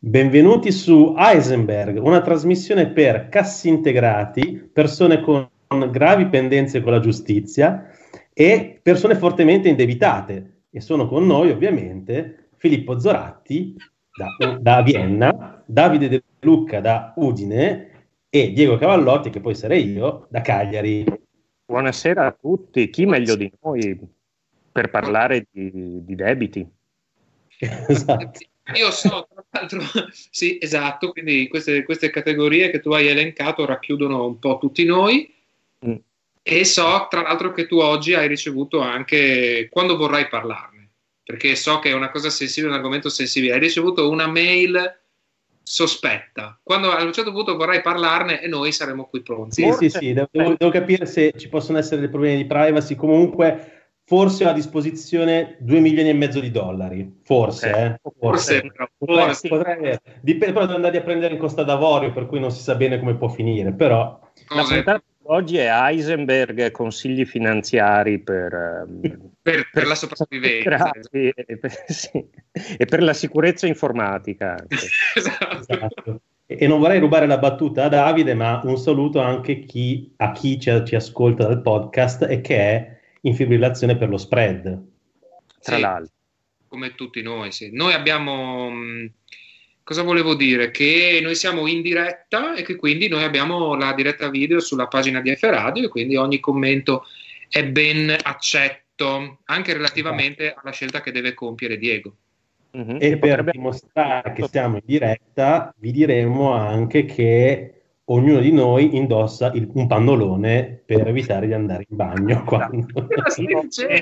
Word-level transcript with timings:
Benvenuti 0.00 0.70
su 0.70 1.16
Heisenberg, 1.18 2.00
una 2.00 2.20
trasmissione 2.20 2.86
per 2.90 3.28
cassi 3.28 3.68
integrati, 3.68 4.70
persone 4.72 5.20
con 5.20 5.50
gravi 5.90 6.28
pendenze 6.28 6.80
con 6.80 6.92
la 6.92 7.00
giustizia 7.00 7.90
e 8.32 8.78
persone 8.80 9.16
fortemente 9.16 9.68
indebitate. 9.68 10.66
E 10.70 10.80
sono 10.80 11.08
con 11.08 11.26
noi 11.26 11.50
ovviamente 11.50 12.50
Filippo 12.58 13.00
Zoratti 13.00 13.74
da, 14.16 14.56
da 14.60 14.82
Vienna, 14.82 15.64
Davide 15.66 16.08
De 16.08 16.22
Lucca 16.42 16.80
da 16.80 17.12
Udine 17.16 17.90
e 18.30 18.52
Diego 18.52 18.76
Cavallotti, 18.76 19.30
che 19.30 19.40
poi 19.40 19.56
sarei 19.56 19.90
io, 19.90 20.28
da 20.30 20.42
Cagliari. 20.42 21.06
Buonasera 21.66 22.24
a 22.24 22.36
tutti, 22.40 22.88
chi 22.90 23.04
meglio 23.04 23.34
di 23.34 23.50
noi 23.60 23.98
per 24.70 24.90
parlare 24.90 25.48
di, 25.50 26.04
di 26.04 26.14
debiti? 26.14 26.64
esatto. 27.88 28.38
Io 28.74 28.90
so, 28.90 29.28
tra 29.30 29.44
l'altro, 29.50 29.80
sì, 30.30 30.58
esatto, 30.60 31.12
quindi 31.12 31.48
queste, 31.48 31.84
queste, 31.84 32.10
categorie 32.10 32.70
che 32.70 32.80
tu 32.80 32.90
hai 32.92 33.06
elencato 33.06 33.64
racchiudono 33.64 34.26
un 34.26 34.38
po' 34.38 34.58
tutti 34.58 34.84
noi 34.84 35.32
mm. 35.86 35.94
e 36.42 36.64
so, 36.64 37.06
tra 37.08 37.22
l'altro, 37.22 37.52
che 37.52 37.66
tu 37.66 37.78
oggi 37.78 38.14
hai 38.14 38.28
ricevuto 38.28 38.80
anche, 38.80 39.68
quando 39.70 39.96
vorrai 39.96 40.28
parlarne, 40.28 40.90
perché 41.22 41.56
so 41.56 41.78
che 41.78 41.90
è 41.90 41.94
una 41.94 42.10
cosa 42.10 42.28
sensibile, 42.28 42.72
un 42.72 42.78
argomento 42.78 43.08
sensibile, 43.08 43.54
hai 43.54 43.60
ricevuto 43.60 44.10
una 44.10 44.26
mail 44.26 45.00
sospetta. 45.62 46.58
Quando 46.62 46.90
a 46.90 47.02
un 47.02 47.12
certo 47.12 47.32
punto 47.32 47.56
vorrai 47.56 47.82
parlarne 47.82 48.40
e 48.40 48.48
noi 48.48 48.72
saremo 48.72 49.04
qui 49.04 49.20
pronti. 49.20 49.62
Sì, 49.62 49.72
sì, 49.72 49.88
sì, 49.90 50.12
devo, 50.12 50.28
devo 50.56 50.70
capire 50.70 51.06
se 51.06 51.32
ci 51.36 51.48
possono 51.48 51.78
essere 51.78 52.00
dei 52.00 52.08
problemi 52.08 52.36
di 52.36 52.46
privacy, 52.46 52.94
comunque 52.94 53.77
forse 54.08 54.46
ho 54.46 54.48
a 54.48 54.54
disposizione 54.54 55.56
2 55.58 55.80
milioni 55.80 56.08
e 56.08 56.14
mezzo 56.14 56.40
di 56.40 56.50
dollari, 56.50 57.20
forse, 57.24 57.68
okay. 57.68 57.84
eh? 57.84 58.00
forse, 58.18 58.72
forse, 58.96 58.96
forse. 58.96 59.48
Potrei, 59.48 59.98
dipende, 60.22 60.54
però 60.54 60.64
devo 60.64 60.76
andare 60.76 60.96
a 60.96 61.02
prendere 61.02 61.34
in 61.34 61.38
Costa 61.38 61.62
d'Avorio, 61.62 62.10
per 62.10 62.24
cui 62.24 62.40
non 62.40 62.50
si 62.50 62.62
sa 62.62 62.74
bene 62.74 62.98
come 62.98 63.16
può 63.16 63.28
finire, 63.28 63.70
però... 63.72 64.18
La 64.48 64.62
puntata 64.62 65.02
oggi 65.24 65.58
è 65.58 65.68
Heisenberg 65.70 66.70
consigli 66.70 67.26
finanziari 67.26 68.18
per, 68.18 68.50
ehm, 68.54 69.30
per, 69.42 69.68
per 69.70 69.86
la 69.86 69.94
sopravvivenza 69.94 70.90
e 71.12 71.58
per, 71.58 71.72
sì, 71.86 72.26
e 72.78 72.84
per, 72.86 73.02
la 73.02 73.12
sicurezza 73.12 73.66
informatica. 73.66 74.56
esatto. 75.14 75.58
esatto. 75.68 76.20
E 76.46 76.66
non 76.66 76.78
vorrei 76.78 76.98
rubare 76.98 77.26
la 77.26 77.36
battuta 77.36 77.84
a 77.84 77.88
Davide, 77.88 78.32
ma 78.32 78.62
un 78.64 78.78
saluto 78.78 79.20
anche 79.20 79.66
chi, 79.66 80.14
a 80.16 80.32
chi 80.32 80.58
ci, 80.58 80.82
ci 80.86 80.94
ascolta 80.94 81.46
dal 81.46 81.60
podcast 81.60 82.22
e 82.22 82.40
che 82.40 82.56
è 82.56 82.97
in 83.28 83.34
fibrillazione 83.34 83.96
per 83.96 84.08
lo 84.08 84.18
spread. 84.18 84.62
Tra 85.60 85.76
sì, 85.76 85.80
l'altro. 85.80 86.12
Come 86.66 86.94
tutti 86.94 87.22
noi, 87.22 87.52
sì. 87.52 87.70
Noi 87.72 87.92
abbiamo... 87.92 88.70
Mm, 88.70 89.06
cosa 89.82 90.02
volevo 90.02 90.34
dire? 90.34 90.70
Che 90.70 91.20
noi 91.22 91.34
siamo 91.34 91.66
in 91.66 91.80
diretta 91.80 92.54
e 92.54 92.62
che 92.62 92.76
quindi 92.76 93.08
noi 93.08 93.24
abbiamo 93.24 93.74
la 93.74 93.94
diretta 93.94 94.28
video 94.28 94.60
sulla 94.60 94.86
pagina 94.86 95.20
di 95.20 95.34
F 95.34 95.42
Radio 95.44 95.84
e 95.84 95.88
quindi 95.88 96.16
ogni 96.16 96.40
commento 96.40 97.04
è 97.48 97.64
ben 97.64 98.14
accetto, 98.22 99.38
anche 99.44 99.72
relativamente 99.72 100.54
alla 100.54 100.72
scelta 100.72 101.00
che 101.00 101.10
deve 101.10 101.32
compiere 101.32 101.78
Diego. 101.78 102.16
Mm-hmm. 102.76 102.96
E 103.00 103.16
per 103.16 103.44
dimostrare 103.44 104.32
che 104.34 104.46
siamo 104.46 104.76
in 104.76 104.82
diretta, 104.84 105.74
vi 105.78 105.90
diremo 105.90 106.52
anche 106.52 107.06
che 107.06 107.77
ognuno 108.10 108.40
di 108.40 108.52
noi 108.52 108.96
indossa 108.96 109.50
il, 109.52 109.68
un 109.72 109.86
pannolone 109.86 110.82
per 110.84 111.06
evitare 111.08 111.46
di 111.46 111.52
andare 111.52 111.86
in 111.88 111.96
bagno. 111.96 112.44
Quando... 112.44 113.08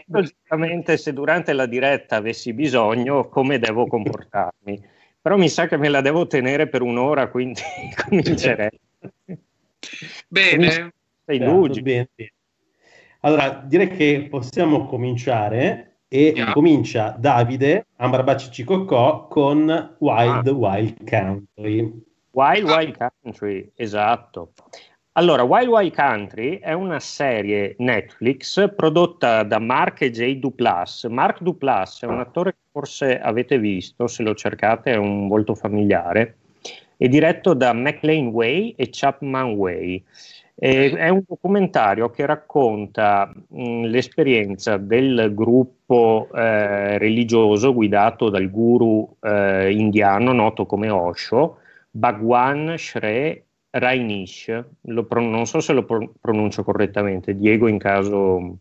Giustamente, 0.06 0.96
se 0.96 1.12
durante 1.12 1.52
la 1.52 1.66
diretta 1.66 2.16
avessi 2.16 2.52
bisogno, 2.52 3.28
come 3.28 3.58
devo 3.58 3.86
comportarmi? 3.88 4.82
Però 5.20 5.36
mi 5.36 5.48
sa 5.48 5.66
che 5.66 5.76
me 5.76 5.88
la 5.88 6.00
devo 6.00 6.26
tenere 6.26 6.68
per 6.68 6.82
un'ora, 6.82 7.28
quindi 7.28 7.60
comincerei. 8.06 8.70
Bene. 10.28 10.92
Sei 11.24 11.38
lugi. 11.38 11.82
Bene. 11.82 12.08
Allora, 13.20 13.64
direi 13.66 13.88
che 13.88 14.28
possiamo 14.30 14.86
cominciare 14.86 15.96
e 16.06 16.32
yeah. 16.36 16.52
comincia 16.52 17.16
Davide 17.18 17.86
Ambarbaci 17.96 18.52
Cicocò 18.52 19.26
con 19.26 19.96
Wild 19.98 20.46
ah. 20.46 20.52
Wild 20.52 21.08
Country. 21.08 22.04
Wild 22.36 22.68
Wild 22.68 22.96
Country, 22.98 23.72
esatto. 23.74 24.52
Allora, 25.12 25.42
Wild 25.42 25.68
Wild 25.68 25.94
Country 25.94 26.58
è 26.58 26.74
una 26.74 27.00
serie 27.00 27.76
Netflix 27.78 28.74
prodotta 28.76 29.42
da 29.42 29.58
Mark 29.58 30.02
e 30.02 30.10
J. 30.10 30.38
Duplass. 30.38 31.06
Mark 31.06 31.40
Duplass 31.40 32.02
è 32.02 32.06
un 32.06 32.20
attore 32.20 32.52
che 32.52 32.58
forse 32.70 33.18
avete 33.18 33.58
visto, 33.58 34.06
se 34.06 34.22
lo 34.22 34.34
cercate 34.34 34.92
è 34.92 34.96
un 34.96 35.28
volto 35.28 35.54
familiare, 35.54 36.36
è 36.98 37.08
diretto 37.08 37.54
da 37.54 37.72
McLean 37.72 38.26
Way 38.26 38.74
e 38.76 38.90
Chapman 38.90 39.52
Way. 39.54 40.04
E 40.58 40.90
è 40.90 41.08
un 41.08 41.22
documentario 41.26 42.10
che 42.10 42.26
racconta 42.26 43.32
mh, 43.32 43.84
l'esperienza 43.84 44.76
del 44.76 45.32
gruppo 45.34 46.28
eh, 46.34 46.98
religioso 46.98 47.72
guidato 47.72 48.28
dal 48.28 48.50
guru 48.50 49.16
eh, 49.22 49.72
indiano 49.72 50.32
noto 50.32 50.66
come 50.66 50.90
Osho, 50.90 51.60
Bhagwan 51.96 52.74
Shre 52.76 53.44
Rainish, 53.70 54.64
pro- 55.08 55.20
non 55.20 55.46
so 55.46 55.60
se 55.60 55.72
lo 55.72 55.84
pro- 55.84 56.12
pronuncio 56.20 56.62
correttamente, 56.62 57.34
Diego 57.34 57.68
in 57.68 57.78
caso... 57.78 58.58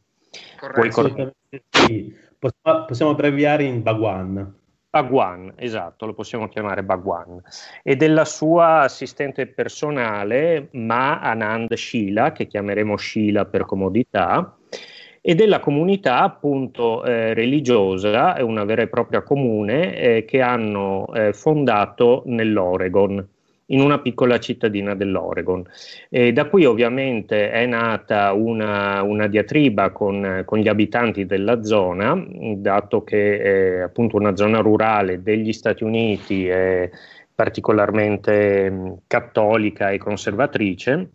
Corretto. 0.57 1.33
Sì. 1.69 2.15
Possiamo, 2.39 2.85
possiamo 2.85 3.11
abbreviare 3.11 3.63
in 3.63 3.81
Bhagwan. 3.81 4.53
Bhagwan, 4.89 5.53
esatto, 5.57 6.05
lo 6.05 6.13
possiamo 6.13 6.47
chiamare 6.47 6.81
Bhagwan, 6.81 7.41
e 7.83 7.97
della 7.97 8.23
sua 8.23 8.81
assistente 8.81 9.45
personale 9.47 10.69
Ma 10.71 11.19
Anand 11.19 11.73
Shila, 11.73 12.31
che 12.31 12.47
chiameremo 12.47 12.95
Shila 12.95 13.43
per 13.43 13.65
comodità, 13.65 14.55
e 15.27 15.33
della 15.33 15.59
comunità 15.59 16.21
appunto 16.21 17.03
eh, 17.03 17.33
religiosa, 17.33 18.35
una 18.43 18.63
vera 18.63 18.83
e 18.83 18.87
propria 18.87 19.23
comune, 19.23 19.97
eh, 19.97 20.23
che 20.23 20.39
hanno 20.39 21.11
eh, 21.15 21.33
fondato 21.33 22.21
nell'Oregon 22.27 23.27
in 23.69 23.79
una 23.81 23.97
piccola 23.97 24.37
cittadina 24.37 24.93
dell'Oregon. 24.93 25.67
E 26.11 26.31
da 26.31 26.45
qui 26.45 26.65
ovviamente 26.65 27.49
è 27.49 27.65
nata 27.65 28.33
una, 28.33 29.01
una 29.01 29.25
diatriba 29.25 29.89
con, 29.89 30.43
con, 30.45 30.59
gli 30.59 30.67
abitanti 30.67 31.25
della 31.25 31.63
zona, 31.63 32.23
dato 32.57 33.03
che 33.03 33.39
è 33.39 33.79
appunto 33.79 34.17
una 34.17 34.35
zona 34.35 34.59
rurale 34.59 35.23
degli 35.23 35.53
Stati 35.53 35.83
Uniti 35.83 36.47
particolarmente 37.33 38.99
cattolica 39.07 39.89
e 39.89 39.97
conservatrice 39.97 41.09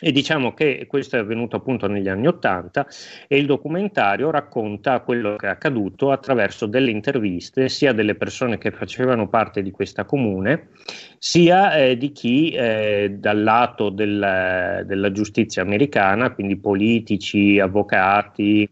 e 0.00 0.10
diciamo 0.10 0.54
che 0.54 0.86
questo 0.88 1.16
è 1.16 1.20
avvenuto 1.20 1.54
appunto 1.54 1.86
negli 1.86 2.08
anni 2.08 2.26
Ottanta 2.26 2.84
e 3.28 3.38
il 3.38 3.46
documentario 3.46 4.30
racconta 4.30 5.00
quello 5.00 5.36
che 5.36 5.46
è 5.46 5.50
accaduto 5.50 6.10
attraverso 6.10 6.66
delle 6.66 6.90
interviste 6.90 7.68
sia 7.68 7.92
delle 7.92 8.16
persone 8.16 8.58
che 8.58 8.72
facevano 8.72 9.28
parte 9.28 9.62
di 9.62 9.70
questa 9.70 10.04
comune, 10.04 10.70
sia 11.18 11.76
eh, 11.76 11.96
di 11.96 12.10
chi 12.10 12.50
eh, 12.50 13.14
dal 13.18 13.40
lato 13.40 13.88
del, 13.90 14.82
della 14.84 15.12
giustizia 15.12 15.62
americana, 15.62 16.32
quindi 16.32 16.56
politici, 16.56 17.60
avvocati 17.60 18.68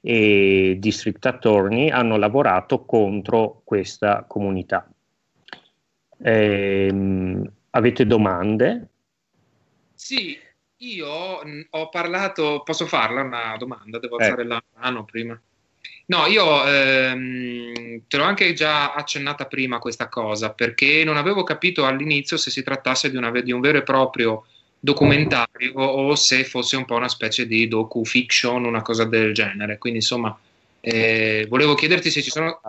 e 0.00 0.76
district 0.78 1.26
attorney, 1.26 1.90
hanno 1.90 2.16
lavorato 2.16 2.84
contro 2.84 3.62
questa 3.64 4.24
comunità. 4.28 4.88
Eh, 6.18 6.94
avete 7.70 8.06
domande? 8.06 8.86
Sì, 9.94 10.38
io 10.82 11.44
mh, 11.44 11.66
ho 11.70 11.88
parlato, 11.88 12.62
posso 12.64 12.86
farla 12.86 13.22
una 13.22 13.56
domanda? 13.58 13.98
Devo 13.98 14.18
eh. 14.18 14.24
alzare 14.24 14.44
la 14.44 14.62
mano 14.78 15.04
prima. 15.04 15.40
No, 16.06 16.26
io 16.26 16.66
ehm, 16.66 18.02
te 18.06 18.16
l'ho 18.16 18.24
anche 18.24 18.52
già 18.52 18.92
accennata 18.92 19.46
prima 19.46 19.78
questa 19.78 20.08
cosa, 20.08 20.52
perché 20.52 21.04
non 21.04 21.16
avevo 21.16 21.42
capito 21.42 21.86
all'inizio 21.86 22.36
se 22.36 22.50
si 22.50 22.62
trattasse 22.62 23.10
di, 23.10 23.16
una, 23.16 23.30
di 23.30 23.52
un 23.52 23.60
vero 23.60 23.78
e 23.78 23.82
proprio 23.82 24.44
documentario 24.78 25.74
o 25.74 26.14
se 26.16 26.44
fosse 26.44 26.76
un 26.76 26.84
po' 26.84 26.96
una 26.96 27.08
specie 27.08 27.46
di 27.46 27.68
docu-fiction, 27.68 28.64
una 28.64 28.82
cosa 28.82 29.04
del 29.04 29.32
genere. 29.32 29.78
Quindi 29.78 30.00
insomma, 30.00 30.36
eh, 30.80 31.46
volevo 31.48 31.74
chiederti 31.74 32.10
se 32.10 32.22
ci 32.22 32.30
sono... 32.30 32.60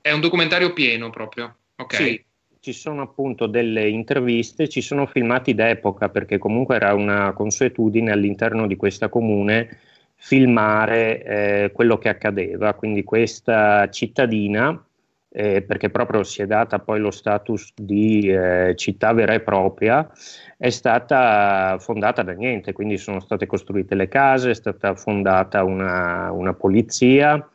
È 0.00 0.10
un 0.10 0.20
documentario 0.20 0.72
pieno 0.72 1.10
proprio, 1.10 1.56
ok? 1.76 1.94
Sì 1.94 2.24
ci 2.64 2.72
sono 2.72 3.02
appunto 3.02 3.46
delle 3.46 3.86
interviste, 3.90 4.70
ci 4.70 4.80
sono 4.80 5.04
filmati 5.04 5.54
d'epoca 5.54 6.08
perché 6.08 6.38
comunque 6.38 6.76
era 6.76 6.94
una 6.94 7.34
consuetudine 7.34 8.10
all'interno 8.10 8.66
di 8.66 8.74
questa 8.74 9.10
comune 9.10 9.76
filmare 10.14 11.22
eh, 11.22 11.70
quello 11.74 11.98
che 11.98 12.08
accadeva, 12.08 12.72
quindi 12.72 13.04
questa 13.04 13.90
cittadina, 13.90 14.82
eh, 15.28 15.60
perché 15.60 15.90
proprio 15.90 16.22
si 16.22 16.40
è 16.40 16.46
data 16.46 16.78
poi 16.78 17.00
lo 17.00 17.10
status 17.10 17.74
di 17.74 18.30
eh, 18.30 18.72
città 18.76 19.12
vera 19.12 19.34
e 19.34 19.40
propria, 19.40 20.10
è 20.56 20.70
stata 20.70 21.76
fondata 21.78 22.22
da 22.22 22.32
niente, 22.32 22.72
quindi 22.72 22.96
sono 22.96 23.20
state 23.20 23.44
costruite 23.44 23.94
le 23.94 24.08
case, 24.08 24.52
è 24.52 24.54
stata 24.54 24.94
fondata 24.94 25.64
una, 25.64 26.32
una 26.32 26.54
polizia, 26.54 27.46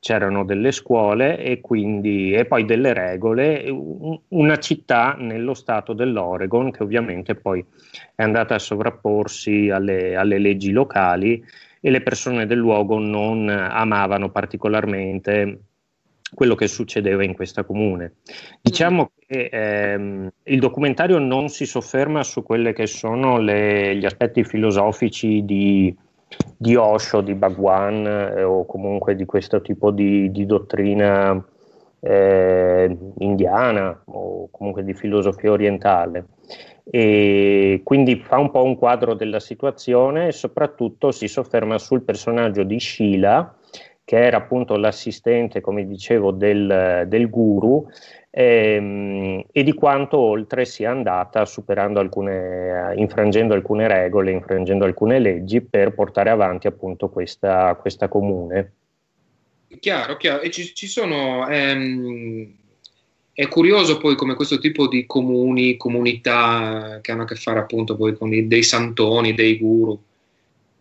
c'erano 0.00 0.44
delle 0.44 0.72
scuole 0.72 1.38
e, 1.38 1.60
quindi, 1.60 2.32
e 2.32 2.44
poi 2.44 2.64
delle 2.64 2.92
regole, 2.92 3.66
una 4.28 4.58
città 4.58 5.16
nello 5.18 5.54
stato 5.54 5.92
dell'Oregon 5.92 6.70
che 6.70 6.82
ovviamente 6.82 7.34
poi 7.34 7.64
è 8.14 8.22
andata 8.22 8.54
a 8.54 8.60
sovrapporsi 8.60 9.70
alle, 9.70 10.14
alle 10.14 10.38
leggi 10.38 10.70
locali 10.70 11.44
e 11.80 11.90
le 11.90 12.02
persone 12.02 12.46
del 12.46 12.58
luogo 12.58 12.98
non 12.98 13.48
amavano 13.48 14.30
particolarmente 14.30 15.60
quello 16.34 16.54
che 16.54 16.68
succedeva 16.68 17.24
in 17.24 17.34
questa 17.34 17.64
comune. 17.64 18.16
Diciamo 18.60 19.12
che 19.26 19.48
ehm, 19.50 20.30
il 20.44 20.58
documentario 20.60 21.18
non 21.18 21.48
si 21.48 21.66
sofferma 21.66 22.22
su 22.22 22.42
quelli 22.42 22.72
che 22.72 22.86
sono 22.86 23.38
le, 23.38 23.96
gli 23.96 24.04
aspetti 24.04 24.44
filosofici 24.44 25.44
di, 25.44 25.94
di 26.56 26.74
Osho, 26.74 27.20
di 27.20 27.34
Bhagwan 27.34 28.06
eh, 28.06 28.42
o 28.42 28.66
comunque 28.66 29.14
di 29.14 29.24
questo 29.24 29.60
tipo 29.60 29.90
di, 29.90 30.30
di 30.30 30.44
dottrina 30.44 31.42
eh, 32.00 32.96
indiana 33.18 34.02
o 34.06 34.48
comunque 34.50 34.84
di 34.84 34.94
filosofia 34.94 35.52
orientale. 35.52 36.26
E 36.90 37.82
quindi 37.84 38.16
fa 38.16 38.38
un 38.38 38.50
po' 38.50 38.64
un 38.64 38.76
quadro 38.76 39.14
della 39.14 39.40
situazione 39.40 40.28
e 40.28 40.32
soprattutto 40.32 41.10
si 41.10 41.28
sofferma 41.28 41.78
sul 41.78 42.02
personaggio 42.02 42.62
di 42.62 42.80
Sheila, 42.80 43.54
che 44.08 44.16
era 44.16 44.38
appunto 44.38 44.76
l'assistente, 44.76 45.60
come 45.60 45.86
dicevo, 45.86 46.30
del, 46.30 47.04
del 47.08 47.28
guru 47.28 47.86
ehm, 48.30 49.44
e 49.52 49.62
di 49.62 49.74
quanto 49.74 50.16
oltre 50.16 50.64
sia 50.64 50.90
andata 50.90 51.44
superando 51.44 52.00
alcune, 52.00 52.94
infrangendo 52.96 53.52
alcune 53.52 53.86
regole, 53.86 54.30
infrangendo 54.30 54.86
alcune 54.86 55.18
leggi 55.18 55.60
per 55.60 55.92
portare 55.92 56.30
avanti 56.30 56.66
appunto 56.66 57.10
questa, 57.10 57.76
questa 57.78 58.08
comune. 58.08 58.72
Chiaro, 59.78 60.16
chiaro. 60.16 60.40
E 60.40 60.50
ci, 60.50 60.74
ci 60.74 60.86
sono... 60.86 61.46
Ehm, 61.46 62.54
è 63.34 63.46
curioso 63.46 63.98
poi 63.98 64.16
come 64.16 64.34
questo 64.34 64.58
tipo 64.58 64.88
di 64.88 65.04
comuni, 65.04 65.76
comunità 65.76 66.98
che 67.02 67.12
hanno 67.12 67.24
a 67.24 67.26
che 67.26 67.34
fare 67.34 67.58
appunto 67.58 67.94
poi 67.94 68.16
con 68.16 68.32
i, 68.32 68.48
dei 68.48 68.62
santoni, 68.62 69.34
dei 69.34 69.58
guru, 69.58 70.02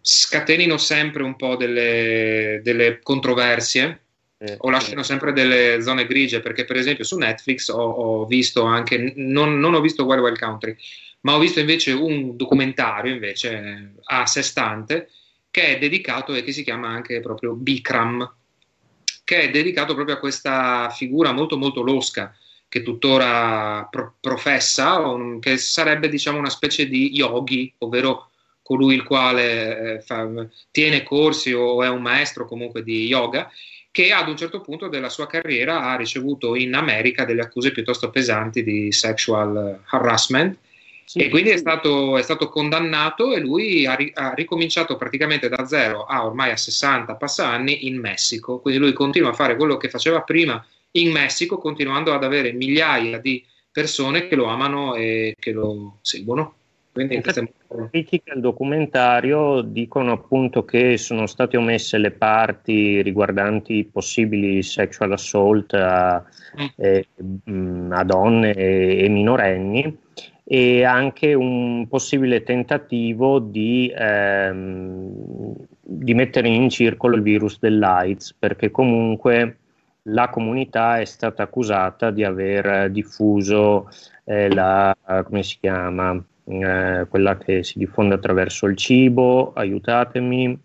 scatenino 0.10 0.78
sempre 0.78 1.22
un 1.22 1.36
po' 1.36 1.58
delle, 1.58 2.62
delle 2.64 3.00
controversie 3.04 4.04
eh, 4.38 4.56
o 4.60 4.70
lasciano 4.70 5.04
sempre 5.04 5.34
delle 5.34 5.82
zone 5.82 6.08
grigie 6.08 6.40
perché 6.40 6.64
per 6.64 6.78
esempio 6.78 7.04
su 7.04 7.18
Netflix 7.18 7.68
ho, 7.68 7.82
ho 7.82 8.26
visto 8.26 8.64
anche 8.64 9.12
non, 9.18 9.60
non, 9.60 9.74
ho 9.74 9.82
visto 9.82 10.06
Wild 10.06 10.22
Wild 10.22 10.40
Country 10.40 10.78
ma 11.22 11.36
ho 11.36 11.40
visto 11.40 11.60
invece 11.60 11.92
un 11.92 12.38
documentario 12.38 13.12
invece 13.12 13.96
a 14.06 14.26
sé 14.26 14.44
stante 14.44 15.10
che 15.52 15.76
è 15.76 15.78
dedicato 15.78 16.34
e 16.34 16.42
che 16.42 16.54
si 16.54 16.64
chiama 16.64 16.88
anche 16.88 17.20
proprio 17.20 17.54
Bikram 17.56 18.34
che 19.26 19.42
è 19.42 19.50
dedicato 19.50 19.94
proprio 19.94 20.16
a 20.16 20.20
questa 20.20 20.90
figura 20.90 21.34
molto 21.34 21.58
molto 21.58 21.82
losca 21.82 22.34
che 22.70 22.82
tuttora 22.82 23.86
pro- 23.92 24.16
professa 24.22 25.02
che 25.42 25.58
sarebbe 25.58 26.08
diciamo 26.08 26.40
una 26.40 26.50
specie 26.50 26.88
di 26.88 27.14
yogi 27.14 27.74
ovvero 27.80 28.30
colui 28.68 28.96
il 28.96 29.04
quale 29.04 29.96
eh, 29.96 30.02
fa, 30.02 30.28
tiene 30.72 31.02
corsi 31.02 31.54
o 31.54 31.82
è 31.84 31.88
un 31.88 32.02
maestro 32.02 32.46
comunque 32.46 32.84
di 32.84 33.06
yoga, 33.06 33.50
che 33.92 34.12
ad 34.12 34.28
un 34.28 34.36
certo 34.36 34.60
punto 34.60 34.90
della 34.90 35.08
sua 35.08 35.26
carriera 35.26 35.84
ha 35.84 35.96
ricevuto 35.96 36.54
in 36.54 36.74
America 36.74 37.24
delle 37.24 37.44
accuse 37.44 37.72
piuttosto 37.72 38.10
pesanti 38.10 38.64
di 38.64 38.92
sexual 38.92 39.84
harassment. 39.86 40.58
Sì, 41.06 41.20
e 41.20 41.30
quindi 41.30 41.52
sì. 41.52 41.56
è, 41.56 41.58
stato, 41.60 42.18
è, 42.18 42.22
stato, 42.22 42.50
condannato 42.50 43.34
e 43.34 43.40
lui 43.40 43.86
ha, 43.86 43.96
ri, 43.96 44.12
ha, 44.14 44.34
ricominciato 44.34 44.98
praticamente 44.98 45.48
da 45.48 45.66
zero 45.66 46.04
a 46.04 46.26
ormai 46.26 46.52
a 46.52 46.58
60 46.58 47.16
passa 47.16 47.48
anni 47.48 47.88
in 47.88 47.98
Messico. 47.98 48.60
Quindi 48.60 48.82
lui 48.82 48.92
continua 48.92 49.30
a 49.30 49.34
fare 49.34 49.56
quello 49.56 49.78
che 49.78 49.88
faceva 49.88 50.24
prima 50.24 50.62
in 50.92 51.10
Messico, 51.10 51.58
continuando 51.58 52.14
ad 52.14 52.26
avere 52.26 52.52
migliaia 52.52 53.18
di 53.20 53.42
persone 53.72 54.28
che 54.28 54.36
lo 54.36 54.48
amano 54.48 54.96
e 54.96 55.34
che 55.40 55.54
lo 55.54 56.00
seguono. 56.02 56.57
Quindi 56.98 57.14
Infatti, 57.14 57.42
le 57.42 57.90
critiche 57.92 58.32
al 58.32 58.40
documentario 58.40 59.62
dicono 59.62 60.14
appunto 60.14 60.66
che 60.66 60.98
sono 60.98 61.28
state 61.28 61.56
omesse 61.56 62.00
le 62.00 62.10
parti 62.10 63.04
riguardanti 63.04 63.84
possibili 63.86 64.64
sexual 64.64 65.12
assault 65.12 65.76
a, 65.76 66.26
mm. 66.60 66.66
eh, 66.76 67.08
mm, 67.52 67.92
a 67.92 68.04
donne 68.04 68.52
e, 68.56 69.04
e, 69.04 69.10
minorenni 69.10 69.96
e 70.44 70.84
anche 70.84 71.36
un 71.36 71.88
possibile 71.88 72.42
tentativo 72.42 73.38
di, 73.38 73.94
ehm, 73.96 75.54
di 75.80 76.14
mettere 76.16 76.48
in 76.48 76.68
circolo 76.70 77.16
il 77.16 77.22
virus 77.22 77.60
dell'AIDS 77.60 78.34
perché 78.40 78.72
comunque 78.72 79.58
la 80.10 80.30
comunità 80.30 81.00
è 81.00 81.06
stata 81.06 81.44
accusata 81.44 82.10
di 82.10 82.24
aver 82.24 82.90
diffuso 82.90 83.88
eh, 84.24 84.52
la, 84.52 84.96
come 85.24 85.44
si 85.44 85.58
chiama, 85.60 86.20
eh, 86.48 87.06
quella 87.10 87.38
che 87.38 87.64
si 87.64 87.78
diffonde 87.78 88.16
attraverso 88.16 88.66
il 88.68 88.78
cibo, 88.78 89.54
aiutatemi. 89.54 90.60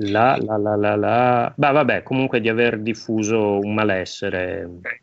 La, 0.00 0.38
la, 0.40 0.56
la, 0.56 0.76
la, 0.76 0.96
la. 0.96 1.52
Beh, 1.56 1.72
vabbè, 1.72 2.02
comunque 2.04 2.40
di 2.40 2.48
aver 2.48 2.78
diffuso 2.78 3.58
un 3.58 3.74
malessere 3.74 4.64
okay. 4.64 5.00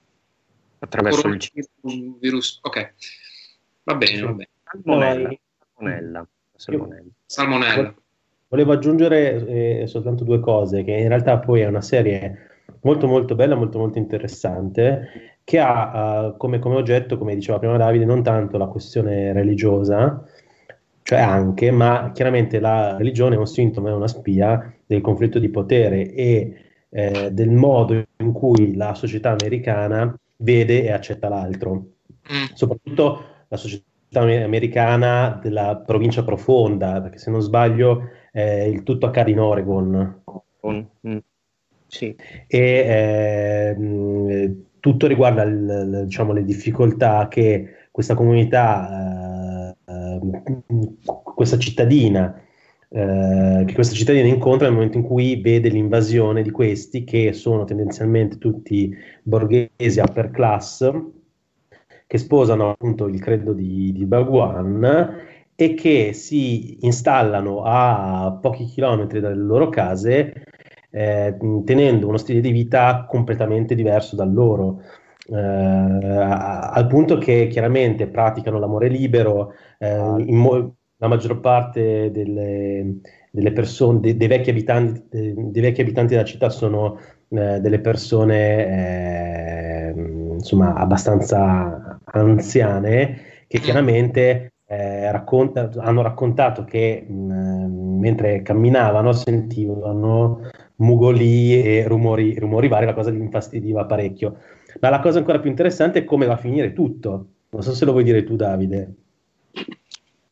attraverso 0.79 1.27
il 1.27 1.39
cibo. 1.39 1.67
Un 1.81 2.17
virus, 2.17 2.59
ok. 2.61 2.93
Va 3.83 3.95
bene, 3.95 4.21
va 4.21 4.31
bene. 4.31 4.49
Salmonella. 4.63 5.37
Salmonella. 5.75 6.27
Salmonella. 6.55 7.11
Salmonella. 7.25 7.95
Volevo 8.47 8.71
aggiungere 8.71 9.81
eh, 9.81 9.87
soltanto 9.87 10.23
due 10.23 10.39
cose, 10.39 10.83
che 10.83 10.91
in 10.91 11.09
realtà 11.09 11.39
poi 11.39 11.59
è 11.59 11.67
una 11.67 11.81
serie 11.81 12.63
molto 12.81 13.05
molto 13.07 13.35
bella, 13.35 13.55
molto 13.55 13.77
molto 13.77 13.97
interessante 13.97 15.34
che 15.45 15.59
ha 15.59 16.25
uh, 16.25 16.37
come, 16.37 16.59
come, 16.59 16.75
oggetto, 16.75 17.17
come 17.17 17.35
diceva 17.35 17.59
prima 17.59 17.77
Davide, 17.77 18.03
non 18.03 18.23
tanto 18.23 18.57
la 18.57 18.65
questione 18.65 19.31
religiosa, 19.31 20.23
cioè 21.03 21.19
anche, 21.19 21.69
ma 21.69 22.09
chiaramente 22.13 22.59
la 22.59 22.97
religione 22.97 23.35
è 23.35 23.37
un 23.37 23.45
sintomo, 23.45 23.87
è 23.87 23.93
una 23.93 24.07
spia 24.07 24.73
del 24.85 25.01
conflitto 25.01 25.37
di 25.37 25.49
potere 25.49 26.11
e 26.11 26.55
eh, 26.89 27.31
del 27.31 27.51
modo 27.51 27.93
in 28.17 28.31
cui 28.31 28.75
la 28.75 28.95
società 28.95 29.29
americana 29.29 30.17
vede 30.37 30.83
e 30.83 30.91
accetta 30.91 31.29
l'altro, 31.29 31.73
mm. 31.73 32.53
soprattutto 32.55 33.23
la 33.47 33.57
società 33.57 33.85
americana 34.21 35.39
della 35.39 35.75
provincia 35.85 36.23
profonda, 36.23 36.99
perché 37.01 37.19
se 37.19 37.29
non 37.29 37.41
sbaglio 37.41 38.09
eh, 38.31 38.67
il 38.67 38.81
tutto 38.81 39.05
accade 39.05 39.29
in 39.29 39.39
Oregon. 39.39 40.21
Mm. 40.67 41.17
Sì. 41.85 42.15
E 42.47 42.57
eh, 42.57 44.55
tutto 44.85 45.07
riguarda 45.07 45.41
il, 45.41 46.03
diciamo, 46.05 46.31
le 46.31 46.43
difficoltà 46.43 47.27
che 47.27 47.87
questa 47.89 48.13
comunità, 48.13 49.75
eh, 49.83 50.19
questa 51.09 51.57
cittadina, 51.57 52.39
eh, 52.87 53.63
che 53.65 53.73
questa 53.73 53.95
cittadina 53.95 54.27
incontra 54.27 54.67
nel 54.67 54.75
momento 54.75 54.99
in 54.99 55.03
cui 55.03 55.41
vede 55.41 55.69
l'invasione 55.69 56.43
di 56.43 56.51
questi 56.51 57.03
che 57.03 57.33
sono 57.33 57.63
tendenzialmente 57.63 58.37
tutti 58.37 58.95
borghesi 59.23 59.99
upper 59.99 60.29
class 60.29 60.87
che 62.05 62.17
sposano 62.19 62.69
appunto 62.69 63.07
il 63.07 63.19
credo 63.19 63.53
di, 63.53 63.91
di 63.91 64.05
Bhagwan 64.05 65.17
e 65.55 65.73
che 65.73 66.13
si 66.13 66.85
installano 66.85 67.63
a 67.63 68.37
pochi 68.39 68.65
chilometri 68.65 69.19
dalle 69.19 69.33
loro 69.33 69.67
case 69.69 70.43
eh, 70.95 71.35
tenendo 71.65 72.07
uno 72.07 72.17
stile 72.17 72.39
di 72.39 72.51
vita 72.51 73.05
completamente 73.07 73.75
diverso 73.75 74.15
dal 74.15 74.31
loro. 74.31 74.81
Eh, 75.27 75.35
al 75.37 76.87
punto 76.87 77.17
che 77.17 77.47
chiaramente 77.47 78.07
praticano 78.07 78.59
l'amore 78.59 78.87
libero, 78.87 79.53
eh, 79.79 79.97
mo- 80.31 80.75
la 80.97 81.07
maggior 81.07 81.39
parte 81.41 82.11
delle, 82.11 82.99
delle 83.31 83.51
persone, 83.51 83.99
de- 83.99 84.15
dei, 84.15 84.27
vecchi 84.27 84.51
abitanti, 84.51 85.03
de- 85.09 85.33
dei, 85.35 85.61
vecchi 85.61 85.81
abitanti, 85.81 86.13
della 86.13 86.25
città 86.25 86.49
sono 86.49 86.97
eh, 87.29 87.59
delle 87.59 87.79
persone 87.79 89.87
eh, 89.87 89.93
insomma 90.35 90.75
abbastanza 90.75 91.99
anziane 92.05 93.45
che 93.47 93.59
chiaramente 93.59 94.53
eh, 94.67 95.11
racconta, 95.11 95.69
hanno 95.77 96.01
raccontato 96.01 96.63
che 96.63 97.05
mh, 97.07 97.97
mentre 97.99 98.41
camminavano 98.41 99.11
sentivano 99.11 100.39
mugolii 100.77 101.61
e 101.61 101.87
rumori, 101.87 102.37
rumori 102.37 102.67
vari, 102.67 102.85
la 102.85 102.93
cosa 102.93 103.11
li 103.11 103.19
infastidiva 103.19 103.85
parecchio. 103.85 104.37
Ma 104.79 104.89
la 104.89 104.99
cosa 104.99 105.19
ancora 105.19 105.39
più 105.39 105.49
interessante 105.49 105.99
è 105.99 106.03
come 106.03 106.25
va 106.25 106.33
a 106.33 106.37
finire 106.37 106.73
tutto. 106.73 107.27
Non 107.49 107.63
so 107.63 107.73
se 107.73 107.85
lo 107.85 107.91
vuoi 107.91 108.03
dire 108.03 108.23
tu, 108.23 108.35
Davide. 108.35 108.93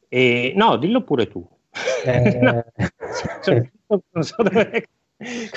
Eh, 0.09 0.53
no, 0.55 0.77
dillo 0.77 1.03
pure 1.03 1.27
tu. 1.27 1.47
Eh... 2.05 2.39
no, 2.41 2.63
cioè, 3.41 3.69
non 3.87 4.23
so 4.23 4.43
dove, 4.43 4.87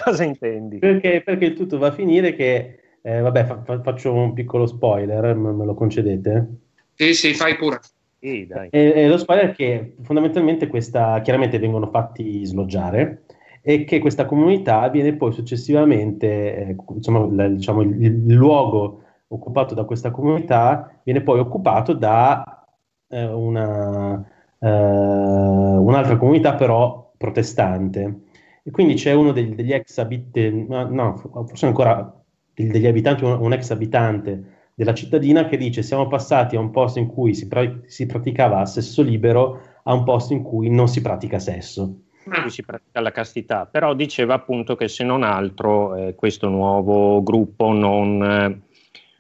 cosa 0.03 0.25
intendi. 0.25 0.79
Perché, 0.79 1.23
perché, 1.23 1.47
il 1.47 1.55
tutto 1.55 1.79
va 1.79 1.89
a 1.89 1.93
finire 1.93 2.35
che, 2.35 2.79
eh, 3.03 3.21
vabbè, 3.21 3.45
fa, 3.45 3.63
fa, 3.65 3.83
faccio 3.83 4.13
un 4.13 4.33
piccolo 4.33 4.67
spoiler, 4.67 5.35
me, 5.35 5.53
me 5.53 5.65
lo 5.65 5.75
concedete? 5.75 6.49
Sì, 6.95 7.15
sì, 7.15 7.35
fai 7.35 7.57
pure. 7.57 7.81
Sì, 8.19 8.49
e, 8.71 8.71
e, 8.71 9.09
lo 9.09 9.19
spoiler 9.19 9.51
è 9.51 9.55
che 9.55 9.95
fondamentalmente 10.03 10.69
questa, 10.69 11.21
chiaramente 11.21 11.59
vengono 11.59 11.91
fatti 11.91 12.45
sloggiare, 12.45 13.25
e 13.69 13.83
che 13.83 13.99
questa 13.99 14.27
comunità 14.27 14.89
viene 14.91 15.17
poi 15.17 15.33
successivamente, 15.33 16.69
eh, 16.69 16.77
diciamo, 16.89 17.35
la, 17.35 17.49
diciamo, 17.49 17.83
il, 17.83 18.01
il, 18.01 18.33
luogo 18.33 19.03
occupato 19.27 19.75
da 19.75 19.83
questa 19.83 20.13
comunità 20.13 21.01
viene 21.03 21.21
poi 21.21 21.41
occupato 21.41 21.93
da 21.93 22.65
eh, 23.09 23.27
una, 23.27 24.25
eh, 24.61 24.69
un'altra 24.69 26.17
comunità 26.17 26.55
però 26.55 27.13
protestante. 27.17 28.21
E 28.63 28.71
quindi 28.71 28.95
c'è 28.95 29.13
uno 29.15 29.33
degli, 29.33 29.57
degli 29.57 29.73
ex 29.73 29.99
abitanti, 29.99 30.67
no, 30.69 31.17
forse 31.17 31.67
ancora 31.67 32.23
degli 32.55 32.87
abitanti, 32.87 33.25
un, 33.25 33.33
un, 33.33 33.53
ex 33.53 33.69
abitante 33.73 34.45
della 34.77 34.95
cittadina 34.95 35.47
che 35.47 35.57
dice 35.57 35.83
siamo 35.83 36.07
passati 36.07 36.55
a 36.55 36.61
un 36.61 36.71
posto 36.71 37.01
in 37.01 37.09
cui 37.09 37.35
si, 37.35 37.49
pra- 37.49 37.81
si 37.87 38.07
praticava 38.07 38.65
sesso 38.65 39.03
libero 39.03 39.61
a 39.83 39.93
un 39.93 40.05
posto 40.05 40.35
in 40.35 40.43
cui 40.45 40.71
non 40.71 40.87
si 40.87 41.01
pratica 41.01 41.41
sesso. 41.41 42.03
Qui 42.29 42.51
si 42.51 42.65
pratica 42.65 43.01
la 43.01 43.13
castità, 43.13 43.67
però 43.67 43.95
diceva 43.95 44.35
appunto 44.35 44.75
che 44.75 44.89
se 44.89 45.05
non 45.05 45.23
altro 45.23 45.95
eh, 45.95 46.15
questo 46.17 46.49
nuovo 46.49 47.23
gruppo 47.23 47.71
non, 47.71 48.21
eh, 48.21 48.61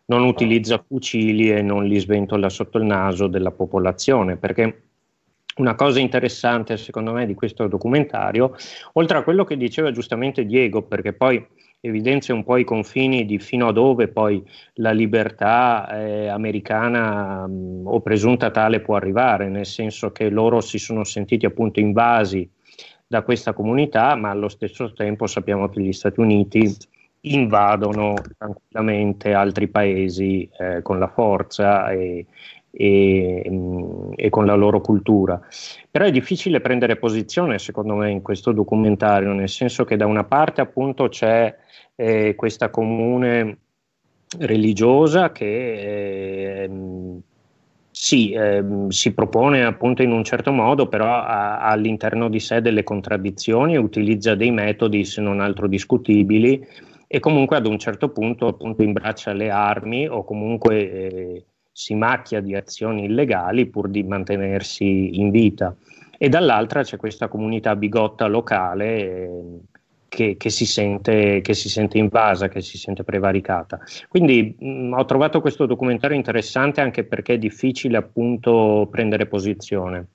non 0.06 0.24
utilizza 0.24 0.82
fucili 0.84 1.52
e 1.52 1.62
non 1.62 1.84
li 1.84 2.00
sventola 2.00 2.48
sotto 2.48 2.78
il 2.78 2.84
naso 2.84 3.28
della 3.28 3.52
popolazione, 3.52 4.36
perché 4.36 4.82
una 5.58 5.76
cosa 5.76 6.00
interessante 6.00 6.76
secondo 6.76 7.12
me 7.12 7.26
di 7.26 7.34
questo 7.34 7.68
documentario, 7.68 8.56
oltre 8.94 9.18
a 9.18 9.22
quello 9.22 9.44
che 9.44 9.56
diceva 9.56 9.92
giustamente 9.92 10.44
Diego, 10.44 10.82
perché 10.82 11.12
poi 11.12 11.46
evidenzia 11.78 12.34
un 12.34 12.42
po' 12.42 12.56
i 12.56 12.64
confini 12.64 13.24
di 13.24 13.38
fino 13.38 13.68
a 13.68 13.72
dove 13.72 14.08
poi 14.08 14.42
la 14.74 14.90
libertà 14.90 15.88
eh, 15.96 16.26
americana 16.26 17.46
mh, 17.46 17.82
o 17.86 18.00
presunta 18.00 18.50
tale 18.50 18.80
può 18.80 18.96
arrivare, 18.96 19.48
nel 19.48 19.66
senso 19.66 20.10
che 20.10 20.28
loro 20.28 20.60
si 20.60 20.78
sono 20.78 21.04
sentiti 21.04 21.46
appunto 21.46 21.78
invasi 21.78 22.50
da 23.06 23.22
questa 23.22 23.52
comunità, 23.52 24.14
ma 24.16 24.30
allo 24.30 24.48
stesso 24.48 24.92
tempo 24.92 25.26
sappiamo 25.26 25.68
che 25.68 25.80
gli 25.80 25.92
Stati 25.92 26.20
Uniti 26.20 26.76
invadono 27.20 28.14
tranquillamente 28.36 29.32
altri 29.32 29.68
paesi 29.68 30.48
eh, 30.58 30.82
con 30.82 30.98
la 30.98 31.08
forza 31.08 31.90
e, 31.90 32.26
e, 32.70 33.46
mm, 33.48 34.12
e, 34.16 34.28
con 34.30 34.46
la 34.46 34.54
loro 34.54 34.80
cultura. 34.80 35.40
Però 35.90 36.04
è 36.04 36.10
difficile 36.10 36.60
prendere 36.60 36.96
posizione, 36.96 37.58
secondo 37.58 37.94
me, 37.94 38.10
in 38.10 38.22
questo 38.22 38.52
documentario, 38.52 39.32
nel 39.32 39.48
senso 39.48 39.84
che 39.84 39.96
da 39.96 40.06
una 40.06 40.24
parte 40.24 40.60
appunto 40.60 41.08
c'è 41.08 41.54
eh, 41.94 42.34
questa 42.34 42.70
comune 42.70 43.58
religiosa 44.38 45.30
che 45.30 46.64
eh, 46.64 46.68
sì, 47.98 48.32
eh, 48.32 48.62
si 48.88 49.14
propone 49.14 49.64
appunto 49.64 50.02
in 50.02 50.12
un 50.12 50.22
certo 50.22 50.52
modo, 50.52 50.86
però 50.86 51.06
ha, 51.06 51.60
ha, 51.60 51.70
all'interno 51.70 52.28
di 52.28 52.40
sé 52.40 52.60
delle 52.60 52.82
contraddizioni 52.82 53.72
e 53.72 53.78
utilizza 53.78 54.34
dei 54.34 54.50
metodi 54.50 55.02
se 55.06 55.22
non 55.22 55.40
altro 55.40 55.66
discutibili 55.66 56.62
e 57.06 57.20
comunque 57.20 57.56
ad 57.56 57.66
un 57.66 57.78
certo 57.78 58.10
punto 58.10 58.48
appunto 58.48 58.82
imbraccia 58.82 59.32
le 59.32 59.48
armi 59.48 60.06
o 60.06 60.24
comunque 60.24 60.92
eh, 60.92 61.44
si 61.72 61.94
macchia 61.94 62.42
di 62.42 62.54
azioni 62.54 63.04
illegali 63.04 63.64
pur 63.66 63.88
di 63.88 64.02
mantenersi 64.02 65.18
in 65.18 65.30
vita. 65.30 65.74
E 66.18 66.28
dall'altra 66.28 66.82
c'è 66.82 66.98
questa 66.98 67.28
comunità 67.28 67.76
bigotta 67.76 68.26
locale 68.26 68.98
eh, 68.98 69.60
che, 70.08 70.36
che, 70.36 70.50
si 70.50 70.66
sente, 70.66 71.40
che, 71.40 71.54
si 71.54 71.68
sente, 71.68 71.98
invasa, 71.98 72.48
che 72.48 72.60
si 72.60 72.78
sente 72.78 73.04
prevaricata. 73.04 73.80
Quindi 74.08 74.56
mh, 74.58 74.68
mm, 74.68 74.92
ho 74.94 75.04
trovato 75.04 75.40
questo 75.40 75.66
documentario 75.66 76.16
interessante 76.16 76.80
anche 76.80 77.04
perché 77.04 77.34
è 77.34 77.38
difficile 77.38 77.96
appunto 77.96 78.88
prendere 78.90 79.26
posizione. 79.26 80.06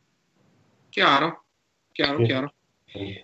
Chiaro, 0.89 1.43
chiaro, 1.91 2.17
sì. 2.19 2.24
chiaro. 2.25 2.53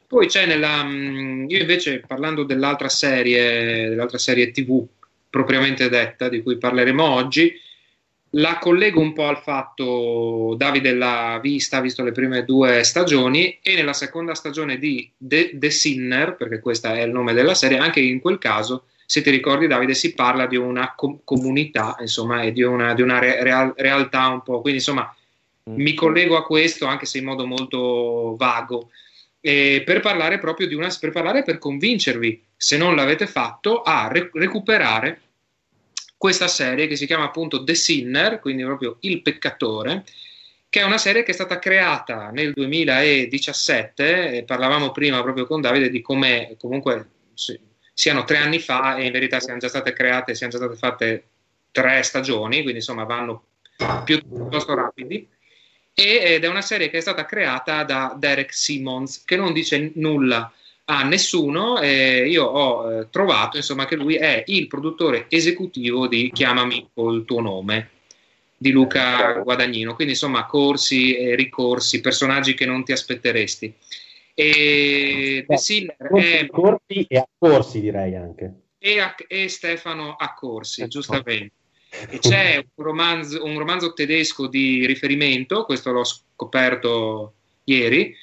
Poi 0.08 0.28
c'è 0.28 0.46
nella. 0.46 0.84
Mm, 0.84 1.50
io 1.50 1.60
invece 1.60 2.00
parlando 2.00 2.44
dell'altra 2.44 2.90
serie, 2.90 3.90
dell'altra 3.90 4.18
serie 4.18 4.52
TV 4.52 4.86
propriamente 5.30 5.90
detta, 5.90 6.30
di 6.30 6.42
cui 6.42 6.58
parleremo 6.58 7.04
oggi, 7.04 7.54
la 8.32 8.58
collego 8.58 9.00
un 9.00 9.14
po' 9.14 9.28
al 9.28 9.40
fatto, 9.40 10.54
Davide 10.58 10.94
l'ha 10.94 11.40
vista, 11.42 11.78
ha 11.78 11.82
visto 11.82 12.04
le 12.04 12.12
prime 12.12 12.44
due 12.44 12.84
stagioni 12.84 13.60
e 13.62 13.76
nella 13.76 13.94
seconda 13.94 14.34
stagione 14.34 14.78
di 14.78 15.10
The, 15.18 15.52
The 15.54 15.70
Sinner, 15.70 16.36
perché 16.36 16.60
questo 16.60 16.88
è 16.88 17.02
il 17.02 17.12
nome 17.12 17.34
della 17.34 17.54
serie, 17.54 17.78
anche 17.78 18.02
in 18.02 18.20
quel 18.20 18.38
caso, 18.38 18.86
se 19.06 19.22
ti 19.22 19.30
ricordi 19.30 19.68
Davide, 19.68 19.94
si 19.94 20.14
parla 20.14 20.46
di 20.46 20.58
una 20.58 20.94
com- 20.94 21.20
comunità, 21.24 21.96
insomma, 22.02 22.42
e 22.42 22.52
di 22.52 22.62
una, 22.64 22.94
di 22.94 23.02
una 23.02 23.20
re- 23.20 23.42
real- 23.42 23.74
realtà 23.78 24.28
un 24.28 24.44
po', 24.44 24.60
quindi 24.60 24.80
insomma 24.80 25.16
mm. 25.70 25.76
mi 25.76 25.94
collego 25.94 26.36
a 26.36 26.44
questo 26.44 26.86
anche 26.86 27.06
se 27.06 27.20
in 27.20 27.24
modo 27.24 27.46
molto 27.46 28.36
vago. 28.38 28.90
Eh, 29.40 29.84
per 29.86 30.02
parlare 30.02 30.40
proprio 30.40 30.68
di 30.68 30.76
una, 30.76 30.94
per 31.00 31.12
parlare 31.12 31.44
per 31.44 31.58
convincervi, 31.58 32.44
se 32.58 32.76
non 32.76 32.96
l'avete 32.96 33.28
fatto, 33.28 33.82
a 33.84 34.10
re- 34.12 34.30
recuperare 34.34 35.22
questa 36.18 36.48
serie 36.48 36.88
che 36.88 36.96
si 36.96 37.06
chiama 37.06 37.26
appunto 37.26 37.64
The 37.64 37.76
Sinner, 37.76 38.40
quindi 38.40 38.64
proprio 38.64 38.98
Il 39.02 39.22
peccatore, 39.22 40.04
che 40.70 40.82
è 40.82 40.84
una 40.84 40.98
serie 40.98 41.24
che 41.24 41.32
è 41.32 41.34
stata 41.34 41.60
creata 41.60 42.30
nel 42.32 42.54
2017, 42.54 44.44
parlavamo 44.46 44.92
prima 44.92 45.22
proprio 45.22 45.46
con 45.46 45.62
Davide 45.62 45.90
di 45.90 46.02
come 46.02 46.56
comunque 46.58 47.10
sì, 47.34 47.58
siano 47.94 48.24
tre 48.24 48.38
anni 48.38 48.60
fa 48.60 48.98
e 48.98 49.06
in 49.06 49.12
verità 49.12 49.40
siano 49.40 49.60
già 49.60 49.68
state 49.68 49.94
create, 49.94 50.36
siano 50.36 50.52
già 50.52 50.58
state 50.58 50.76
fatte 50.76 51.24
tre 51.72 52.02
stagioni, 52.02 52.62
quindi 52.62 52.80
insomma 52.80 53.04
vanno 53.04 53.46
piuttosto 54.04 54.74
rapidi. 54.74 55.28
ed 55.94 56.44
è 56.44 56.48
una 56.48 56.62
serie 56.62 56.90
che 56.90 56.98
è 56.98 57.02
stata 57.02 57.26
creata 57.26 57.84
da 57.84 58.16
Derek 58.18 58.54
Simmons, 58.54 59.24
che 59.24 59.36
non 59.36 59.54
dice 59.54 59.92
nulla 59.96 60.52
a 60.90 61.04
nessuno. 61.04 61.80
Eh, 61.80 62.28
io 62.28 62.46
ho 62.46 62.92
eh, 62.92 63.10
trovato 63.10 63.58
insomma, 63.58 63.86
che 63.86 63.96
lui 63.96 64.16
è 64.16 64.44
il 64.48 64.68
produttore 64.68 65.26
esecutivo 65.30 66.08
di 66.08 66.32
Chiamami 66.32 66.90
col 66.94 67.26
tuo 67.26 67.42
nome 67.42 67.90
di 68.58 68.72
Luca 68.72 69.34
Guadagnino, 69.34 69.94
quindi 69.94 70.14
insomma 70.14 70.46
corsi 70.46 71.16
e 71.16 71.36
ricorsi, 71.36 72.02
personaggi 72.02 72.56
che 72.56 72.66
non 72.66 72.84
ti 72.84 72.92
aspetteresti. 72.92 73.74
E 74.34 75.44
Beh, 75.48 75.58
Sinner 75.58 75.96
è... 75.98 76.48
Corsi 76.48 77.06
e 77.08 77.18
accorsi 77.18 77.80
direi 77.80 78.16
anche. 78.16 78.54
E, 78.80 79.00
a, 79.00 79.16
e 79.28 79.48
Stefano 79.48 80.16
Accorsi, 80.16 80.82
ecco. 80.82 80.90
giustamente. 80.90 81.54
E 82.10 82.20
c'è 82.20 82.58
un 82.76 82.84
romanzo, 82.84 83.44
un 83.44 83.58
romanzo 83.58 83.94
tedesco 83.94 84.48
di 84.48 84.86
riferimento, 84.86 85.66
questo 85.66 85.92
l'ho 85.92 86.04
scoperto 86.04 87.34
ieri, 87.66 88.16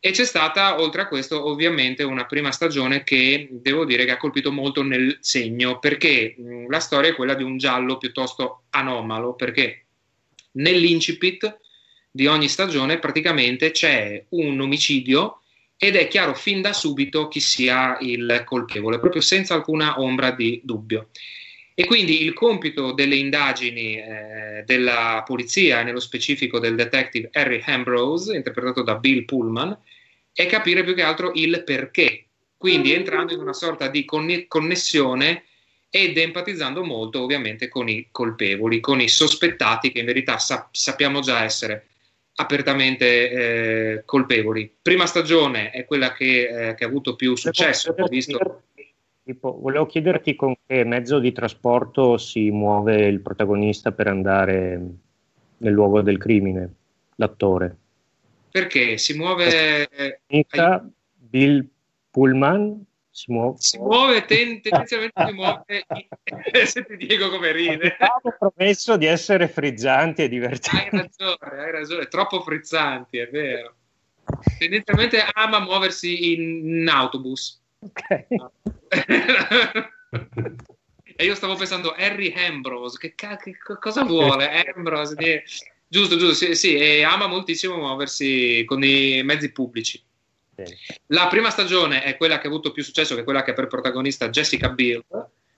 e 0.00 0.12
c'è 0.12 0.24
stata, 0.24 0.80
oltre 0.80 1.02
a 1.02 1.08
questo, 1.08 1.48
ovviamente 1.48 2.04
una 2.04 2.24
prima 2.24 2.52
stagione 2.52 3.02
che 3.02 3.48
devo 3.50 3.84
dire 3.84 4.04
che 4.04 4.12
ha 4.12 4.16
colpito 4.16 4.52
molto 4.52 4.82
nel 4.82 5.18
segno, 5.20 5.78
perché 5.80 6.34
mh, 6.36 6.68
la 6.68 6.78
storia 6.78 7.10
è 7.10 7.14
quella 7.14 7.34
di 7.34 7.42
un 7.42 7.58
giallo 7.58 7.98
piuttosto 7.98 8.62
anomalo, 8.70 9.34
perché 9.34 9.86
nell'incipit 10.52 11.58
di 12.10 12.26
ogni 12.26 12.48
stagione 12.48 12.98
praticamente 12.98 13.72
c'è 13.72 14.24
un 14.30 14.60
omicidio 14.60 15.40
ed 15.76 15.96
è 15.96 16.08
chiaro 16.08 16.34
fin 16.34 16.60
da 16.60 16.72
subito 16.72 17.28
chi 17.28 17.40
sia 17.40 17.98
il 18.00 18.42
colpevole, 18.44 19.00
proprio 19.00 19.20
senza 19.20 19.54
alcuna 19.54 20.00
ombra 20.00 20.30
di 20.30 20.60
dubbio. 20.62 21.08
E 21.80 21.86
quindi 21.86 22.24
il 22.24 22.32
compito 22.32 22.90
delle 22.90 23.14
indagini 23.14 23.94
eh, 23.94 24.64
della 24.66 25.22
polizia, 25.24 25.84
nello 25.84 26.00
specifico 26.00 26.58
del 26.58 26.74
detective 26.74 27.28
Harry 27.32 27.62
Ambrose, 27.64 28.34
interpretato 28.34 28.82
da 28.82 28.96
Bill 28.96 29.24
Pullman, 29.24 29.78
è 30.32 30.46
capire 30.46 30.82
più 30.82 30.96
che 30.96 31.02
altro 31.02 31.30
il 31.34 31.62
perché. 31.62 32.24
Quindi 32.56 32.92
entrando 32.92 33.32
in 33.32 33.38
una 33.38 33.52
sorta 33.52 33.86
di 33.86 34.04
connessione 34.04 35.44
ed 35.88 36.18
empatizzando 36.18 36.82
molto 36.82 37.22
ovviamente 37.22 37.68
con 37.68 37.88
i 37.88 38.08
colpevoli, 38.10 38.80
con 38.80 39.00
i 39.00 39.06
sospettati 39.06 39.92
che 39.92 40.00
in 40.00 40.06
verità 40.06 40.36
sap- 40.38 40.74
sappiamo 40.74 41.20
già 41.20 41.44
essere 41.44 41.86
apertamente 42.34 43.30
eh, 43.30 44.02
colpevoli. 44.04 44.68
Prima 44.82 45.06
stagione 45.06 45.70
è 45.70 45.84
quella 45.84 46.12
che, 46.12 46.70
eh, 46.70 46.74
che 46.74 46.82
ha 46.82 46.88
avuto 46.88 47.14
più 47.14 47.36
successo, 47.36 47.94
visto 48.08 48.62
Tipo, 49.28 49.58
volevo 49.60 49.84
chiederti 49.84 50.34
con 50.34 50.54
che 50.66 50.84
mezzo 50.84 51.18
di 51.18 51.32
trasporto 51.32 52.16
si 52.16 52.48
muove 52.50 53.08
il 53.08 53.20
protagonista 53.20 53.92
per 53.92 54.06
andare 54.06 54.80
nel 55.58 55.72
luogo 55.74 56.00
del 56.00 56.16
crimine, 56.16 56.72
l'attore. 57.16 57.76
Perché? 58.50 58.96
Si 58.96 59.14
muove... 59.18 59.86
Ai... 60.28 60.46
Bill 61.14 61.68
Pullman 62.10 62.82
si 63.10 63.30
muove, 63.30 63.56
si 63.58 63.76
muove 63.76 64.24
ten- 64.24 64.62
tendenzialmente 64.62 65.26
si 65.26 65.32
muove 65.34 65.64
se 66.64 66.86
ti 66.86 66.96
dico 66.96 67.28
come 67.28 67.52
ride. 67.52 67.96
Avevo 67.98 68.52
promesso 68.54 68.96
di 68.96 69.04
essere 69.04 69.46
frizzanti 69.46 70.22
e 70.22 70.28
divertenti. 70.30 70.96
Hai 70.96 71.02
ragione, 71.02 71.62
hai 71.64 71.70
ragione, 71.70 72.06
troppo 72.06 72.40
frizzanti 72.40 73.18
è 73.18 73.28
vero. 73.28 73.74
Tendenzialmente 74.58 75.22
ama 75.34 75.60
muoversi 75.60 76.32
in, 76.32 76.80
in 76.80 76.88
autobus 76.88 77.57
Ok. 77.80 78.26
e 81.16 81.24
io 81.24 81.34
stavo 81.34 81.54
pensando 81.54 81.92
Harry 81.92 82.32
Ambrose, 82.32 82.98
che, 82.98 83.14
che 83.14 83.56
cosa 83.80 84.04
vuole 84.04 84.64
Ambrose? 84.74 85.14
Di... 85.14 85.40
Giusto, 85.86 86.16
giusto, 86.16 86.34
sì, 86.34 86.54
sì, 86.54 86.76
e 86.76 87.02
ama 87.02 87.26
moltissimo 87.26 87.76
muoversi 87.76 88.64
con 88.66 88.82
i 88.84 89.22
mezzi 89.22 89.52
pubblici. 89.52 90.02
La 91.06 91.28
prima 91.28 91.50
stagione 91.50 92.02
è 92.02 92.16
quella 92.16 92.38
che 92.38 92.46
ha 92.46 92.50
avuto 92.50 92.72
più 92.72 92.82
successo, 92.82 93.14
che 93.14 93.20
è 93.20 93.24
quella 93.24 93.42
che 93.42 93.52
ha 93.52 93.54
per 93.54 93.68
protagonista 93.68 94.28
Jessica 94.28 94.70
Biel, 94.70 95.04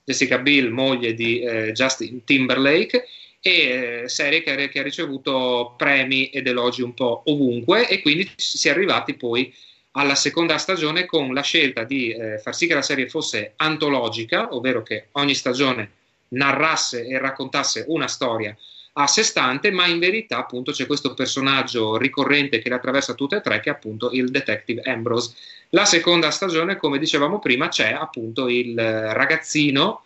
Jessica 0.04 0.38
Biel, 0.38 0.70
moglie 0.70 1.14
di 1.14 1.40
eh, 1.40 1.72
Justin 1.72 2.22
Timberlake, 2.24 3.06
e 3.40 4.02
eh, 4.02 4.08
serie 4.08 4.42
che, 4.42 4.68
che, 4.68 4.80
ha 4.80 4.82
ricevuto 4.82 5.74
premi 5.76 6.26
ed 6.26 6.46
elogi 6.46 6.82
un 6.82 6.92
po' 6.92 7.22
ovunque 7.24 7.88
e 7.88 8.02
quindi 8.02 8.30
si 8.36 8.68
è 8.68 8.72
arrivati 8.72 9.14
poi 9.14 9.52
alla 9.92 10.14
seconda 10.14 10.58
stagione 10.58 11.04
con 11.06 11.32
la 11.34 11.42
scelta 11.42 11.84
di 11.84 12.12
eh, 12.12 12.38
far 12.38 12.54
sì 12.54 12.66
che 12.66 12.74
la 12.74 12.82
serie 12.82 13.08
fosse 13.08 13.54
antologica, 13.56 14.54
ovvero 14.54 14.82
che 14.82 15.08
ogni 15.12 15.34
stagione 15.34 15.90
narrasse 16.28 17.06
e 17.06 17.18
raccontasse 17.18 17.84
una 17.88 18.06
storia 18.06 18.56
a 18.94 19.06
sé 19.06 19.22
stante, 19.22 19.70
ma 19.70 19.86
in 19.86 19.98
verità 19.98 20.38
appunto 20.38 20.72
c'è 20.72 20.86
questo 20.86 21.14
personaggio 21.14 21.96
ricorrente 21.96 22.58
che 22.58 22.68
le 22.68 22.74
attraversa 22.74 23.14
tutte 23.14 23.36
e 23.36 23.40
tre, 23.40 23.60
che 23.60 23.70
è 23.70 23.72
appunto 23.72 24.10
il 24.10 24.30
detective 24.30 24.82
Ambrose. 24.82 25.34
La 25.70 25.84
seconda 25.84 26.30
stagione, 26.30 26.76
come 26.76 26.98
dicevamo 26.98 27.38
prima, 27.38 27.68
c'è 27.68 27.92
appunto 27.92 28.48
il 28.48 28.74
ragazzino 28.76 30.04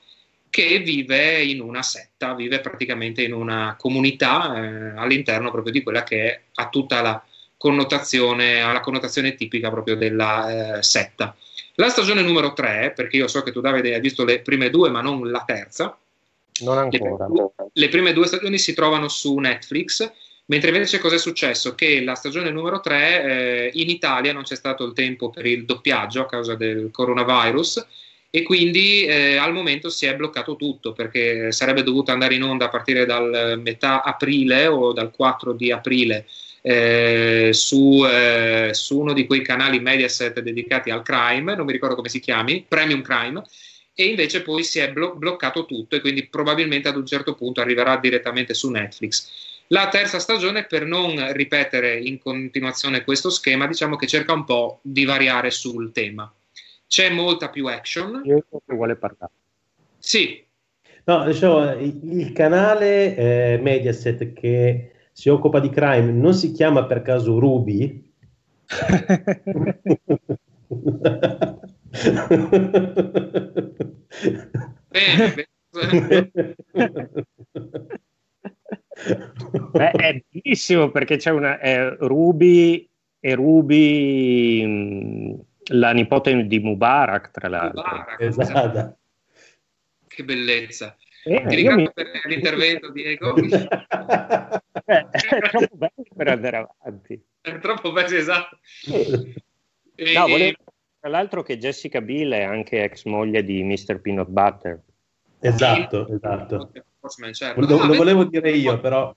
che 0.51 0.79
vive 0.79 1.43
in 1.43 1.61
una 1.61 1.83
setta, 1.83 2.35
vive 2.35 2.61
praticamente 2.61 3.23
in 3.23 3.33
una 3.33 3.75
comunità 3.79 4.55
eh, 4.55 4.93
all'interno 4.97 5.51
proprio 5.51 5.73
di 5.73 5.83
quella 5.83 6.05
che 6.05 6.43
ha 6.55 6.69
tutta 6.69 7.01
la 7.01 7.25
connotazione, 7.65 8.61
ha 8.61 8.75
la 8.75 8.81
connotazione 8.81 9.37
tipica 9.37 9.71
proprio 9.71 9.97
della 9.97 10.77
eh, 10.77 10.83
setta. 10.83 11.35
La 11.77 11.89
stagione 11.89 12.21
numero 12.21 12.53
3, 12.53 12.93
perché 12.95 13.17
io 13.17 13.27
so 13.27 13.43
che 13.43 13.53
tu 13.53 13.63
Davide 13.63 13.95
hai 13.95 14.03
visto 14.03 14.23
le 14.23 14.41
prime 14.41 14.69
due 14.69 14.91
ma 14.91 15.01
non 15.01 15.31
la 15.31 15.45
terza, 15.47 15.97
non 16.61 16.77
ancora. 16.77 17.27
Le, 17.27 17.53
le 17.73 17.89
prime 17.89 18.13
due 18.13 18.27
stagioni 18.27 18.59
si 18.59 18.75
trovano 18.75 19.09
su 19.09 19.39
Netflix, 19.39 20.13
mentre 20.45 20.69
invece 20.69 20.99
cosa 20.99 21.15
è 21.15 21.19
successo? 21.19 21.75
Che 21.75 22.03
la 22.03 22.15
stagione 22.15 22.51
numero 22.51 22.81
3 22.81 23.23
eh, 23.23 23.71
in 23.73 23.89
Italia 23.89 24.35
non 24.35 24.43
c'è 24.43 24.57
stato 24.57 24.85
il 24.85 24.93
tempo 24.93 25.31
per 25.31 25.47
il 25.47 25.65
doppiaggio 25.65 26.21
a 26.21 26.27
causa 26.27 26.57
del 26.57 26.91
coronavirus 26.93 27.87
e 28.29 28.43
quindi 28.43 29.07
eh, 29.07 29.37
al 29.37 29.55
momento 29.55 29.89
si 29.89 30.05
è 30.05 30.15
bloccato 30.15 30.57
tutto 30.57 30.93
perché 30.93 31.51
sarebbe 31.51 31.83
dovuto 31.83 32.13
andare 32.13 32.35
in 32.35 32.43
onda 32.43 32.67
a 32.67 32.69
partire 32.69 33.07
dal 33.07 33.59
metà 33.63 34.03
aprile 34.03 34.67
o 34.67 34.93
dal 34.93 35.11
4 35.11 35.55
di 35.55 35.73
aprile 35.73 36.27
eh, 36.67 37.51
su, 37.53 38.03
eh, 38.07 38.71
su, 38.73 38.99
uno 38.99 39.13
di 39.13 39.27
quei 39.27 39.43
canali 39.43 39.81
Mediaset 39.81 40.41
dedicati 40.41 40.89
al 40.89 41.03
crime, 41.03 41.55
non 41.55 41.67
mi 41.67 41.73
ricordo 41.73 41.95
come 41.95 42.09
si 42.09 42.21
chiami, 42.21 42.65
Premium 42.67 43.03
Crime, 43.03 43.43
e 43.95 44.07
invece 44.07 44.41
poi 44.41 44.65
si 44.65 44.79
è 44.79 44.91
blo- 44.91 45.15
bloccato 45.15 45.67
tutto 45.67 45.95
e 45.95 46.01
quindi 46.01 46.27
probabilmente 46.27 46.89
ad 46.89 46.97
un 46.97 47.05
certo 47.05 47.35
punto 47.35 47.61
arriverà 47.61 47.99
direttamente 47.99 48.55
su 48.55 48.71
Netflix. 48.71 49.53
La 49.69 49.89
terza 49.89 50.19
stagione, 50.19 50.65
per 50.65 50.87
non 50.87 51.35
ripetere 51.35 51.99
in 51.99 52.19
continuazione 52.19 53.05
questo 53.05 53.29
schema, 53.29 53.67
diciamo 53.67 53.97
che 53.97 54.07
cerca 54.07 54.33
un 54.33 54.45
po' 54.45 54.79
di 54.81 55.05
variare 55.05 55.51
sul 55.51 55.93
tema. 55.93 56.33
C'è 56.87 57.11
molta 57.11 57.51
più 57.51 57.67
action. 57.67 58.23
Io 58.25 58.43
che 58.49 58.75
vuole 58.75 58.97
parlare. 58.97 59.33
Sì. 59.99 60.43
No, 61.05 61.27
diciamo, 61.27 61.79
il 61.79 62.33
canale 62.33 63.17
eh, 63.17 63.59
Mediaset 63.61 64.33
che 64.33 64.94
si 65.15 65.29
occupa 65.29 65.61
di 65.61 65.71
crime 65.71 66.11
non 66.11 66.35
si 66.35 66.51
chiama 66.51 66.87
per 66.87 67.03
caso 67.03 67.39
Ruby? 67.39 68.13
bene, 74.89 75.47
Beh, 79.71 79.91
è 79.91 80.23
bellissimo 80.31 80.91
perché 80.91 81.17
c'è 81.17 81.31
una 81.31 81.61
è 81.61 81.97
Ruby 82.01 82.89
e 83.21 83.35
Ruby 83.35 85.39
la 85.67 85.93
nipote 85.93 86.47
di 86.47 86.59
Mubarak 86.59 87.31
tra 87.31 87.49
l'altro 87.49 87.83
Mubarak, 87.83 88.21
esatto. 88.21 88.99
che 90.09 90.25
bellezza 90.25 90.97
eh, 91.33 91.47
ti 91.47 91.55
ringrazio 91.55 91.93
per 91.93 92.11
l'intervento 92.27 92.91
Diego 92.91 93.35
eh, 93.37 93.67
è 94.85 95.39
troppo 95.51 95.77
bello 95.77 96.05
per 96.17 96.29
andare 96.29 96.57
avanti 96.57 97.23
è 97.41 97.59
troppo 97.59 97.93
bello 97.93 98.17
esatto 98.17 98.59
e, 99.97 100.13
no, 100.13 100.27
volevo 100.27 100.57
tra 101.05 101.13
l'altro 101.13 101.43
che 101.43 101.59
Jessica 101.59 102.01
Biel 102.01 102.33
è 102.33 102.45
anche 102.45 102.83
ex 102.83 103.05
moglie 103.05 103.45
di 103.45 103.63
Mr. 103.63 104.01
Peanut 104.01 104.29
Butter. 104.29 104.81
Esatto, 105.39 106.09
esatto. 106.09 106.71
Lo, 107.57 107.79
ah, 107.79 107.87
lo 107.87 107.95
volevo 107.95 108.25
dire 108.25 108.53
io, 108.53 108.81
però... 108.81 109.15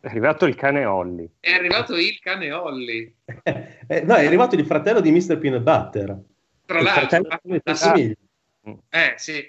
È 0.00 0.06
arrivato 0.06 0.46
il 0.46 0.54
cane 0.54 0.86
Olli. 0.86 1.30
È 1.38 1.52
arrivato 1.52 1.94
il 1.94 2.18
cane 2.20 2.50
Olli. 2.52 3.14
eh, 3.44 4.00
no, 4.00 4.14
è 4.14 4.24
arrivato 4.24 4.54
il 4.54 4.64
fratello 4.64 5.02
di 5.02 5.12
Mr. 5.12 5.36
Peanut 5.36 5.60
Butter. 5.60 6.18
Tra 6.64 6.80
l'altro, 6.80 7.18
ah, 7.28 7.40
eh 8.88 9.14
sì. 9.18 9.46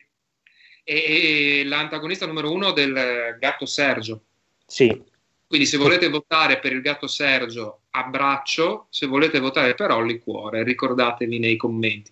E, 0.83 1.59
e 1.59 1.63
l'antagonista 1.65 2.25
numero 2.25 2.51
uno 2.51 2.71
del 2.71 3.37
gatto 3.39 3.65
Sergio. 3.65 4.21
Sì. 4.65 5.09
Quindi 5.51 5.67
se 5.67 5.77
volete 5.77 6.07
votare 6.07 6.59
per 6.59 6.71
il 6.71 6.81
gatto 6.81 7.07
Sergio, 7.07 7.81
abbraccio, 7.89 8.87
se 8.89 9.05
volete 9.05 9.39
votare 9.39 9.75
per 9.75 9.91
Olli, 9.91 10.17
cuore, 10.17 10.63
ricordatevi 10.63 11.39
nei 11.39 11.57
commenti. 11.57 12.11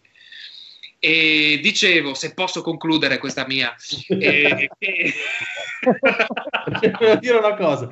E 1.00 1.58
dicevo, 1.62 2.14
se 2.14 2.34
posso 2.34 2.62
concludere 2.62 3.18
questa 3.18 3.48
mia... 3.48 3.74
eh. 4.10 4.70
Devo 6.82 7.16
dire 7.16 7.38
una 7.38 7.56
cosa. 7.56 7.90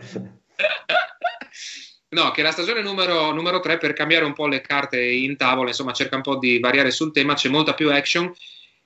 No, 2.09 2.31
che 2.31 2.41
la 2.41 2.51
stagione 2.51 2.81
numero, 2.81 3.31
numero 3.31 3.61
3, 3.61 3.77
per 3.77 3.93
cambiare 3.93 4.25
un 4.25 4.33
po' 4.33 4.47
le 4.47 4.59
carte 4.59 5.01
in 5.01 5.37
tavola, 5.37 5.69
insomma, 5.69 5.93
cerca 5.93 6.17
un 6.17 6.23
po' 6.23 6.37
di 6.37 6.59
variare 6.59 6.91
sul 6.91 7.13
tema, 7.13 7.35
c'è 7.35 7.47
molta 7.47 7.73
più 7.73 7.89
action 7.89 8.33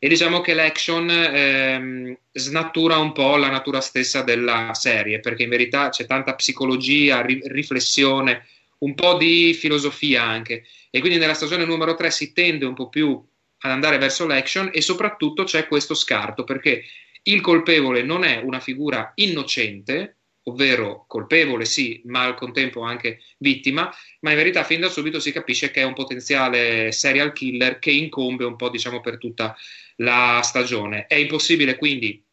e 0.03 0.07
diciamo 0.07 0.41
che 0.41 0.55
l'action 0.55 1.07
ehm, 1.11 2.17
snatura 2.31 2.97
un 2.97 3.11
po' 3.11 3.35
la 3.35 3.51
natura 3.51 3.81
stessa 3.81 4.23
della 4.23 4.73
serie, 4.73 5.19
perché 5.19 5.43
in 5.43 5.49
verità 5.49 5.89
c'è 5.89 6.07
tanta 6.07 6.33
psicologia, 6.33 7.21
ri- 7.21 7.43
riflessione, 7.45 8.47
un 8.79 8.95
po' 8.95 9.15
di 9.17 9.53
filosofia 9.53 10.23
anche. 10.23 10.65
E 10.89 11.01
quindi 11.01 11.19
nella 11.19 11.35
stagione 11.35 11.65
numero 11.65 11.93
3 11.93 12.09
si 12.09 12.33
tende 12.33 12.65
un 12.65 12.73
po' 12.73 12.89
più 12.89 13.23
ad 13.59 13.69
andare 13.69 13.99
verso 13.99 14.25
l'action 14.25 14.71
e 14.73 14.81
soprattutto 14.81 15.43
c'è 15.43 15.67
questo 15.67 15.93
scarto, 15.93 16.45
perché 16.45 16.83
il 17.21 17.39
colpevole 17.39 18.01
non 18.01 18.23
è 18.23 18.37
una 18.37 18.59
figura 18.59 19.11
innocente, 19.13 20.15
ovvero 20.45 21.05
colpevole 21.07 21.65
sì, 21.65 22.01
ma 22.05 22.23
al 22.23 22.33
contempo 22.33 22.81
anche 22.81 23.19
vittima, 23.37 23.93
ma 24.21 24.31
in 24.31 24.35
verità 24.35 24.63
fin 24.63 24.79
da 24.79 24.89
subito 24.89 25.19
si 25.19 25.31
capisce 25.31 25.69
che 25.69 25.81
è 25.81 25.85
un 25.85 25.93
potenziale 25.93 26.91
serial 26.91 27.33
killer 27.33 27.77
che 27.77 27.91
incombe 27.91 28.45
un 28.45 28.55
po' 28.55 28.69
diciamo 28.69 28.99
per 28.99 29.19
tutta 29.19 29.55
la 30.01 30.41
stagione. 30.43 31.05
È 31.07 31.15
impossibile 31.15 31.77
quindi 31.77 32.23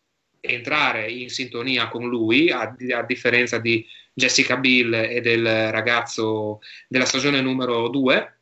entrare 0.40 1.10
in 1.10 1.28
sintonia 1.30 1.88
con 1.88 2.08
lui, 2.08 2.50
a, 2.50 2.74
a 2.94 3.02
differenza 3.02 3.58
di 3.58 3.84
Jessica 4.12 4.56
Bill 4.56 4.92
e 4.94 5.20
del 5.20 5.70
ragazzo 5.70 6.60
della 6.88 7.04
stagione 7.04 7.40
numero 7.40 7.88
2, 7.88 8.38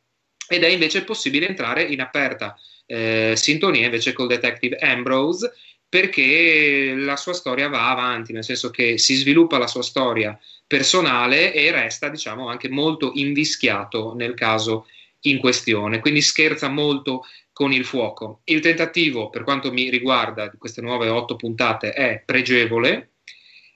ed 0.49 0.63
è 0.63 0.67
invece 0.67 1.03
possibile 1.03 1.47
entrare 1.47 1.83
in 1.83 2.01
aperta 2.01 2.57
eh, 2.85 3.33
sintonia 3.35 3.85
invece 3.85 4.13
col 4.13 4.27
detective 4.27 4.77
Ambrose 4.77 5.51
perché 5.89 6.93
la 6.95 7.15
sua 7.15 7.33
storia 7.33 7.69
va 7.69 7.89
avanti, 7.89 8.33
nel 8.33 8.43
senso 8.43 8.69
che 8.69 8.97
si 8.97 9.15
sviluppa 9.15 9.57
la 9.57 9.67
sua 9.67 9.83
storia 9.83 10.37
personale 10.65 11.53
e 11.53 11.71
resta, 11.71 12.09
diciamo, 12.09 12.49
anche 12.49 12.69
molto 12.69 13.11
invischiato 13.13 14.13
nel 14.13 14.33
caso 14.33 14.87
in 15.21 15.39
questione, 15.39 15.99
quindi 15.99 16.21
scherza 16.21 16.67
molto 16.67 17.23
con 17.57 17.73
il 17.73 17.85
fuoco. 17.85 18.41
Il 18.43 18.59
tentativo, 18.59 19.31
per 19.31 19.41
quanto 19.43 19.71
mi 19.71 19.89
riguarda, 19.89 20.47
di 20.47 20.57
queste 20.59 20.79
nuove 20.79 21.09
otto 21.09 21.35
puntate 21.35 21.91
è 21.91 22.21
pregevole, 22.23 23.13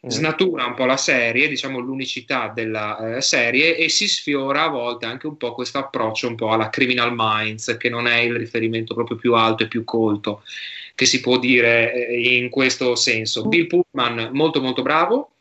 mm. 0.05 0.07
snatura 0.07 0.67
un 0.67 0.75
po' 0.75 0.85
la 0.85 0.97
serie, 0.97 1.47
diciamo 1.47 1.79
l'unicità 1.79 2.51
della 2.53 3.15
eh, 3.15 3.21
serie 3.21 3.75
e 3.75 3.89
si 3.89 4.07
sfiora 4.07 4.65
a 4.65 4.69
volte 4.69 5.07
anche 5.07 5.25
un 5.25 5.35
po' 5.35 5.53
questo 5.53 5.79
approccio 5.79 6.27
un 6.27 6.35
po' 6.35 6.51
alla 6.51 6.69
Criminal 6.69 7.11
Minds, 7.15 7.75
che 7.79 7.89
non 7.89 8.05
è 8.05 8.19
il 8.19 8.35
riferimento 8.35 8.93
proprio 8.93 9.17
più 9.17 9.33
alto 9.33 9.63
e 9.63 9.67
più 9.67 9.83
colto 9.83 10.43
che 10.93 11.05
si 11.07 11.19
può 11.19 11.39
dire 11.39 12.07
eh, 12.07 12.37
in 12.37 12.51
questo 12.51 12.95
senso. 12.95 13.47
Bill 13.47 13.65
Pullman 13.65 14.29
molto 14.31 14.61
molto 14.61 14.83
bravo 14.83 15.37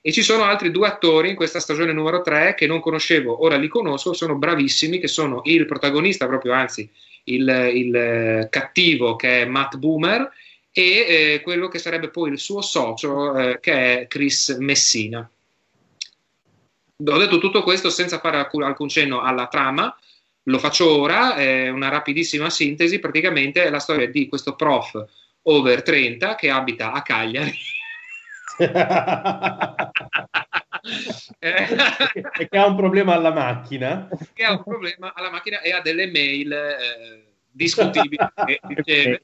e 0.00 0.10
ci 0.10 0.22
sono 0.22 0.42
altri 0.42 0.72
due 0.72 0.88
attori 0.88 1.28
in 1.28 1.36
questa 1.36 1.60
stagione 1.60 1.92
numero 1.92 2.22
3 2.22 2.56
che 2.56 2.66
non 2.66 2.80
conoscevo, 2.80 3.44
ora 3.44 3.56
li 3.56 3.68
conosco, 3.68 4.14
sono 4.14 4.34
bravissimi, 4.34 4.98
che 4.98 5.06
sono 5.06 5.42
il 5.44 5.64
protagonista 5.64 6.26
proprio, 6.26 6.54
anzi 6.54 6.90
il, 7.24 7.70
il 7.74 8.46
cattivo 8.50 9.16
che 9.16 9.42
è 9.42 9.44
Matt 9.44 9.76
Boomer 9.76 10.30
e 10.72 10.82
eh, 10.82 11.40
quello 11.42 11.68
che 11.68 11.78
sarebbe 11.78 12.08
poi 12.10 12.30
il 12.30 12.38
suo 12.38 12.60
socio 12.60 13.36
eh, 13.36 13.60
che 13.60 14.00
è 14.00 14.06
Chris 14.08 14.56
Messina. 14.58 15.28
Ho 16.96 17.18
detto 17.18 17.38
tutto 17.38 17.62
questo 17.62 17.90
senza 17.90 18.18
fare 18.18 18.38
alcun, 18.38 18.62
alcun 18.62 18.88
cenno 18.88 19.20
alla 19.20 19.46
trama, 19.46 19.96
lo 20.44 20.58
faccio 20.58 20.98
ora, 20.98 21.36
è 21.36 21.68
una 21.68 21.88
rapidissima 21.88 22.50
sintesi, 22.50 22.98
praticamente 22.98 23.64
è 23.64 23.70
la 23.70 23.78
storia 23.78 24.08
di 24.08 24.28
questo 24.28 24.54
prof 24.54 25.04
over 25.42 25.82
30 25.82 26.34
che 26.34 26.50
abita 26.50 26.92
a 26.92 27.02
Cagliari. 27.02 27.52
e 31.38 32.48
che 32.48 32.58
ha 32.58 32.66
un 32.66 32.76
problema 32.76 33.14
alla 33.14 33.32
macchina. 33.32 34.08
Che 34.32 34.44
ha 34.44 34.52
un 34.52 34.62
problema 34.62 35.12
alla 35.14 35.30
macchina 35.30 35.60
e 35.60 35.72
ha 35.72 35.80
delle 35.80 36.10
mail 36.10 36.52
eh, 36.52 37.24
discutibili. 37.50 38.16
riceve. 38.68 39.22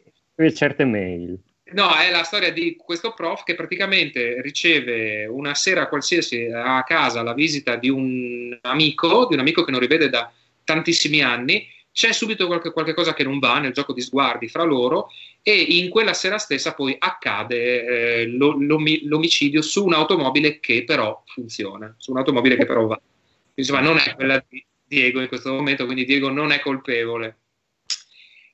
certe 0.54 0.84
mail. 0.84 1.38
No, 1.72 1.94
è 1.94 2.10
la 2.10 2.24
storia 2.24 2.52
di 2.52 2.76
questo 2.76 3.14
prof 3.14 3.44
che 3.44 3.54
praticamente 3.54 4.42
riceve 4.42 5.24
una 5.26 5.54
sera 5.54 5.86
qualsiasi 5.86 6.50
a 6.52 6.82
casa 6.82 7.22
la 7.22 7.34
visita 7.34 7.76
di 7.76 7.88
un 7.88 8.58
amico, 8.62 9.28
di 9.28 9.34
un 9.34 9.40
amico 9.40 9.62
che 9.62 9.70
non 9.70 9.78
rivede 9.78 10.08
da 10.08 10.32
tantissimi 10.64 11.22
anni, 11.22 11.64
c'è 12.00 12.14
subito 12.14 12.46
qualche, 12.46 12.72
qualche 12.72 12.94
cosa 12.94 13.12
che 13.12 13.24
non 13.24 13.38
va 13.38 13.58
nel 13.58 13.74
gioco 13.74 13.92
di 13.92 14.00
sguardi 14.00 14.48
fra 14.48 14.62
loro 14.62 15.10
e 15.42 15.52
in 15.52 15.90
quella 15.90 16.14
sera 16.14 16.38
stessa 16.38 16.72
poi 16.72 16.96
accade 16.98 17.84
eh, 18.22 18.26
l'om- 18.26 19.00
l'omicidio 19.02 19.60
su 19.60 19.84
un'automobile 19.84 20.60
che 20.60 20.84
però 20.84 21.22
funziona, 21.26 21.94
su 21.98 22.12
un'automobile 22.12 22.56
che 22.56 22.64
però 22.64 22.86
va. 22.86 22.98
Insomma, 23.52 23.80
non 23.80 23.98
è 23.98 24.14
quella 24.14 24.42
di 24.48 24.64
Diego 24.82 25.20
in 25.20 25.28
questo 25.28 25.52
momento, 25.52 25.84
quindi 25.84 26.06
Diego 26.06 26.30
non 26.30 26.52
è 26.52 26.60
colpevole. 26.60 27.36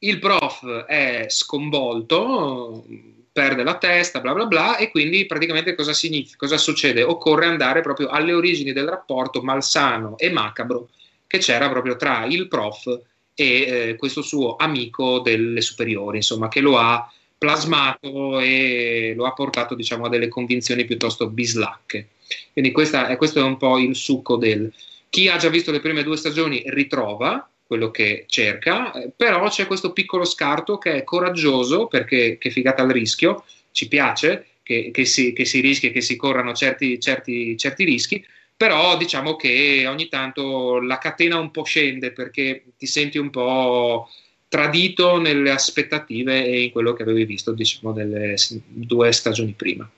Il 0.01 0.19
prof 0.19 0.85
è 0.87 1.27
sconvolto, 1.29 2.85
perde 3.31 3.63
la 3.63 3.79
testa, 3.79 4.21
bla 4.21 4.35
bla 4.35 4.47
bla, 4.47 4.77
e 4.77 4.91
quindi 4.91 5.25
praticamente 5.25 5.77
cosa? 5.77 5.93
Cosa 6.37 6.59
succede? 6.59 7.05
Occorre 7.05 7.47
andare 7.47 7.81
proprio 7.81 8.09
alle 8.09 8.33
origini 8.33 8.73
del 8.73 8.89
rapporto 8.89 9.41
malsano 9.41 10.19
e 10.19 10.31
macabro 10.31 10.89
che 11.29 11.39
c'era 11.39 11.69
proprio 11.69 11.95
tra 11.95 12.25
il 12.25 12.49
prof 12.49 13.15
e 13.39 13.45
eh, 13.45 13.97
questo 13.97 14.23
suo 14.23 14.57
amico 14.57 15.21
delle 15.21 15.61
superiori, 15.61 16.17
insomma, 16.17 16.49
che 16.49 16.61
lo 16.61 16.79
ha 16.79 17.09
plasmato 17.39 18.41
e 18.41 19.13
lo 19.15 19.27
ha 19.27 19.33
portato 19.33 19.75
diciamo, 19.75 20.07
a 20.07 20.09
delle 20.09 20.29
convinzioni 20.29 20.87
piuttosto 20.87 21.29
bislacche. 21.29 22.09
Quindi 22.53 22.73
questa, 22.73 23.09
è, 23.09 23.17
questo 23.17 23.39
è 23.39 23.43
un 23.43 23.59
po' 23.59 23.79
il 23.79 23.95
succo 23.95 24.37
del... 24.37 24.73
Chi 25.11 25.29
ha 25.29 25.37
già 25.37 25.51
visto 25.51 25.71
le 25.71 25.81
prime 25.81 26.03
due 26.03 26.17
stagioni 26.17 26.63
ritrova 26.67 27.49
quello 27.67 27.91
che 27.91 28.25
cerca, 28.27 28.93
eh, 28.93 29.11
però 29.15 29.49
c'è 29.49 29.67
questo 29.67 29.93
piccolo 29.93 30.25
scarto 30.25 30.79
che 30.79 30.95
è 30.95 31.05
coraggioso 31.05 31.87
perché 31.89 32.39
che 32.39 32.51
figata 32.51 32.83
al 32.83 32.91
rischio, 32.91 33.45
ci 33.71 33.89
piace 33.89 34.47
che, 34.63 34.91
che, 34.93 35.05
si, 35.05 35.33
che 35.33 35.45
si 35.45 35.61
rischi 35.61 35.89
e 35.89 35.91
che 35.91 36.01
si 36.01 36.17
corrano 36.17 36.55
certi, 36.55 36.99
certi, 36.99 37.57
certi 37.57 37.85
rischi, 37.85 38.25
però 38.57 38.97
diciamo 38.97 39.37
che 39.37 39.87
ogni 39.87 40.09
tanto 40.09 40.81
la 40.81 40.99
catena 40.99 41.39
un 41.39 41.51
po' 41.51 41.65
scende 41.65 42.13
perché 42.13 42.65
ti 42.79 42.87
senti 42.87 43.19
un 43.19 43.29
po' 43.29 44.09
tradito 44.49 45.21
nelle 45.21 45.51
aspettative 45.51 46.45
e 46.47 46.63
in 46.63 46.71
quello 46.71 46.95
che 46.95 47.03
avevi 47.03 47.25
visto 47.25 47.53
diciamo 47.53 47.93
nelle 47.93 48.35
due 48.65 49.13
stagioni 49.13 49.53
prima. 49.53 49.89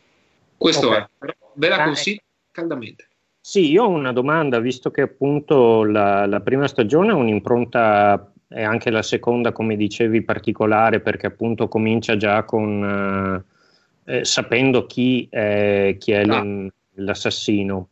Questo 0.57 0.89
okay. 0.89 1.03
è, 1.03 1.09
però 1.19 1.33
ve 1.55 1.69
la 1.69 1.85
consiglio 1.85 2.21
caldamente. 2.51 3.07
Sì, 3.41 3.71
io 3.71 3.85
ho 3.85 3.89
una 3.89 4.13
domanda, 4.13 4.59
visto 4.59 4.91
che 4.91 5.03
appunto 5.03 5.85
la, 5.85 6.27
la 6.27 6.41
prima 6.41 6.67
stagione 6.67 7.13
ha 7.13 7.15
un'impronta 7.15 8.33
e 8.49 8.63
anche 8.63 8.91
la 8.91 9.03
seconda, 9.03 9.53
come 9.53 9.77
dicevi, 9.77 10.23
particolare 10.23 11.01
perché 11.01 11.27
appunto 11.27 11.69
comincia 11.69 12.17
già 12.17 12.43
con 12.43 13.45
eh, 14.05 14.17
eh 14.17 14.25
sapendo 14.25 14.87
chi 14.87 15.29
è, 15.31 15.97
chi 15.99 16.13
è 16.13 16.25
no. 16.25 16.71
l'assassino 16.95 17.89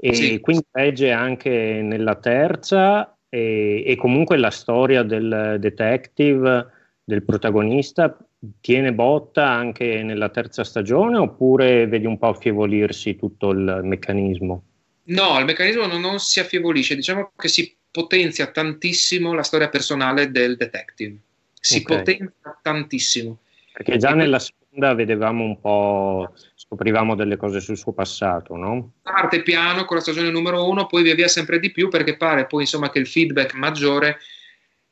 e 0.00 0.14
sì. 0.14 0.40
quindi 0.40 0.64
legge 0.70 1.10
anche 1.10 1.80
nella 1.82 2.14
terza 2.14 3.18
e, 3.28 3.82
e, 3.84 3.96
comunque 3.96 4.36
la 4.36 4.50
storia 4.50 5.02
del 5.02 5.56
detective, 5.58 6.66
del 7.02 7.24
protagonista, 7.24 8.16
tiene 8.60 8.92
botta 8.92 9.48
anche 9.48 10.02
nella 10.04 10.28
terza 10.28 10.62
stagione 10.62 11.18
oppure 11.18 11.88
vedi 11.88 12.06
un 12.06 12.16
po' 12.16 12.28
affievolirsi 12.28 13.16
tutto 13.16 13.50
il 13.50 13.80
meccanismo? 13.82 14.62
No, 15.04 15.38
il 15.38 15.44
meccanismo 15.44 15.86
non, 15.86 16.00
non 16.00 16.20
si 16.20 16.38
affievolisce, 16.38 16.94
diciamo 16.94 17.32
che 17.36 17.48
si 17.48 17.74
potenzia 17.90 18.46
tantissimo 18.52 19.32
la 19.32 19.42
storia 19.42 19.68
personale 19.68 20.30
del 20.30 20.56
detective, 20.56 21.16
si 21.58 21.78
okay. 21.78 21.96
potenzia 21.98 22.58
tantissimo. 22.62 23.38
Perché 23.72 23.96
già 23.96 24.12
e 24.12 24.14
nella 24.14 24.38
seconda 24.38 24.94
vedevamo 24.94 25.42
un 25.42 25.60
po' 25.60 26.32
scoprivamo 26.68 27.14
delle 27.14 27.38
cose 27.38 27.60
sul 27.60 27.78
suo 27.78 27.92
passato, 27.92 28.54
no? 28.54 28.92
Parte 29.02 29.42
piano 29.42 29.86
con 29.86 29.96
la 29.96 30.02
stagione 30.02 30.30
numero 30.30 30.68
uno, 30.68 30.86
poi 30.86 31.02
via 31.02 31.14
via 31.14 31.28
sempre 31.28 31.58
di 31.58 31.70
più 31.70 31.88
perché 31.88 32.16
pare 32.16 32.46
poi 32.46 32.62
insomma 32.62 32.90
che 32.90 32.98
il 32.98 33.06
feedback 33.06 33.54
maggiore 33.54 34.18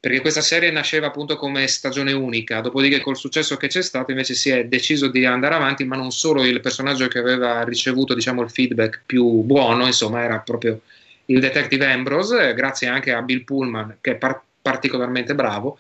perché 0.01 0.21
questa 0.21 0.41
serie 0.41 0.71
nasceva 0.71 1.09
appunto 1.09 1.37
come 1.37 1.67
stagione 1.67 2.12
unica, 2.12 2.61
dopodiché 2.61 3.01
col 3.01 3.17
successo 3.17 3.57
che 3.57 3.67
c'è 3.67 3.83
stato 3.83 4.12
invece 4.12 4.35
si 4.35 4.51
è 4.51 4.65
deciso 4.65 5.09
di 5.09 5.25
andare 5.25 5.55
avanti, 5.55 5.85
ma 5.85 5.97
non 5.97 6.12
solo 6.12 6.45
il 6.45 6.61
personaggio 6.61 7.09
che 7.09 7.19
aveva 7.19 7.65
ricevuto 7.65 8.15
diciamo 8.15 8.43
il 8.43 8.51
feedback 8.51 9.03
più 9.05 9.43
buono, 9.43 9.85
insomma 9.85 10.23
era 10.23 10.39
proprio 10.39 10.81
il 11.27 11.41
detective 11.41 11.91
Ambrose, 11.91 12.55
grazie 12.55 12.87
anche 12.87 13.12
a 13.12 13.21
Bill 13.21 13.43
Pullman 13.43 13.99
che 14.01 14.12
è 14.12 14.17
par- 14.17 14.43
particolarmente 14.62 15.35
bravo 15.35 15.79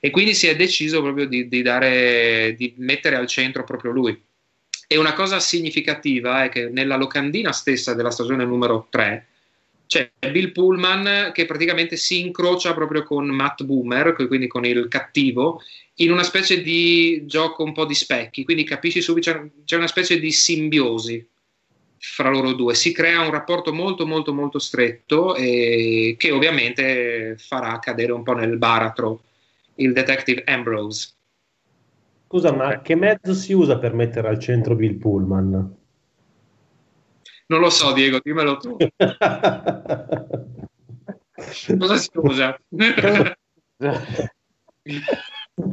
e 0.00 0.10
quindi 0.10 0.34
si 0.34 0.48
è 0.48 0.56
deciso 0.56 1.00
proprio 1.00 1.26
di, 1.26 1.48
di, 1.48 1.62
dare, 1.62 2.54
di 2.56 2.74
mettere 2.78 3.16
al 3.16 3.26
centro 3.28 3.62
proprio 3.64 3.92
lui. 3.92 4.20
E 4.92 4.98
una 4.98 5.12
cosa 5.12 5.38
significativa 5.38 6.42
è 6.42 6.48
che 6.48 6.68
nella 6.68 6.96
locandina 6.96 7.52
stessa 7.52 7.94
della 7.94 8.10
stagione 8.10 8.44
numero 8.44 8.88
3 8.90 9.26
c'è 9.86 10.10
Bill 10.32 10.50
Pullman 10.50 11.30
che 11.32 11.46
praticamente 11.46 11.96
si 11.96 12.18
incrocia 12.18 12.74
proprio 12.74 13.04
con 13.04 13.26
Matt 13.26 13.62
Boomer, 13.62 14.14
quindi 14.14 14.48
con 14.48 14.64
il 14.64 14.88
cattivo, 14.88 15.62
in 15.98 16.10
una 16.10 16.24
specie 16.24 16.60
di 16.60 17.22
gioco 17.26 17.62
un 17.62 17.72
po' 17.72 17.84
di 17.84 17.94
specchi, 17.94 18.42
quindi 18.42 18.64
capisci 18.64 19.00
subito 19.00 19.50
c'è, 19.64 19.76
una 19.76 19.86
specie 19.86 20.18
di 20.18 20.32
simbiosi 20.32 21.24
fra 21.96 22.28
loro 22.28 22.52
due, 22.54 22.74
si 22.74 22.90
crea 22.92 23.20
un 23.20 23.30
rapporto 23.30 23.72
molto 23.72 24.04
molto 24.06 24.32
molto 24.32 24.58
stretto 24.58 25.34
che 25.34 26.30
ovviamente 26.32 27.36
farà 27.38 27.78
cadere 27.78 28.10
un 28.10 28.24
po' 28.24 28.32
nel 28.32 28.56
baratro 28.56 29.22
il 29.76 29.92
detective 29.92 30.42
Ambrose. 30.46 31.10
Scusa, 32.30 32.52
ma 32.52 32.80
che 32.80 32.94
mezzo 32.94 33.34
si 33.34 33.52
usa 33.52 33.76
per 33.80 33.92
mettere 33.92 34.28
al 34.28 34.38
centro 34.38 34.76
Bill 34.76 34.98
Pullman? 34.98 35.76
Non 37.46 37.58
lo 37.58 37.70
so, 37.70 37.92
Diego, 37.92 38.20
dimmelo 38.22 38.56
tu. 38.56 38.76
Cosa 41.76 41.96
si 41.96 42.08
usa? 42.14 42.56
non 42.68 43.34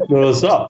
lo 0.07 0.33
so. 0.33 0.67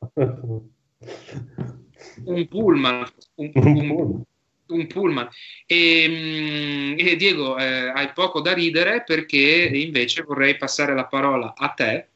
Un 2.25 2.47
pullman. 2.49 3.07
Un, 3.35 3.51
un, 3.55 4.23
un 4.67 4.87
pullman. 4.87 5.29
E, 5.65 6.03
ehm, 6.03 6.95
e 6.97 7.15
Diego, 7.15 7.57
eh, 7.57 7.91
hai 7.91 8.11
poco 8.11 8.41
da 8.41 8.51
ridere 8.51 9.03
perché 9.05 9.69
invece 9.71 10.23
vorrei 10.23 10.57
passare 10.57 10.93
la 10.93 11.05
parola 11.05 11.53
a 11.55 11.69
te 11.69 12.09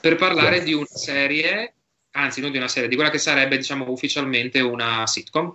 per 0.00 0.16
parlare 0.16 0.62
di 0.62 0.72
una 0.72 0.86
serie 0.86 1.75
anzi 2.16 2.40
non 2.40 2.50
di 2.50 2.56
una 2.56 2.68
serie, 2.68 2.88
di 2.88 2.94
quella 2.94 3.10
che 3.10 3.18
sarebbe 3.18 3.56
diciamo 3.56 3.90
ufficialmente 3.90 4.60
una 4.60 5.06
sitcom. 5.06 5.54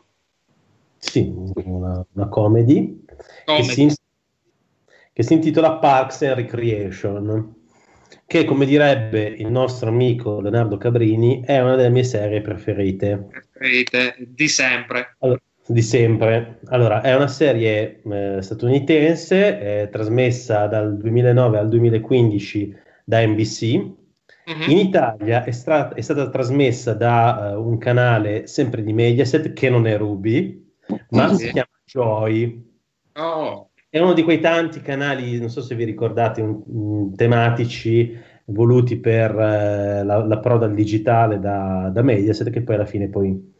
Sì, 0.97 1.33
una, 1.65 2.05
una 2.13 2.27
comedy, 2.27 3.03
comedy. 3.45 3.67
Che, 3.67 3.73
si, 3.73 3.95
che, 5.11 5.23
si, 5.23 5.33
intitola 5.33 5.77
Parks 5.77 6.21
and 6.21 6.35
Recreation, 6.35 7.55
che 8.27 8.45
come 8.45 8.65
direbbe 8.65 9.23
il 9.25 9.49
nostro 9.49 9.89
amico 9.89 10.39
Leonardo 10.39 10.77
Cabrini 10.77 11.41
è 11.43 11.59
una 11.59 11.75
delle 11.75 11.89
mie 11.89 12.03
serie 12.03 12.41
preferite. 12.41 13.27
Preferite 13.51 14.15
di 14.19 14.47
sempre. 14.47 15.15
Allora, 15.19 15.41
di 15.65 15.81
sempre. 15.81 16.59
Allora, 16.65 17.01
è 17.01 17.15
una 17.15 17.27
serie 17.27 18.01
eh, 18.03 18.37
statunitense, 18.39 19.81
eh, 19.81 19.89
trasmessa 19.89 20.67
dal 20.67 20.97
2009 20.97 21.57
al 21.57 21.67
2015 21.67 22.75
da 23.03 23.25
NBC, 23.25 23.99
Uh-huh. 24.45 24.71
In 24.71 24.77
Italia 24.77 25.43
è, 25.43 25.51
stra- 25.51 25.93
è, 25.93 26.01
stata 26.01 26.29
trasmessa 26.29 26.93
da 26.93 27.53
uh, 27.55 27.67
un 27.67 27.77
canale 27.77 28.47
sempre 28.47 28.83
di 28.83 28.91
Mediaset 28.91 29.53
che 29.53 29.69
non 29.69 29.85
è 29.85 29.97
Ruby, 29.97 30.73
ma 31.09 31.27
uh-huh. 31.27 31.35
si 31.35 31.51
chiama 31.51 31.69
Joy. 31.85 32.69
Oh. 33.13 33.69
È 33.89 33.99
uno 33.99 34.13
di 34.13 34.23
quei 34.23 34.39
tanti 34.39 34.81
canali, 34.81 35.37
non 35.37 35.49
so 35.49 35.61
se 35.61 35.75
vi 35.75 35.83
ricordate, 35.83 36.41
un, 36.41 36.61
un, 36.65 37.15
tematici 37.15 38.17
voluti 38.45 38.97
per 38.97 39.33
uh, 39.33 40.05
la, 40.05 40.25
la 40.25 40.39
al 40.39 40.73
digitale 40.73 41.39
da, 41.39 41.89
da, 41.93 42.01
Mediaset 42.01 42.49
che 42.49 42.61
poi 42.61 42.75
alla 42.75 42.85
fine 42.85 43.09
poi 43.09 43.53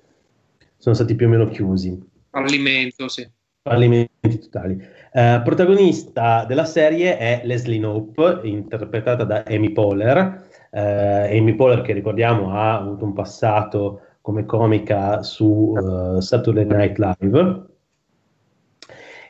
sono 0.78 0.96
stati 0.96 1.15
più 1.15 1.28
o 1.28 1.30
meno 1.30 1.48
chiusi. 1.48 2.00
Fallimento, 2.30 3.08
sì. 3.08 3.30
Fallimenti 3.62 4.39
totali. 4.39 4.74
Uh, 5.12 5.41
protagonista 5.44 6.46
della 6.46 6.65
serie 6.65 7.17
è 7.17 7.41
Leslie 7.44 7.78
Knope, 7.78 8.39
interpretata 8.44 9.26
da 9.26 9.44
Amy 9.46 9.72
Poehler, 9.72 10.48
eh, 10.72 11.38
Amy 11.38 11.54
Poehler, 11.54 11.82
che 11.82 11.94
ricordiamo 11.94 12.54
ha 12.54 12.78
avuto 12.78 13.06
un 13.06 13.14
passato 13.14 14.02
come 14.22 14.46
comica 14.46 15.24
su 15.24 15.74
uh, 15.76 16.20
Saturday 16.20 16.66
Night 16.66 16.98
Live. 16.98 17.66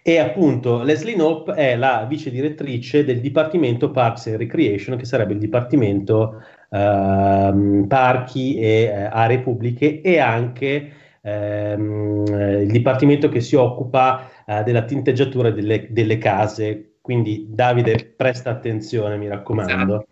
E 0.04 0.18
appunto 0.18 0.82
Leslie 0.82 1.14
Knope 1.14 1.54
è 1.54 1.76
la 1.76 2.06
vice 2.10 2.32
direttrice 2.32 3.06
del 3.06 3.22
Dipartimento 3.22 3.92
Parks 3.92 4.28
and 4.28 4.38
Recreation, 4.38 4.98
che 4.98 5.06
sarebbe 5.06 5.34
il 5.34 5.40
Dipartimento 5.40 6.42
uh, 6.70 7.88
Parchi 7.88 8.56
e 8.56 8.90
uh, 8.92 9.10
Aree 9.12 9.40
Pubbliche 9.40 10.02
e 10.02 10.18
anche 10.18 10.92
ehm, 11.22 12.26
il 12.64 12.72
Dipartimento 12.72 13.30
che 13.30 13.42
si 13.42 13.56
occupa 13.56 14.28
uh, 14.46 14.64
della 14.64 14.84
tinteggiatura 14.84 15.52
delle, 15.52 15.88
delle, 15.92 16.18
case. 16.18 16.96
Quindi 17.00 17.46
Davide, 17.50 18.14
presta 18.16 18.50
attenzione, 18.50 19.18
mi 19.18 19.28
raccomando. 19.28 19.94
Esatto. 19.94 20.08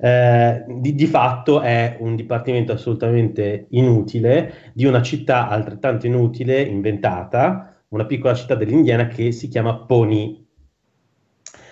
Eh, 0.00 0.64
di, 0.68 0.94
di, 0.94 1.06
fatto 1.06 1.60
è 1.60 1.96
un 1.98 2.14
dipartimento 2.14 2.72
assolutamente 2.72 3.66
inutile 3.70 4.70
di 4.72 4.84
una 4.84 5.02
città 5.02 5.48
altrettanto 5.48 6.06
inutile, 6.06 6.60
inventata, 6.62 7.82
una 7.88 8.06
piccola 8.06 8.34
città 8.34 8.54
dell'Indiana 8.54 9.08
che 9.08 9.32
si 9.32 9.48
chiama 9.48 9.76
Pony. 9.76 10.46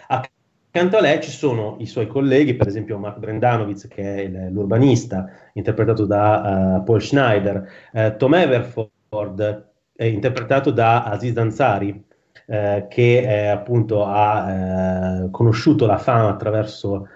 Accanto 0.09 0.97
a 0.97 1.01
lei 1.01 1.23
ci 1.23 1.31
sono 1.31 1.77
i 1.79 1.87
suoi 1.87 2.07
colleghi, 2.07 2.55
per 2.55 2.67
esempio 2.67 2.99
Mark 2.99 3.19
Brendanowitz, 3.19 3.87
che 3.87 4.25
è 4.25 4.29
l'urbanista, 4.51 5.27
interpretato 5.55 6.05
da 6.05 6.81
uh, 6.81 6.85
Paul 6.85 7.01
Schneider, 7.01 7.69
uh, 7.93 8.17
Tom 8.17 8.35
Everford, 8.35 9.71
interpretato 9.99 10.71
da 10.73 11.05
Aziz 11.05 11.37
Ansari, 11.37 12.05
uh, 12.47 12.87
che 12.89 13.49
appunto 13.49 14.05
ha 14.05 15.29
conosciuto 15.31 15.87
la 15.87 15.97
fama 15.97 16.29
attraverso 16.29 17.09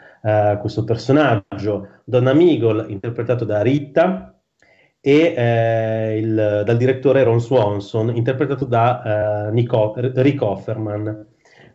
questo 0.61 0.85
personaggio, 0.85 1.89
Donna 2.05 2.33
Meagle, 2.35 2.87
interpretato 2.89 3.45
da 3.45 3.63
Rita, 3.63 4.35
e 5.01 5.35
eh, 5.35 6.19
il, 6.19 6.63
dal 6.65 6.77
direttore 6.77 7.23
Ron 7.23 7.41
Swanson, 7.41 8.15
interpretato 8.15 8.67
da 8.67 9.49
eh, 9.49 9.53
Nico, 9.53 9.95
Rick 9.97 10.43
Offerman, 10.43 11.27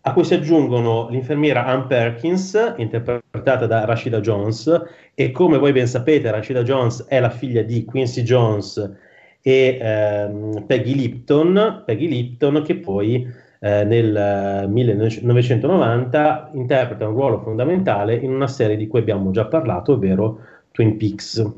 a 0.02 0.14
cui 0.14 0.24
si 0.24 0.36
aggiungono 0.36 1.08
l'infermiera 1.10 1.66
Ann 1.66 1.88
Perkins, 1.88 2.76
interpretata 2.78 3.66
da 3.66 3.86
Rashida 3.86 4.20
Jones, 4.20 4.72
e 5.16 5.32
come 5.32 5.58
voi 5.58 5.72
ben 5.72 5.88
sapete 5.88 6.30
Rashida 6.30 6.62
Jones 6.62 7.06
è 7.08 7.20
la 7.20 7.32
figlia 7.32 7.64
di 7.64 7.84
Quincy 7.86 8.22
Jones 8.22 8.98
e 9.42 9.78
ehm, 9.82 10.66
Peggy 10.68 10.94
Lipton, 10.94 11.84
Peggy 11.86 12.08
Lipton 12.08 12.62
che 12.64 12.76
poi 12.76 13.28
eh, 13.60 13.84
nel 13.84 14.68
1990 14.70 16.52
interpreta 16.54 17.08
un 17.08 17.14
ruolo 17.14 17.40
fondamentale 17.40 18.16
in 18.16 18.34
una 18.34 18.48
serie 18.48 18.78
di 18.78 18.88
cui 18.88 19.00
abbiamo 19.00 19.32
già 19.32 19.46
parlato, 19.46 19.94
ovvero 19.94 20.40
Twin 20.72 20.98
Peaks 20.98 21.54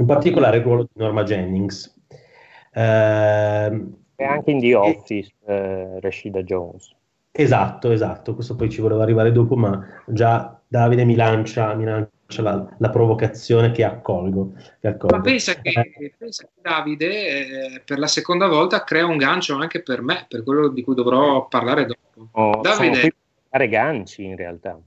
in 0.00 0.06
particolare 0.06 0.56
il 0.56 0.62
ruolo 0.62 0.82
di 0.82 1.00
Norma 1.00 1.22
Jennings. 1.22 1.94
Eh, 2.72 3.86
e 4.16 4.24
anche 4.24 4.50
in 4.50 4.60
The 4.60 4.74
Office, 4.74 5.32
eh, 5.46 6.00
Rashida 6.00 6.42
Jones. 6.42 6.94
Esatto, 7.32 7.90
esatto, 7.92 8.34
questo 8.34 8.56
poi 8.56 8.70
ci 8.70 8.80
voleva 8.80 9.02
arrivare 9.02 9.30
dopo, 9.30 9.56
ma 9.56 9.86
già 10.06 10.58
Davide 10.66 11.04
mi 11.04 11.14
lancia, 11.14 11.74
mi 11.74 11.84
lancia 11.84 12.10
la, 12.38 12.66
la, 12.78 12.90
provocazione 12.90 13.70
che 13.72 13.84
accolgo. 13.84 14.52
Che 14.80 14.88
accolgo. 14.88 15.16
Ma 15.16 15.22
pensa 15.22 15.54
che, 15.54 15.70
eh. 15.70 16.14
pensa 16.16 16.44
che 16.44 16.60
Davide 16.60 17.74
eh, 17.74 17.82
per 17.84 17.98
la 17.98 18.06
seconda 18.06 18.46
volta 18.46 18.84
crea 18.84 19.06
un 19.06 19.16
gancio 19.16 19.56
anche 19.56 19.82
per 19.82 20.02
me, 20.02 20.26
per 20.28 20.42
quello 20.42 20.68
di 20.68 20.82
cui 20.82 20.94
dovrò 20.94 21.46
parlare 21.48 21.86
dopo. 21.86 22.28
Oh, 22.32 22.60
Davide... 22.60 23.14
Fare 23.48 23.68
ganci 23.68 24.24
in 24.24 24.36
realtà. 24.36 24.78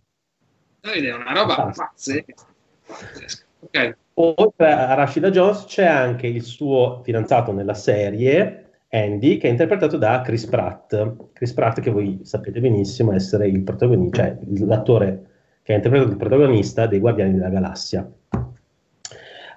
Davide 0.80 1.10
è 1.10 1.14
una 1.14 1.34
roba 1.34 1.72
pazzesca. 1.76 2.34
Ok. 3.60 3.96
Oltre 4.16 4.72
a 4.72 4.94
Rashida 4.94 5.32
Jones 5.32 5.66
c'è 5.66 5.86
anche 5.86 6.28
il 6.28 6.44
suo 6.44 7.02
fidanzato 7.04 7.52
nella 7.52 7.74
serie, 7.74 8.70
Andy, 8.90 9.38
che 9.38 9.48
è 9.48 9.52
interpretato 9.52 9.98
da 9.98 10.22
Chris 10.22 10.46
Pratt. 10.46 11.32
Chris 11.34 11.52
Pratt 11.54 11.80
che 11.80 11.90
voi 11.90 12.20
sapete 12.24 12.60
benissimo 12.60 13.12
essere 13.14 13.48
il 13.48 13.64
protagonista, 13.64 14.24
cioè 14.24 14.38
l'attore 14.66 15.32
che 15.64 15.74
ha 15.74 15.76
interpretato 15.76 16.12
il 16.12 16.18
protagonista 16.18 16.86
dei 16.86 17.00
Guardiani 17.00 17.34
della 17.34 17.50
Galassia. 17.50 18.12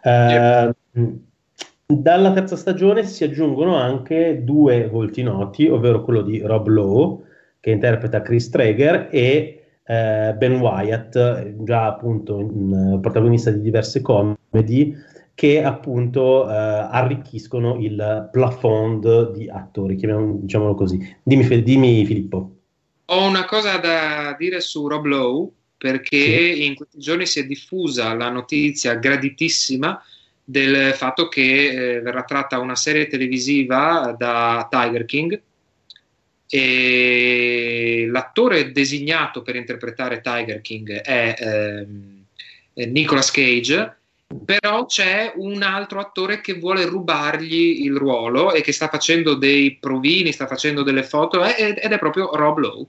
Uh, 0.03 0.73
dalla 1.87 2.33
terza 2.33 2.57
stagione 2.57 3.05
si 3.05 3.25
aggiungono 3.25 3.77
anche 3.77 4.43
due 4.43 4.89
volti 4.89 5.23
noti, 5.23 5.69
ovvero 5.69 6.03
quello 6.03 6.23
di 6.23 6.41
Rob 6.41 6.67
Lowe, 6.69 7.25
che 7.61 7.71
interpreta 7.71 8.23
Chris 8.23 8.49
Traeger, 8.49 9.09
e 9.11 9.67
eh, 9.85 10.35
Ben 10.37 10.59
Wyatt, 10.59 11.63
già 11.63 11.87
appunto 11.87 12.41
in, 12.41 12.99
protagonista 13.01 13.51
di 13.51 13.61
diverse 13.61 14.01
comedy, 14.01 14.97
che 15.35 15.63
appunto 15.63 16.49
eh, 16.49 16.53
arricchiscono 16.55 17.77
il 17.77 18.29
plafond 18.33 19.33
di 19.33 19.49
attori, 19.49 19.95
diciamolo 19.95 20.75
così. 20.75 20.99
Dimmi, 21.23 21.63
dimmi, 21.63 22.05
Filippo. 22.05 22.51
Ho 23.07 23.29
una 23.29 23.45
cosa 23.45 23.77
da 23.77 24.35
dire 24.37 24.61
su 24.61 24.89
Rob 24.89 25.05
Lowe, 25.05 25.49
perché 25.87 26.17
in 26.17 26.75
questi 26.75 26.99
giorni 26.99 27.27
si 27.27 27.39
è 27.39 27.47
diffusa 27.47 28.13
la 28.15 28.29
notizia 28.29 28.95
graditissima 28.95 30.03
del 30.43 30.93
fatto 30.95 31.29
che 31.29 31.69
eh, 31.69 32.01
verrà 32.01 32.25
tratta 32.25 32.59
una 32.59 32.75
serie 32.75 33.07
televisiva 33.07 34.13
da 34.19 34.67
Tiger 34.69 35.05
King, 35.05 35.41
e 36.49 38.07
l'attore 38.11 38.73
designato 38.73 39.43
per 39.43 39.55
interpretare 39.55 40.21
Tiger 40.21 40.61
King 40.61 40.91
è 40.93 41.35
ehm, 41.39 42.25
Nicolas 42.75 43.31
Cage, 43.31 43.97
però 44.45 44.87
c'è 44.87 45.35
un 45.37 45.63
altro 45.63 46.01
attore 46.01 46.41
che 46.41 46.55
vuole 46.55 46.85
rubargli 46.85 47.85
il 47.85 47.95
ruolo 47.97 48.53
e 48.53 48.61
che 48.61 48.73
sta 48.73 48.89
facendo 48.89 49.35
dei 49.35 49.77
provini, 49.77 50.33
sta 50.33 50.49
facendo 50.49 50.83
delle 50.83 51.05
foto 51.05 51.45
ed 51.45 51.77
è 51.79 51.99
proprio 51.99 52.35
Rob 52.35 52.59
Lowe. 52.59 52.87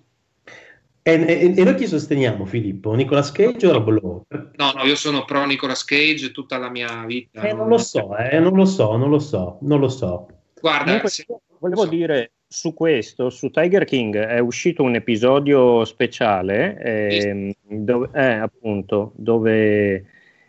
E, 1.08 1.14
e, 1.26 1.54
e, 1.56 1.64
noi 1.64 1.76
chi 1.76 1.88
sosteniamo, 1.88 2.44
Filippo? 2.44 2.94
Nicolas 2.94 3.32
Cage 3.32 3.66
o 3.66 3.72
Rob 3.72 3.88
Lowe? 3.88 4.24
No, 4.58 4.74
no, 4.76 4.84
io 4.84 4.96
sono 4.98 5.24
pro 5.24 5.46
Nicolas 5.46 5.86
Cage 5.86 6.32
tutta 6.32 6.58
la 6.58 6.70
mia 6.70 7.06
vita. 7.06 7.44
Eh, 7.44 7.54
non 7.54 7.70
lo 7.70 7.78
so, 7.78 8.14
eh, 8.18 8.38
non 8.40 8.54
lo 8.54 8.66
so, 8.66 8.98
non 8.98 9.10
lo 9.10 9.20
so, 9.20 9.58
non 9.62 9.80
lo 9.80 9.88
so. 9.88 10.28
Guarda, 10.60 10.84
Comunque, 10.84 11.10
se... 11.10 11.26
volevo 11.60 11.84
so. 11.84 11.88
dire, 11.88 12.32
su 12.46 12.74
questo, 12.74 13.30
su 13.30 13.50
Tiger 13.52 13.86
King, 13.86 14.18
è 14.18 14.40
uscito 14.40 14.84
un 14.84 14.96
episodio 14.96 15.86
speciale, 15.86 16.78
eh, 16.78 17.56
dove, 17.66 18.10
eh, 18.14 18.34
appunto, 18.34 19.14
dove 19.16 20.06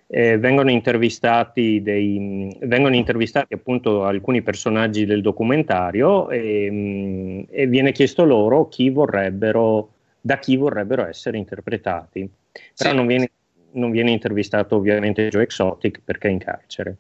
eh, 0.09 0.39
vengono 0.39 0.73
intervistati, 0.73 1.81
dei, 1.83 2.57
vengono 2.63 2.97
intervistati 2.97 3.55
appunto 3.55 4.03
alcuni 4.03 4.43
personaggi 4.43 5.05
del 5.05 5.23
documentario 5.23 6.29
e, 6.31 6.69
mm, 6.69 7.41
e 7.49 7.67
viene 7.69 7.93
chiesto 7.93 8.25
loro 8.25 8.67
chi 8.67 8.91
vorrebbero, 8.91 9.93
da 10.21 10.39
chi 10.39 10.57
vorrebbero 10.57 11.07
essere 11.07 11.39
interpretati. 11.39 12.29
Però 12.77 12.91
sì. 12.91 12.97
non, 12.97 13.07
viene, 13.07 13.31
non 13.73 13.91
viene 13.91 14.11
intervistato 14.11 14.77
ovviamente 14.77 15.29
Joe 15.29 15.43
Exotic 15.43 16.01
perché 16.05 16.29
è 16.29 16.33
in 16.33 16.39
carcere. 16.39 16.97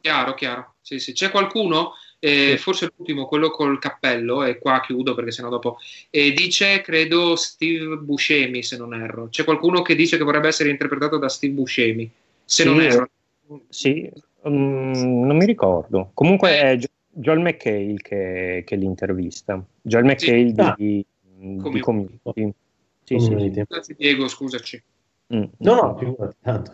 Chiaro, 0.00 0.34
chiaro. 0.34 0.74
Sì, 0.80 0.98
sì. 0.98 1.12
C'è 1.12 1.30
qualcuno 1.30 1.92
eh, 2.20 2.58
forse 2.58 2.90
l'ultimo, 2.94 3.26
quello 3.26 3.50
col 3.50 3.78
cappello, 3.78 4.44
e 4.44 4.58
qua 4.58 4.80
chiudo 4.80 5.14
perché 5.14 5.32
sennò 5.32 5.48
dopo, 5.48 5.78
e 6.10 6.32
dice, 6.32 6.80
credo, 6.82 7.34
Steve 7.34 7.96
Buscemi, 7.96 8.62
se 8.62 8.76
non 8.76 8.94
erro. 8.94 9.28
C'è 9.28 9.42
qualcuno 9.42 9.82
che 9.82 9.94
dice 9.94 10.16
che 10.16 10.24
vorrebbe 10.24 10.48
essere 10.48 10.70
interpretato 10.70 11.16
da 11.16 11.28
Steve 11.28 11.54
Buscemi, 11.54 12.08
se 12.44 12.62
sì, 12.62 12.68
non 12.68 12.80
erro. 12.80 13.08
Sì, 13.68 14.08
um, 14.42 15.24
non 15.24 15.36
mi 15.36 15.46
ricordo. 15.46 16.10
Comunque 16.14 16.60
è 16.60 16.78
Joel 17.08 17.40
McHale 17.40 17.96
che, 17.96 18.62
che 18.66 18.76
l'intervista. 18.76 19.62
Joel 19.80 20.04
McHale 20.04 20.48
sì. 20.48 20.74
di, 20.76 21.06
ah. 21.06 21.19
Di 21.40 21.80
Community. 21.80 22.52
Sì, 23.04 23.16
Community. 23.16 23.62
Sì, 23.80 23.94
Diego, 23.96 24.28
scusaci. 24.28 24.82
Mm. 25.34 25.44
No, 25.58 25.74
no, 25.74 25.94
più 25.94 26.16
tanto. 26.42 26.72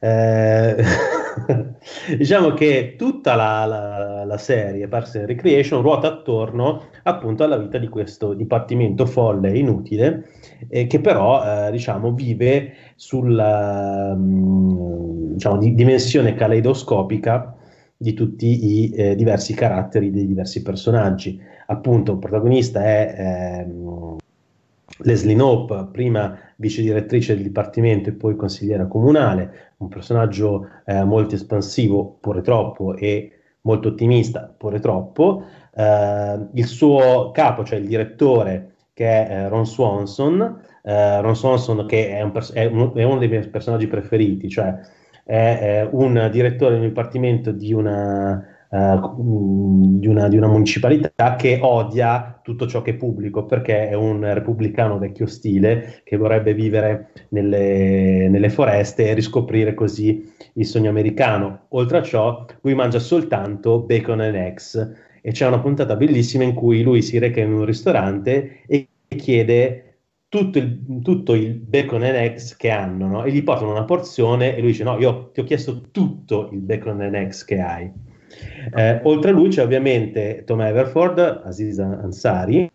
Eh, 0.00 0.84
diciamo 2.18 2.52
che 2.52 2.94
tutta 2.98 3.34
la, 3.34 3.64
la, 3.64 4.24
la, 4.24 4.38
serie 4.38 4.86
Parks 4.86 5.14
and 5.14 5.26
Recreation 5.26 5.80
ruota 5.80 6.08
attorno 6.08 6.88
appunto 7.04 7.42
alla 7.42 7.56
vita 7.56 7.78
di 7.78 7.88
questo 7.88 8.34
dipartimento 8.34 9.06
folle 9.06 9.52
e 9.52 9.58
inutile 9.58 10.28
eh, 10.68 10.86
che 10.86 11.00
però 11.00 11.42
eh, 11.42 11.70
diciamo 11.70 12.12
vive 12.12 12.74
sulla 12.96 14.14
mm, 14.14 15.32
diciamo, 15.32 15.56
di, 15.56 15.74
dimensione 15.74 16.34
caleidoscopica 16.34 17.53
di 18.04 18.12
tutti 18.12 18.82
i 18.82 18.90
eh, 18.90 19.14
diversi 19.16 19.54
caratteri 19.54 20.10
dei 20.10 20.26
diversi 20.26 20.60
personaggi 20.60 21.40
appunto 21.66 22.12
il 22.12 22.18
protagonista 22.18 22.82
è 22.82 23.14
ehm, 23.66 24.16
Leslie 24.98 25.34
Knope, 25.34 25.88
prima 25.90 26.38
vice 26.56 26.82
direttrice 26.82 27.34
del 27.34 27.42
dipartimento 27.42 28.10
e 28.10 28.12
poi 28.12 28.36
consigliera 28.36 28.86
comunale, 28.86 29.72
un 29.78 29.88
personaggio 29.88 30.68
eh, 30.84 31.02
molto 31.04 31.34
espansivo, 31.34 32.18
pure 32.20 32.42
troppo, 32.42 32.94
e 32.94 33.32
molto 33.62 33.88
ottimista, 33.88 34.54
pure 34.56 34.78
troppo. 34.78 35.44
Eh, 35.74 36.46
il 36.52 36.66
suo 36.66 37.30
capo, 37.32 37.64
cioè 37.64 37.78
il 37.78 37.88
direttore, 37.88 38.74
che 38.92 39.26
è 39.26 39.30
eh, 39.30 39.48
Ron 39.48 39.66
Swanson, 39.66 40.60
eh, 40.82 41.20
Ron 41.20 41.34
Swanson 41.34 41.86
che 41.86 42.10
è, 42.10 42.20
un 42.22 42.30
pers- 42.30 42.52
è, 42.52 42.66
un, 42.66 42.92
è, 42.94 43.02
uno 43.02 43.18
dei 43.18 43.28
miei 43.28 43.48
personaggi 43.48 43.88
preferiti, 43.88 44.48
cioè 44.48 44.78
è, 45.24 45.88
un 45.90 46.28
direttore 46.30 46.78
del 46.78 46.88
dipartimento 46.88 47.50
di 47.50 47.72
una 47.72 48.54
eh, 48.74 49.00
di, 49.16 50.08
una, 50.08 50.26
di, 50.26 50.36
una, 50.36 50.48
municipalità 50.48 51.36
che 51.36 51.60
odia 51.62 52.40
tutto 52.42 52.66
ciò 52.66 52.82
che 52.82 52.90
è 52.90 52.94
pubblico 52.94 53.46
perché 53.46 53.88
è 53.88 53.94
un 53.94 54.28
repubblicano 54.34 54.98
vecchio 54.98 55.26
stile 55.26 56.00
che 56.02 56.16
vorrebbe 56.16 56.54
vivere 56.54 57.10
nelle, 57.28 58.28
nelle 58.28 58.50
foreste 58.50 59.08
e 59.08 59.14
riscoprire 59.14 59.74
così 59.74 60.28
il 60.54 60.66
sogno 60.66 60.90
americano. 60.90 61.66
Oltre 61.68 61.98
a 61.98 62.02
ciò, 62.02 62.44
lui 62.62 62.74
mangia 62.74 62.98
soltanto 62.98 63.78
bacon 63.78 64.20
and 64.20 64.34
eggs 64.34 64.92
e 65.22 65.30
c'è 65.30 65.46
una 65.46 65.60
puntata 65.60 65.94
bellissima 65.94 66.42
in 66.42 66.54
cui 66.54 66.82
lui 66.82 67.00
si 67.00 67.18
reca 67.18 67.40
in 67.40 67.52
un 67.52 67.64
ristorante 67.64 68.62
e 68.66 68.88
chiede 69.06 69.93
tutto 70.34 70.58
il, 70.58 71.00
tutto 71.02 71.34
il 71.34 71.54
bacon 71.54 72.02
and 72.02 72.16
eggs 72.16 72.56
che 72.56 72.68
hanno 72.68 73.06
no? 73.06 73.24
e 73.24 73.30
gli 73.30 73.44
portano 73.44 73.70
una 73.70 73.84
porzione 73.84 74.56
e 74.56 74.60
lui 74.60 74.72
dice 74.72 74.82
no, 74.82 74.98
io 74.98 75.30
ti 75.30 75.38
ho 75.38 75.44
chiesto 75.44 75.80
tutto 75.92 76.48
il 76.50 76.58
bacon 76.58 77.02
and 77.02 77.14
eggs 77.14 77.44
che 77.44 77.60
hai. 77.60 77.88
Eh, 78.74 79.00
oltre 79.04 79.30
a 79.30 79.32
lui 79.32 79.50
c'è 79.50 79.62
ovviamente 79.62 80.42
Tom 80.44 80.60
Everford, 80.60 81.42
Aziz 81.44 81.78
Ansari, 81.78 82.68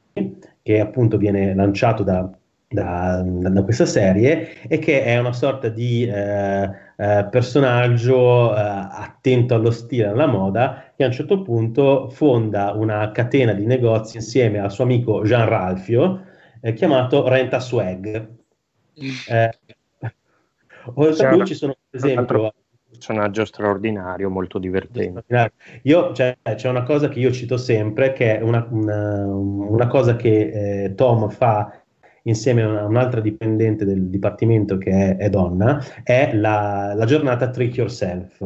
che 0.62 0.80
appunto 0.80 1.18
viene 1.18 1.54
lanciato 1.54 2.04
da, 2.04 2.32
da, 2.66 3.22
da, 3.26 3.64
questa 3.64 3.86
serie 3.86 4.62
e 4.70 4.80
che 4.80 5.04
è 5.04 5.18
una 5.20 5.34
sorta 5.34 5.68
di 5.68 6.06
eh, 6.06 6.64
eh, 6.96 7.28
personaggio 7.30 8.56
eh, 8.56 8.60
attento 8.62 9.54
allo 9.54 9.72
stile 9.72 10.08
alla 10.08 10.28
moda 10.28 10.94
che 10.96 11.04
a 11.04 11.08
un 11.08 11.14
certo 11.14 11.42
punto 11.42 12.10
fonda 12.10 12.72
una 12.72 13.12
catena 13.12 13.52
di 13.52 13.66
negozi 13.66 14.16
insieme 14.16 14.60
al 14.60 14.72
suo 14.72 14.86
amico 14.86 15.24
Jean 15.24 15.50
Ralphio 15.50 16.28
eh, 16.62 16.74
chiamato 16.74 17.28
Renta 17.28 17.60
Swag. 17.60 18.30
Mm. 19.02 19.10
Eh, 19.28 19.52
oltre 20.96 21.28
a 21.28 21.36
lui 21.36 21.46
ci 21.46 21.56
sono 21.56 21.76
per 21.90 22.00
esempio 22.00 22.54
personaggio 22.90 23.46
straordinario, 23.46 24.30
molto 24.30 24.60
divertente. 24.60 25.24
Io, 25.84 26.14
cioè, 26.14 26.36
c'è 26.42 26.70
una 26.70 26.84
cosa 26.84 27.08
che 27.08 27.20
io 27.20 27.32
cito 27.32 27.58
sempre, 27.58 28.14
che 28.14 28.38
è 28.38 28.42
una, 28.42 28.68
una, 28.70 29.26
una 29.26 29.88
cosa 29.88 30.16
che 30.16 30.84
eh, 30.84 30.96
Tom 30.96 31.30
fa 31.30 31.82
insieme 32.24 32.64
a 32.64 32.86
un'altra 32.86 33.22
dipendente 33.22 33.86
del 33.86 34.10
dipartimento 34.10 34.78
che 34.78 34.92
è, 34.92 35.18
è 35.18 35.30
donna, 35.30 35.82
è 36.04 36.32
la, 36.34 36.94
la, 36.96 37.06
giornata 37.06 37.50
Trick 37.50 37.78
Yourself. 37.78 38.44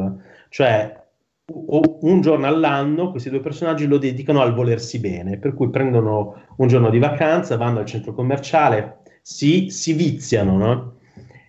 Cioè, 0.48 1.02
un 1.46 2.20
giorno 2.22 2.46
all'anno 2.46 3.10
questi 3.10 3.28
due 3.28 3.40
personaggi 3.40 3.86
lo 3.86 3.98
dedicano 3.98 4.40
al 4.40 4.54
volersi 4.54 4.98
bene, 4.98 5.38
per 5.38 5.54
cui 5.54 5.68
prendono 5.68 6.42
un 6.56 6.68
giorno 6.68 6.90
di 6.90 6.98
vacanza, 6.98 7.56
vanno 7.56 7.80
al 7.80 7.86
centro 7.86 8.14
commerciale, 8.14 9.00
si, 9.20 9.68
si 9.68 9.92
viziano, 9.92 10.56
no? 10.56 10.94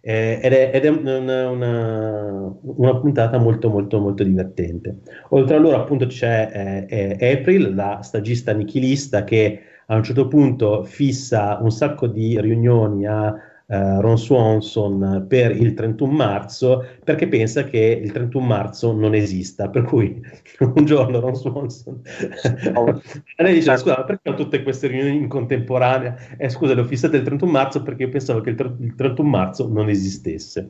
eh, 0.07 0.39
ed 0.39 0.53
è, 0.53 0.71
ed 0.71 0.85
è 0.85 0.89
una, 0.89 1.49
una, 1.49 2.55
una, 2.61 2.95
puntata 2.97 3.39
molto 3.39 3.69
molto 3.69 3.99
molto 3.99 4.23
divertente. 4.23 4.99
Oltre 5.29 5.55
a 5.55 5.59
loro 5.59 5.77
appunto 5.77 6.05
c'è 6.05 6.85
eh, 6.87 7.33
April, 7.39 7.73
la 7.73 8.01
stagista 8.03 8.53
nichilista 8.53 9.23
che 9.23 9.61
a 9.87 9.95
un 9.95 10.03
certo 10.03 10.27
punto 10.27 10.83
fissa 10.83 11.57
un 11.59 11.71
sacco 11.71 12.05
di 12.05 12.39
riunioni 12.39 13.07
a 13.07 13.33
Uh, 13.67 13.99
Ron 13.99 14.19
Swanson 14.19 15.25
per 15.27 15.49
il 15.49 15.73
31 15.73 16.11
marzo 16.11 16.85
perché 17.03 17.27
pensa 17.27 17.63
che 17.63 17.99
il 17.99 18.11
31 18.11 18.45
marzo 18.45 18.93
non 18.93 19.15
esista. 19.15 19.69
Per 19.69 19.83
cui 19.83 20.21
un 20.59 20.85
giorno 20.85 21.19
Ron 21.19 21.35
Swanson 21.35 21.99
oh. 22.75 23.01
lei 23.37 23.53
dice: 23.55 23.75
Scusa, 23.77 23.95
ma 23.97 24.03
perché 24.03 24.29
ho 24.29 24.35
tutte 24.35 24.61
queste 24.61 24.87
riunioni 24.87 25.17
in 25.17 25.27
contemporanea? 25.27 26.15
Eh, 26.37 26.49
scusa, 26.49 26.75
le 26.75 26.81
ho 26.81 26.85
fissate 26.85 27.17
il 27.17 27.23
31 27.23 27.51
marzo 27.51 27.81
perché 27.81 28.03
io 28.03 28.09
pensavo 28.09 28.41
che 28.41 28.51
il, 28.51 28.75
il 28.81 28.93
31 28.95 29.27
marzo 29.27 29.67
non 29.67 29.89
esistesse. 29.89 30.67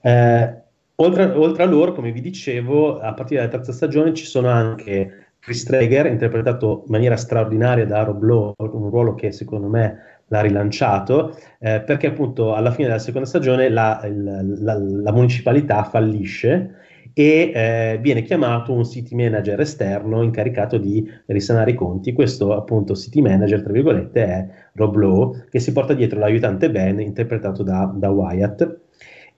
Eh, 0.00 0.54
oltre, 0.94 1.24
oltre, 1.24 1.62
a 1.62 1.66
loro, 1.66 1.92
come 1.92 2.12
vi 2.12 2.20
dicevo, 2.22 2.98
a 2.98 3.12
partire 3.12 3.40
dalla 3.40 3.52
terza 3.52 3.72
stagione 3.72 4.14
ci 4.14 4.24
sono 4.24 4.48
anche 4.48 5.32
Chris 5.38 5.64
Traeger, 5.64 6.06
interpretato 6.06 6.82
in 6.86 6.92
maniera 6.92 7.16
straordinaria 7.16 7.86
da 7.86 8.02
Rob 8.02 8.22
Lowe, 8.22 8.54
un 8.58 8.90
ruolo 8.90 9.14
che 9.14 9.32
secondo 9.32 9.68
me 9.68 10.17
l'ha 10.28 10.40
rilanciato, 10.40 11.36
eh, 11.58 11.80
perché 11.80 12.08
appunto 12.08 12.54
alla 12.54 12.70
fine 12.70 12.88
della 12.88 12.98
seconda 12.98 13.26
stagione 13.26 13.68
la, 13.68 14.00
la, 14.08 14.78
la, 14.78 15.12
municipalità 15.12 15.82
fallisce 15.84 16.74
e 17.14 17.50
eh, 17.54 17.98
viene 18.00 18.22
chiamato 18.22 18.72
un 18.72 18.84
city 18.84 19.14
manager 19.14 19.60
esterno 19.60 20.22
incaricato 20.22 20.78
di 20.78 21.10
risanare 21.26 21.72
i 21.72 21.74
conti. 21.74 22.12
Questo 22.12 22.54
appunto 22.54 22.94
city 22.94 23.20
manager, 23.20 23.62
tra 23.62 23.72
virgolette, 23.72 24.24
è 24.24 24.46
Rob 24.74 24.94
Lowe, 24.94 25.46
che 25.50 25.58
si 25.58 25.72
porta 25.72 25.94
dietro 25.94 26.18
l'aiutante 26.18 26.70
Ben, 26.70 27.00
interpretato 27.00 27.62
da, 27.62 27.92
da 27.92 28.10
Wyatt. 28.10 28.86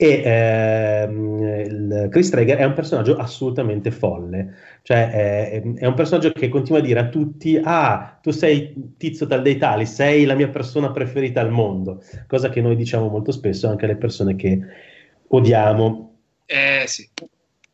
E 0.03 0.23
ehm, 0.25 2.09
Chris 2.09 2.31
Traeger 2.31 2.57
è 2.57 2.65
un 2.65 2.73
personaggio 2.73 3.17
assolutamente 3.17 3.91
folle, 3.91 4.55
cioè 4.81 5.11
è, 5.11 5.63
è, 5.77 5.85
un 5.85 5.93
personaggio 5.93 6.33
che 6.33 6.49
continua 6.49 6.81
a 6.81 6.83
dire 6.83 7.01
a 7.01 7.09
tutti: 7.11 7.61
Ah, 7.63 8.19
tu 8.23 8.31
sei 8.31 8.95
tizio 8.97 9.27
tal 9.27 9.43
dei 9.43 9.59
tali, 9.59 9.85
sei 9.85 10.25
la 10.25 10.33
mia 10.33 10.49
persona 10.49 10.91
preferita 10.91 11.43
al 11.43 11.51
mondo, 11.51 12.03
cosa 12.27 12.49
che 12.49 12.63
noi 12.63 12.77
diciamo 12.77 13.09
molto 13.09 13.31
spesso 13.31 13.69
anche 13.69 13.85
alle 13.85 13.97
persone 13.97 14.37
che 14.37 14.59
odiamo. 15.29 16.15
Eh 16.47 16.85
sì. 16.87 17.07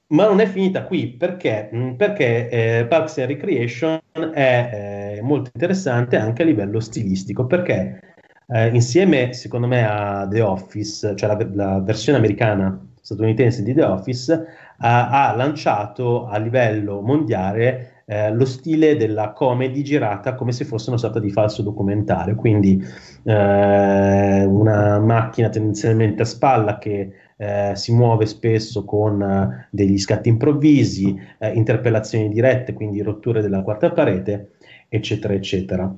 Ma 0.08 0.26
non 0.26 0.40
è 0.40 0.46
finita 0.46 0.82
qui 0.82 1.10
perché, 1.10 1.70
perché 1.96 2.48
eh, 2.48 2.86
Parks 2.86 3.18
and 3.18 3.28
Recreation 3.28 4.00
è 4.32 5.16
eh, 5.18 5.22
molto 5.22 5.50
interessante 5.54 6.16
anche 6.16 6.42
a 6.42 6.44
livello 6.44 6.80
stilistico 6.80 7.46
perché 7.46 8.15
eh, 8.46 8.68
insieme 8.68 9.32
secondo 9.32 9.66
me 9.66 9.86
a 9.86 10.26
The 10.28 10.40
Office, 10.40 11.14
cioè 11.16 11.28
la, 11.28 11.48
la 11.52 11.80
versione 11.80 12.18
americana 12.18 12.78
statunitense 13.00 13.62
di 13.62 13.72
The 13.74 13.82
Office, 13.84 14.46
ha, 14.78 15.28
ha 15.28 15.34
lanciato 15.36 16.26
a 16.26 16.38
livello 16.38 17.00
mondiale 17.00 18.02
eh, 18.06 18.32
lo 18.32 18.44
stile 18.44 18.96
della 18.96 19.32
comedy 19.32 19.82
girata 19.82 20.34
come 20.34 20.52
se 20.52 20.64
fosse 20.64 20.90
una 20.90 20.98
sorta 20.98 21.18
di 21.18 21.30
falso 21.30 21.62
documentario, 21.62 22.36
quindi 22.36 22.82
eh, 23.24 24.44
una 24.44 24.98
macchina 25.00 25.48
tendenzialmente 25.48 26.22
a 26.22 26.24
spalla 26.24 26.78
che 26.78 27.12
eh, 27.36 27.72
si 27.74 27.92
muove 27.92 28.26
spesso 28.26 28.84
con 28.84 29.20
eh, 29.20 29.68
degli 29.70 29.98
scatti 29.98 30.28
improvvisi, 30.28 31.20
eh, 31.38 31.52
interpellazioni 31.52 32.28
dirette, 32.28 32.72
quindi 32.72 33.02
rotture 33.02 33.42
della 33.42 33.62
quarta 33.62 33.90
parete, 33.90 34.52
eccetera, 34.88 35.34
eccetera. 35.34 35.92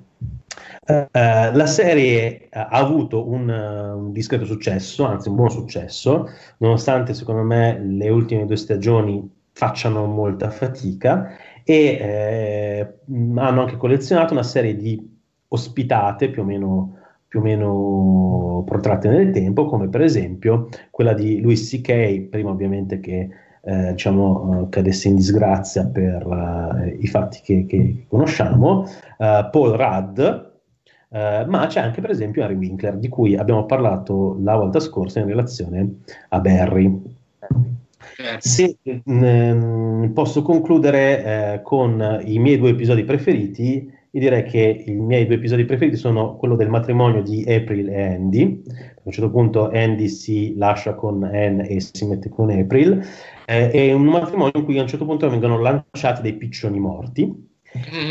Uh, 0.87 1.07
la 1.13 1.67
serie 1.67 2.49
ha 2.51 2.69
avuto 2.69 3.29
un, 3.29 3.49
uh, 3.49 3.99
un, 3.99 4.13
discreto 4.13 4.45
successo, 4.45 5.05
anzi 5.05 5.29
un 5.29 5.35
buon 5.37 5.51
successo, 5.51 6.29
nonostante 6.59 7.15
secondo 7.15 7.43
me 7.43 7.79
le 7.81 8.09
ultime 8.09 8.47
due 8.47 8.57
stagioni 8.57 9.31
facciano 9.53 10.07
molta 10.07 10.51
fatica 10.51 11.29
e 11.65 11.99
eh, 12.01 12.95
hanno 13.37 13.61
anche 13.61 13.77
collezionato 13.77 14.33
una 14.33 14.43
serie 14.43 14.77
di 14.77 15.17
ospitate 15.49 16.31
più 16.31 16.43
o 16.43 16.45
meno 16.45 16.99
più 17.29 17.41
o 17.41 17.43
meno 17.43 18.63
protratte 18.65 19.09
nel 19.09 19.31
tempo, 19.33 19.67
come 19.67 19.89
per 19.89 20.01
esempio 20.01 20.69
quella 20.91 21.13
di 21.13 21.41
Louis 21.43 21.69
C.K., 21.69 22.29
prima 22.31 22.49
ovviamente 22.49 23.01
che 23.01 23.29
eh, 23.61 23.91
diciamo, 23.91 24.69
cadesse 24.71 25.09
in 25.09 25.17
disgrazia 25.17 25.85
per 25.87 26.27
uh, 26.27 26.97
i 26.99 27.07
fatti 27.07 27.41
che, 27.43 27.67
che 27.67 28.07
conosciamo, 28.09 28.85
uh, 29.19 29.51
Paul 29.51 29.73
Rudd, 29.73 30.21
ma 31.11 31.67
c'è 31.67 31.81
anche 31.81 32.01
per 32.01 32.11
esempio 32.11 32.45
Harry 32.45 32.55
Winkler, 32.55 32.97
di 32.97 33.09
cui 33.09 33.37
abbiamo 33.37 33.65
parlato 33.67 34.37
la 34.41 34.57
volta 34.57 34.81
scorsa 34.81 35.21
in 35.21 35.27
relazione 35.27 36.01
a 36.29 36.41
Barry. 36.41 37.17
Se 38.39 38.77
mh, 38.83 39.03
mm, 39.05 40.13
posso 40.13 40.43
concludere 40.43 41.25
eh, 41.25 41.63
con 41.63 42.23
i 42.25 42.39
miei 42.39 42.59
due 42.59 42.71
episodi 42.71 43.05
preferiti, 43.05 43.91
io 44.11 44.21
direi 44.21 44.45
che 44.45 44.85
i 44.87 44.93
miei 44.93 45.27
due 45.27 45.37
episodi 45.37 45.65
preferiti 45.65 45.97
sono 45.97 46.37
quello 46.37 46.57
del 46.57 46.69
matrimonio 46.69 47.23
di 47.23 47.45
April 47.47 47.89
e 47.91 48.03
Andy. 48.15 48.63
A 48.67 49.01
un 49.03 49.13
certo 49.13 49.31
punto 49.31 49.71
Andy 49.71 50.09
si 50.09 50.57
lascia 50.57 50.95
con 50.95 51.23
Anne 51.23 51.69
e 51.69 51.81
si 51.81 52.07
mette 52.07 52.29
con 52.29 52.51
April 52.51 53.05
eh, 53.51 53.71
è 53.71 53.93
un 53.95 54.05
matrimonio 54.05 54.53
in 54.57 54.65
cui 54.65 54.79
a 54.79 54.83
un 54.83 54.89
certo 54.89 55.07
punto 55.07 55.31
vengono 55.31 55.59
lanciati 55.59 56.21
dei 56.21 56.35
piccioni 56.35 56.79
morti. 56.79 57.47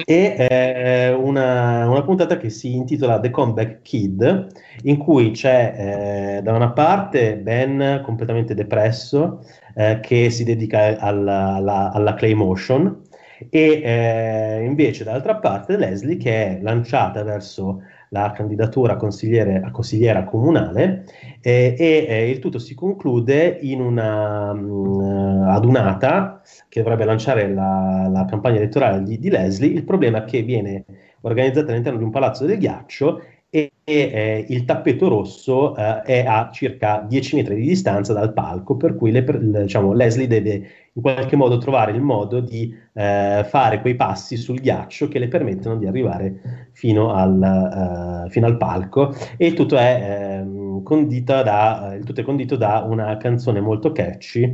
E 0.06 0.36
eh, 0.38 1.12
una, 1.14 1.90
una, 1.90 2.04
puntata 2.04 2.38
che 2.38 2.50
si 2.50 2.76
intitola 2.76 3.20
The 3.20 3.32
Comeback 3.32 3.82
Kid 3.82 4.48
in 4.84 4.98
cui 4.98 5.32
c'è 5.32 6.38
eh, 6.38 6.42
da 6.44 6.54
una 6.54 6.72
parte 6.72 7.38
Ben 7.38 8.02
completamente 8.04 8.54
depresso 8.54 9.44
eh, 9.76 10.00
che 10.00 10.30
si 10.30 10.44
dedica 10.44 11.00
alla, 11.00 11.56
alla, 11.56 11.92
alla 11.92 12.14
clay 12.14 12.34
motion 12.34 13.06
e 13.50 13.82
eh, 13.84 14.64
invece 14.64 15.04
dall'altra 15.04 15.36
parte 15.38 15.78
Leslie 15.78 16.18
che 16.18 16.58
è 16.58 16.60
lanciata 16.62 17.24
verso 17.24 17.82
la 18.10 18.32
candidatura 18.32 18.94
a, 18.94 18.96
a 18.98 19.72
consigliera 19.72 20.24
comunale 20.24 21.06
eh, 21.42 21.76
e 21.78 22.06
eh, 22.08 22.30
il 22.30 22.40
tutto 22.40 22.60
si 22.60 22.74
conclude 22.74 23.58
in 23.62 23.82
una 23.82 24.54
mh, 24.54 24.60
mm, 24.60 25.42
adunata 25.50 26.42
che 26.70 26.82
dovrebbe 26.82 27.06
lanciare 27.06 27.50
la, 27.54 28.10
la 28.12 28.26
campagna 28.26 28.58
elettorale 28.58 29.04
di, 29.04 29.20
di, 29.20 29.30
Leslie. 29.30 29.72
Il 29.72 29.84
problema 29.84 30.20
è 30.20 30.24
che 30.26 30.42
viene 30.42 30.86
organizzata 31.22 31.72
all'interno 31.72 31.98
di 31.98 32.06
un 32.06 32.12
palazzo 32.12 32.46
del 32.46 32.58
ghiaccio 32.58 33.22
e, 33.50 33.72
e 33.84 33.94
eh, 33.94 34.46
il 34.50 34.66
tappeto 34.66 35.08
rosso 35.08 35.76
eh, 35.76 36.02
è 36.02 36.26
a 36.26 36.50
circa 36.52 37.06
10 37.08 37.36
metri 37.38 37.56
di 37.56 37.68
distanza 37.68 38.14
dal 38.14 38.34
palco, 38.34 38.76
per 38.76 38.96
cui 38.96 39.12
le, 39.12 39.24
diciamo, 39.24 39.94
Leslie 39.94 40.28
deve 40.28 40.52
in 40.94 41.02
qualche 41.02 41.36
modo 41.36 41.58
trovare 41.58 41.92
il 41.92 42.02
modo 42.02 42.40
di 42.40 42.76
eh, 42.94 43.46
fare 43.48 43.82
quei 43.82 43.96
passi 43.96 44.36
sul 44.36 44.60
ghiaccio 44.60 45.08
che 45.08 45.20
le 45.20 45.28
permettono 45.28 45.78
di 45.78 45.86
arrivare 45.86 46.70
fino 46.72 47.14
al, 47.14 48.26
uh, 48.26 48.30
fino 48.30 48.48
al 48.48 48.58
palco. 48.58 49.14
E 49.38 49.54
tutto 49.54 49.78
è, 49.78 50.42
eh, 50.42 50.82
condito 50.84 51.42
da, 51.44 51.96
il 51.98 52.04
tutto 52.04 52.22
è 52.22 52.24
condito 52.24 52.56
da 52.56 52.84
una 52.88 53.16
canzone 53.18 53.62
molto 53.62 53.92
catchy 53.92 54.54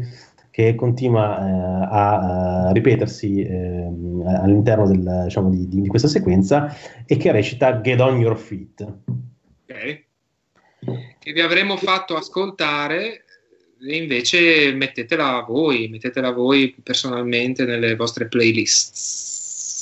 che 0.53 0.75
continua 0.75 1.39
eh, 1.39 1.87
a, 1.89 2.67
a, 2.67 2.71
ripetersi 2.73 3.41
eh, 3.41 3.89
all'interno 4.37 4.85
del, 4.85 5.23
diciamo, 5.23 5.49
di, 5.49 5.67
di, 5.67 5.87
questa 5.87 6.07
sequenza 6.07 6.77
e 7.07 7.17
che 7.17 7.31
recita 7.31 7.81
Get 7.81 7.99
on 7.99 8.19
your 8.19 8.37
feet. 8.37 8.81
Ok. 8.83 10.03
Che 11.17 11.33
vi 11.33 11.41
avremmo 11.41 11.75
fatto 11.75 12.15
ascoltare 12.15 13.25
e 13.81 13.95
invece 13.97 14.71
mettetela 14.73 15.43
voi, 15.47 15.87
mettetela 15.87 16.29
voi 16.29 16.75
personalmente 16.83 17.65
nelle 17.65 17.95
vostre 17.95 18.27
playlist. 18.27 19.32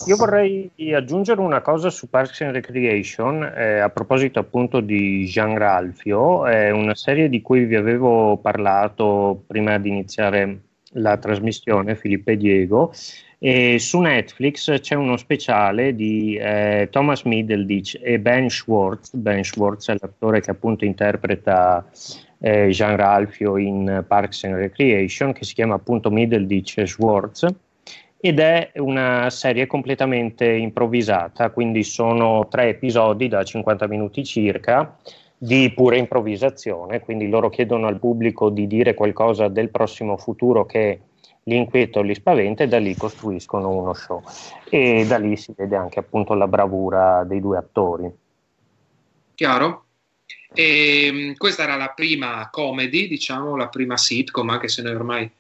Io 0.08 0.16
vorrei 0.16 0.72
aggiungere 0.96 1.42
una 1.42 1.62
cosa 1.62 1.92
su 1.92 2.10
Parks 2.10 2.42
and 2.42 2.54
Recreation, 2.54 3.44
eh, 3.44 3.80
a 3.80 3.90
proposito 3.90 4.40
appunto 4.40 4.80
di 4.80 5.26
Jean 5.26 5.56
Ralphio, 5.58 6.48
è 6.48 6.72
una 6.72 6.96
serie 6.96 7.30
di 7.30 7.42
cui 7.42 7.66
vi 7.66 7.76
avevo 7.76 8.38
parlato 8.38 9.44
prima 9.46 9.78
di 9.78 9.90
iniziare 9.90 10.62
la 10.94 11.18
trasmissione, 11.18 11.96
Filippo 11.96 12.32
e 12.32 12.38
Diego, 12.38 12.92
e 13.38 13.78
su 13.78 14.00
Netflix 14.00 14.80
c'è 14.80 14.96
uno 14.96 15.18
speciale 15.18 15.94
di 15.94 16.36
eh, 16.36 16.88
Thomas 16.90 17.22
Middleditch 17.24 18.00
e 18.02 18.20
Ben 18.20 18.50
Schwartz, 18.50 19.14
Ben 19.16 19.44
Schwartz 19.44 19.90
è 19.90 19.96
l'attore 20.00 20.42
che 20.42 20.50
appunto 20.50 20.84
interpreta 20.84 21.86
eh, 22.40 22.70
Jean 22.70 22.96
Ralphio 22.96 23.58
in 23.58 24.04
Parks 24.08 24.46
and 24.46 24.56
Recreation, 24.56 25.32
che 25.32 25.44
si 25.44 25.54
chiama 25.54 25.76
appunto 25.76 26.10
Middleditch 26.10 26.80
e 26.80 26.88
Schwartz 26.88 27.46
ed 28.24 28.40
è 28.40 28.72
una 28.76 29.32
serie 29.32 29.66
completamente 29.66 30.46
improvvisata, 30.46 31.50
quindi 31.50 31.84
sono 31.84 32.48
tre 32.48 32.70
episodi 32.70 33.28
da 33.28 33.44
50 33.44 33.88
minuti 33.88 34.24
circa 34.24 34.96
di 35.36 35.72
pura 35.74 35.98
improvvisazione, 35.98 37.00
quindi 37.00 37.28
loro 37.28 37.50
chiedono 37.50 37.88
al 37.88 37.98
pubblico 37.98 38.52
di 38.52 38.68
dire 38.68 38.94
qualcosa 38.94 39.48
del 39.48 39.72
prossimo 39.72 40.18
futuro 40.18 40.68
che 40.68 41.00
li 41.46 41.56
inquieta 41.56 41.98
o 41.98 42.04
li 42.04 42.14
spaventa 42.14 42.64
e 42.64 42.68
da 42.68 42.78
lì 42.78 42.96
costruiscono 42.96 43.70
uno 43.70 43.96
show 43.96 44.22
e 44.70 45.04
da 45.08 45.18
lì 45.18 45.36
si 45.36 45.52
vede 45.58 45.76
anche 45.76 45.98
appunto 45.98 46.36
la 46.36 46.48
bravura 46.48 47.24
dei 47.24 47.40
due 47.40 47.58
attori. 47.58 48.08
Chiaro? 49.34 49.86
E, 50.54 51.06
ehm, 51.08 51.36
questa 51.38 51.64
era 51.64 51.76
la 51.76 51.90
prima 51.90 52.48
comedy, 52.52 53.08
diciamo, 53.08 53.56
la 53.56 53.70
prima 53.70 53.98
sitcom, 53.98 54.48
anche 54.50 54.68
se 54.68 54.84
noi 54.84 54.94
ormai 54.94 55.32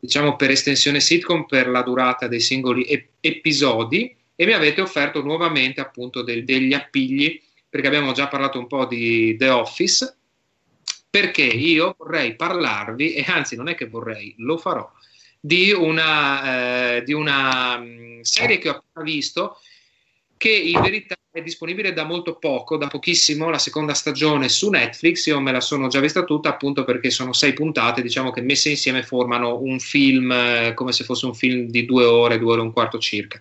diciamo 0.00 0.36
per 0.36 0.50
estensione 0.50 0.98
sitcom 0.98 1.44
per 1.44 1.68
la 1.68 1.82
durata 1.82 2.26
dei 2.26 2.40
singoli 2.40 2.84
ep- 2.84 3.10
episodi 3.20 4.16
e 4.34 4.46
mi 4.46 4.52
avete 4.52 4.80
offerto 4.80 5.22
nuovamente 5.22 5.80
appunto 5.80 6.22
del, 6.22 6.44
degli 6.44 6.72
appigli 6.72 7.40
perché 7.68 7.86
abbiamo 7.86 8.12
già 8.12 8.26
parlato 8.26 8.58
un 8.58 8.66
po' 8.66 8.86
di 8.86 9.36
The 9.36 9.48
Office 9.50 10.16
perché 11.10 11.42
io 11.42 11.94
vorrei 11.98 12.34
parlarvi 12.34 13.14
e 13.14 13.24
anzi 13.26 13.56
non 13.56 13.68
è 13.68 13.74
che 13.74 13.86
vorrei, 13.86 14.34
lo 14.38 14.56
farò 14.56 14.90
di 15.40 15.72
una, 15.72 16.96
eh, 16.96 17.02
di 17.02 17.12
una 17.12 17.78
mm, 17.78 18.20
serie 18.20 18.58
che 18.58 18.68
ho 18.68 18.72
appena 18.72 19.04
visto 19.04 19.58
che 20.40 20.48
in 20.48 20.80
verità 20.80 21.16
è 21.30 21.42
disponibile 21.42 21.92
da 21.92 22.04
molto 22.04 22.36
poco, 22.36 22.78
da 22.78 22.86
pochissimo, 22.86 23.50
la 23.50 23.58
seconda 23.58 23.92
stagione 23.92 24.48
su 24.48 24.70
Netflix, 24.70 25.26
io 25.26 25.38
me 25.38 25.52
la 25.52 25.60
sono 25.60 25.88
già 25.88 26.00
vista 26.00 26.24
tutta 26.24 26.48
appunto 26.48 26.82
perché 26.84 27.10
sono 27.10 27.34
sei 27.34 27.52
puntate, 27.52 28.00
diciamo 28.00 28.30
che 28.30 28.40
messe 28.40 28.70
insieme 28.70 29.02
formano 29.02 29.58
un 29.60 29.78
film 29.80 30.32
eh, 30.32 30.72
come 30.72 30.92
se 30.92 31.04
fosse 31.04 31.26
un 31.26 31.34
film 31.34 31.68
di 31.68 31.84
due 31.84 32.06
ore, 32.06 32.38
due 32.38 32.52
ore 32.52 32.62
e 32.62 32.64
un 32.64 32.72
quarto 32.72 32.96
circa. 32.96 33.38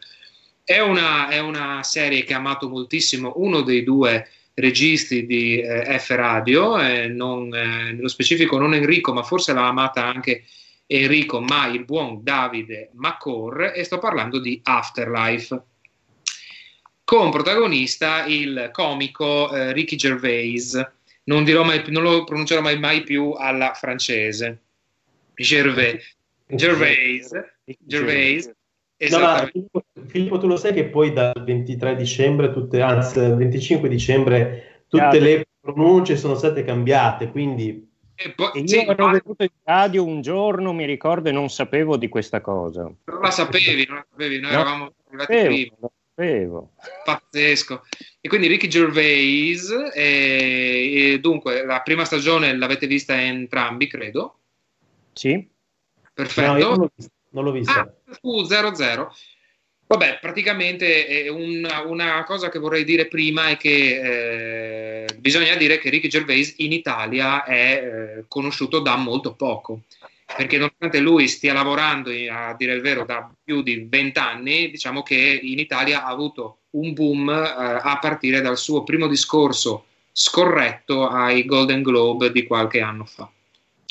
È 0.61 0.81
una, 0.81 1.29
è 1.29 1.39
una 1.39 1.83
serie 1.83 2.25
che 2.25 2.33
ha 2.33 2.37
amato 2.37 2.67
moltissimo 2.67 3.31
uno 3.37 3.61
dei 3.61 3.83
due 3.83 4.27
registi 4.55 5.25
di 5.25 5.61
eh, 5.61 5.97
F 5.99 6.09
Radio, 6.09 6.77
eh, 6.79 7.07
non, 7.07 7.55
eh, 7.55 7.93
nello 7.93 8.09
specifico 8.09 8.57
non 8.57 8.73
Enrico, 8.73 9.13
ma 9.13 9.23
forse 9.23 9.53
l'ha 9.53 9.67
amata 9.69 10.05
anche 10.05 10.43
Enrico, 10.85 11.39
ma 11.39 11.65
il 11.67 11.85
buon 11.85 12.19
Davide 12.23 12.89
Macor, 12.95 13.71
e 13.73 13.85
sto 13.85 13.99
parlando 13.99 14.37
di 14.37 14.59
Afterlife 14.61 15.63
con 17.09 17.31
protagonista 17.31 18.23
il 18.27 18.69
comico 18.71 19.51
eh, 19.51 19.73
Ricky 19.73 19.95
Gervais. 19.95 20.75
Non, 21.23 21.43
mai, 21.65 21.83
non, 21.87 22.03
lo 22.03 22.23
pronuncerò 22.23 22.61
mai, 22.61 22.77
mai 22.77 23.01
più 23.01 23.31
alla 23.31 23.73
francese. 23.73 24.61
Gervais. 25.33 26.17
Gervais. 26.45 27.31
Gervais. 27.79 28.51
No, 29.09 29.19
ma 29.21 29.49
Filippo, 30.05 30.37
tu 30.37 30.45
lo 30.45 30.55
sai 30.55 30.71
che 30.73 30.85
poi 30.85 31.11
dal 31.11 31.33
23 31.43 31.95
dicembre, 31.95 32.53
tutte, 32.53 32.79
anzi 32.79 33.19
dal 33.19 33.35
25 33.35 33.89
dicembre, 33.89 34.83
tutte 34.87 35.19
le 35.19 35.47
pronunce 35.59 36.15
sono 36.15 36.35
state 36.35 36.63
cambiate, 36.63 37.31
quindi... 37.31 37.89
E, 38.13 38.33
poi, 38.33 38.51
e 38.53 38.59
io 38.59 38.67
sì, 38.67 38.85
ero 38.85 39.05
ma... 39.07 39.13
venuto 39.13 39.41
in 39.41 39.49
radio 39.63 40.05
un 40.05 40.21
giorno, 40.21 40.73
mi 40.73 40.85
ricordo, 40.85 41.29
e 41.29 41.31
non 41.31 41.49
sapevo 41.49 41.97
di 41.97 42.07
questa 42.07 42.39
cosa. 42.39 42.83
Non 42.83 43.19
la 43.19 43.31
sapevi, 43.31 43.87
non 43.87 43.97
la 43.97 44.05
sapevi, 44.11 44.39
noi 44.39 44.51
no, 44.51 44.59
eravamo 44.59 44.93
arrivati 45.07 45.71
prima 45.71 45.89
sapevo. 46.19 46.71
Pazzesco. 47.05 47.85
E 48.19 48.27
quindi 48.27 48.47
Ricky 48.47 48.67
Gervais, 48.67 49.69
e, 49.93 51.13
e 51.13 51.19
dunque 51.19 51.65
la 51.65 51.81
prima 51.81 52.03
stagione 52.03 52.55
l'avete 52.55 52.87
vista 52.87 53.19
entrambi, 53.19 53.87
credo? 53.87 54.39
Sì. 55.13 55.47
Perfetto. 56.13 56.51
No, 56.51 56.57
non 56.67 56.77
l'ho 56.77 56.91
vista. 56.93 57.11
Non 57.29 57.43
l'ho 57.45 57.51
vista. 57.51 57.79
Ah, 57.79 58.15
fu 58.19 58.41
0-0. 58.41 59.07
Vabbè, 59.87 60.19
praticamente 60.21 61.27
una, 61.31 61.81
una, 61.81 62.23
cosa 62.23 62.49
che 62.49 62.59
vorrei 62.59 62.83
dire 62.83 63.07
prima 63.07 63.47
è 63.47 63.57
che 63.57 65.05
eh, 65.05 65.15
bisogna 65.17 65.55
dire 65.55 65.79
che 65.79 65.89
Ricky 65.89 66.07
Gervais 66.07 66.53
in 66.57 66.73
Italia 66.73 67.43
è 67.43 68.17
eh, 68.17 68.25
conosciuto 68.27 68.81
da 68.81 68.97
molto 68.97 69.33
poco 69.33 69.81
perché 70.35 70.57
nonostante 70.57 70.99
lui 70.99 71.27
stia 71.27 71.53
lavorando, 71.53 72.11
a 72.31 72.55
dire 72.57 72.73
il 72.73 72.81
vero, 72.81 73.05
da 73.05 73.29
più 73.43 73.61
di 73.61 73.87
vent'anni, 73.89 74.69
diciamo 74.69 75.01
che 75.01 75.39
in 75.41 75.59
Italia 75.59 76.03
ha 76.03 76.09
avuto 76.09 76.59
un 76.71 76.93
boom 76.93 77.29
eh, 77.29 77.79
a 77.81 77.97
partire 77.99 78.41
dal 78.41 78.57
suo 78.57 78.83
primo 78.83 79.07
discorso 79.07 79.85
scorretto 80.11 81.07
ai 81.07 81.45
Golden 81.45 81.81
Globe 81.81 82.31
di 82.31 82.43
qualche 82.43 82.81
anno 82.81 83.05
fa. 83.05 83.29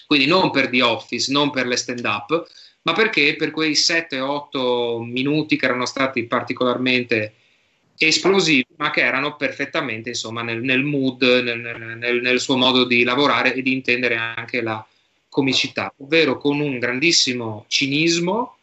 Quindi 0.07 0.27
non 0.27 0.51
per 0.51 0.69
The 0.69 0.83
Office, 0.83 1.33
non 1.33 1.51
per 1.51 1.67
le 1.67 1.77
stand-up, 1.77 2.47
ma 2.83 2.93
perché 2.93 3.37
per 3.37 3.51
quei 3.51 3.73
7-8 3.73 5.03
minuti 5.03 5.57
che 5.57 5.67
erano 5.67 5.87
stati 5.87 6.25
particolarmente 6.25 7.35
esplosivi, 7.99 8.67
ma 8.77 8.91
che 8.91 9.01
erano 9.01 9.37
perfettamente 9.37 10.11
insomma, 10.11 10.43
nel, 10.43 10.63
nel 10.63 10.85
mood, 10.85 11.23
nel, 11.23 11.59
nel, 11.99 12.21
nel, 12.21 12.41
suo 12.41 12.57
modo 12.57 12.85
di 12.85 13.03
lavorare 13.03 13.55
e 13.55 13.63
di 13.63 13.73
intendere 13.73 14.17
anche 14.17 14.63
la, 14.63 14.87
comicità, 15.29 15.93
ovvero 15.99 16.39
con 16.39 16.61
un 16.61 16.79
grandissimo 16.79 17.65
cinismo, 17.69 18.57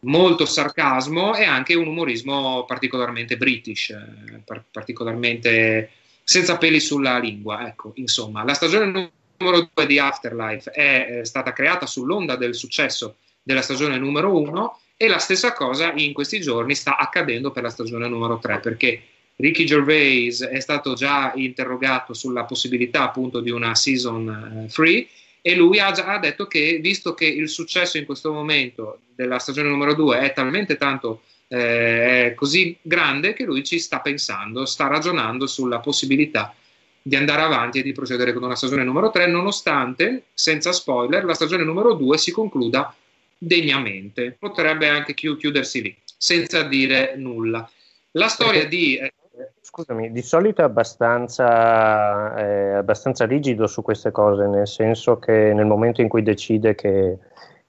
molto 0.00 0.44
sarcasmo 0.44 1.34
e 1.34 1.44
anche 1.44 1.74
un 1.74 1.86
umorismo 1.86 2.64
particolarmente 2.64 3.36
british, 3.36 3.90
eh, 3.90 4.40
par- 4.44 4.64
particolarmente 4.70 5.90
senza 6.22 6.56
peli 6.58 6.80
sulla 6.80 7.18
lingua. 7.18 7.66
Ecco, 7.66 7.92
insomma, 7.96 8.44
la 8.44 8.54
stagione 8.54 9.10
numero 9.38 9.68
2 9.72 9.86
di 9.86 9.98
Afterlife 9.98 10.70
è, 10.70 11.20
è 11.20 11.24
stata 11.24 11.52
creata 11.52 11.86
sull'onda 11.86 12.36
del 12.36 12.54
successo 12.54 13.16
della 13.42 13.62
stagione 13.62 13.98
numero 13.98 14.36
1 14.36 14.78
e 14.96 15.08
la 15.08 15.18
stessa 15.18 15.52
cosa 15.52 15.92
in 15.96 16.12
questi 16.12 16.40
giorni 16.40 16.74
sta 16.74 16.96
accadendo 16.96 17.50
per 17.50 17.64
la 17.64 17.68
stagione 17.68 18.08
numero 18.08 18.38
3 18.38 18.60
perché 18.60 19.02
Ricky 19.36 19.64
Gervais 19.64 20.42
è 20.42 20.60
stato 20.60 20.94
già 20.94 21.32
interrogato 21.34 22.14
sulla 22.14 22.44
possibilità 22.44 23.02
appunto 23.02 23.40
di 23.40 23.50
una 23.50 23.74
season 23.74 24.68
3 24.72 24.98
uh, 24.98 25.06
e 25.46 25.54
lui 25.54 25.78
ha 25.78 25.90
già 25.90 26.16
detto 26.16 26.46
che 26.46 26.78
visto 26.80 27.12
che 27.12 27.26
il 27.26 27.50
successo 27.50 27.98
in 27.98 28.06
questo 28.06 28.32
momento 28.32 29.00
della 29.14 29.38
stagione 29.38 29.68
numero 29.68 29.92
2 29.92 30.20
è 30.20 30.32
talmente 30.32 30.78
tanto 30.78 31.20
eh, 31.48 32.32
così 32.34 32.74
grande 32.80 33.34
che 33.34 33.44
lui 33.44 33.62
ci 33.62 33.78
sta 33.78 34.00
pensando, 34.00 34.64
sta 34.64 34.86
ragionando 34.86 35.46
sulla 35.46 35.80
possibilità 35.80 36.54
di 37.02 37.14
andare 37.14 37.42
avanti 37.42 37.80
e 37.80 37.82
di 37.82 37.92
procedere 37.92 38.32
con 38.32 38.42
una 38.42 38.56
stagione 38.56 38.84
numero 38.84 39.10
3 39.10 39.26
nonostante, 39.26 40.28
senza 40.32 40.72
spoiler, 40.72 41.26
la 41.26 41.34
stagione 41.34 41.62
numero 41.62 41.92
2 41.92 42.16
si 42.16 42.32
concluda 42.32 42.96
degnamente. 43.36 44.34
Potrebbe 44.38 44.88
anche 44.88 45.12
chiudersi 45.12 45.82
lì, 45.82 45.94
senza 46.16 46.62
dire 46.62 47.16
nulla. 47.18 47.70
La 48.12 48.28
storia 48.28 48.64
di 48.64 48.96
eh, 48.96 49.12
Scusami, 49.60 50.12
di 50.12 50.22
solito 50.22 50.60
è 50.60 50.64
abbastanza, 50.64 52.36
è 52.36 52.74
abbastanza, 52.74 53.26
rigido 53.26 53.66
su 53.66 53.82
queste 53.82 54.12
cose, 54.12 54.46
nel 54.46 54.68
senso 54.68 55.18
che 55.18 55.52
nel 55.52 55.66
momento 55.66 56.00
in 56.00 56.08
cui 56.08 56.22
decide 56.22 56.76
che, 56.76 57.18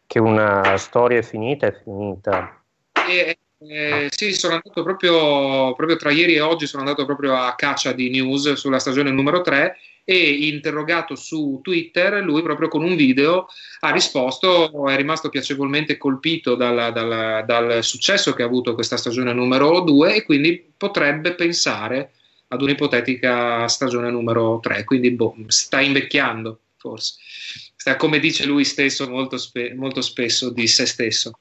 che 0.06 0.20
una 0.20 0.78
storia 0.78 1.18
è 1.18 1.24
finita, 1.24 1.66
è 1.66 1.74
finita. 1.74 2.62
Eh, 3.10 3.38
eh, 3.58 4.08
sì, 4.12 4.34
sono 4.34 4.54
andato 4.54 4.84
proprio, 4.84 5.74
proprio 5.74 5.98
tra 5.98 6.12
ieri 6.12 6.36
e 6.36 6.42
oggi, 6.42 6.68
sono 6.68 6.84
andato 6.84 7.06
proprio 7.06 7.36
a 7.36 7.56
caccia 7.56 7.94
di 7.94 8.12
news 8.12 8.54
sulla 8.54 8.80
stagione 8.80 9.10
numero 9.10 9.42
3 9.42 9.76
e 10.06 10.48
interrogato 10.48 11.16
su 11.16 11.60
Twitter, 11.64 12.24
lui 12.24 12.44
proprio 12.44 12.68
con 12.68 12.84
un 12.84 12.96
video 12.96 13.48
ha 13.80 13.92
risposto, 13.92 14.88
è 14.88 14.96
rimasto 14.96 15.30
piacevolmente 15.30 15.98
colpito 15.98 16.56
dal, 16.56 16.94
dal, 16.94 17.44
dal 17.46 17.84
successo 17.84 18.34
che 18.34 18.44
ha 18.44 18.46
avuto 18.46 18.76
questa 18.76 18.98
stagione 18.98 19.34
numero 19.34 19.82
2 19.82 20.16
e 20.16 20.24
quindi 20.24 20.64
potrebbe 20.78 21.34
pensare 21.34 22.12
ad 22.50 22.62
un'ipotetica 22.62 23.68
stagione 23.68 24.12
numero 24.12 24.60
3, 24.62 24.84
quindi 24.84 25.10
boh, 25.12 25.36
sta 25.48 25.82
invecchiando 25.82 26.60
forse 26.78 27.16
come 27.98 28.18
dice 28.20 28.46
lui 28.46 28.66
stesso 28.66 29.08
molto, 29.08 29.38
spe- 29.38 29.76
molto 29.76 30.02
spesso 30.02 30.50
di 30.50 30.66
se 30.66 30.88
stesso. 30.88 31.40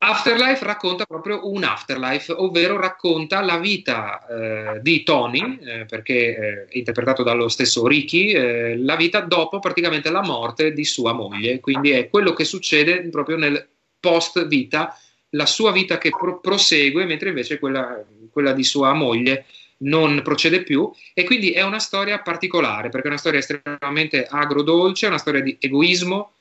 Afterlife 0.00 0.64
racconta 0.64 1.06
proprio 1.06 1.50
un 1.50 1.64
afterlife, 1.64 2.32
ovvero 2.32 2.78
racconta 2.78 3.40
la 3.40 3.58
vita 3.58 4.24
eh, 4.28 4.80
di 4.80 5.02
Tony, 5.02 5.58
eh, 5.60 5.86
perché 5.86 6.14
eh, 6.14 6.78
interpretato 6.78 7.24
dallo 7.24 7.48
stesso 7.48 7.84
Ricky, 7.84 8.30
eh, 8.30 8.76
la 8.78 8.94
vita 8.94 9.20
dopo 9.20 9.58
praticamente 9.58 10.08
la 10.10 10.22
morte 10.22 10.72
di 10.72 10.84
sua 10.84 11.12
moglie, 11.12 11.58
quindi 11.58 11.90
è 11.90 12.08
quello 12.08 12.32
che 12.32 12.44
succede 12.44 13.08
proprio 13.08 13.36
nel 13.36 13.68
post 13.98 14.46
vita, 14.46 14.96
la 15.30 15.46
sua 15.46 15.72
vita 15.72 15.98
che 15.98 16.10
pro- 16.10 16.38
prosegue, 16.38 17.04
mentre 17.04 17.30
invece 17.30 17.58
quella, 17.58 18.00
quella 18.30 18.52
di 18.52 18.62
sua 18.62 18.92
moglie 18.92 19.46
non 19.78 20.22
procede 20.22 20.62
più. 20.62 20.90
E 21.12 21.24
quindi 21.24 21.50
è 21.50 21.62
una 21.62 21.80
storia 21.80 22.20
particolare 22.20 22.88
perché 22.88 23.08
è 23.08 23.10
una 23.10 23.18
storia 23.18 23.40
estremamente 23.40 24.24
agrodolce, 24.24 25.08
una 25.08 25.18
storia 25.18 25.40
di 25.40 25.56
egoismo, 25.58 26.34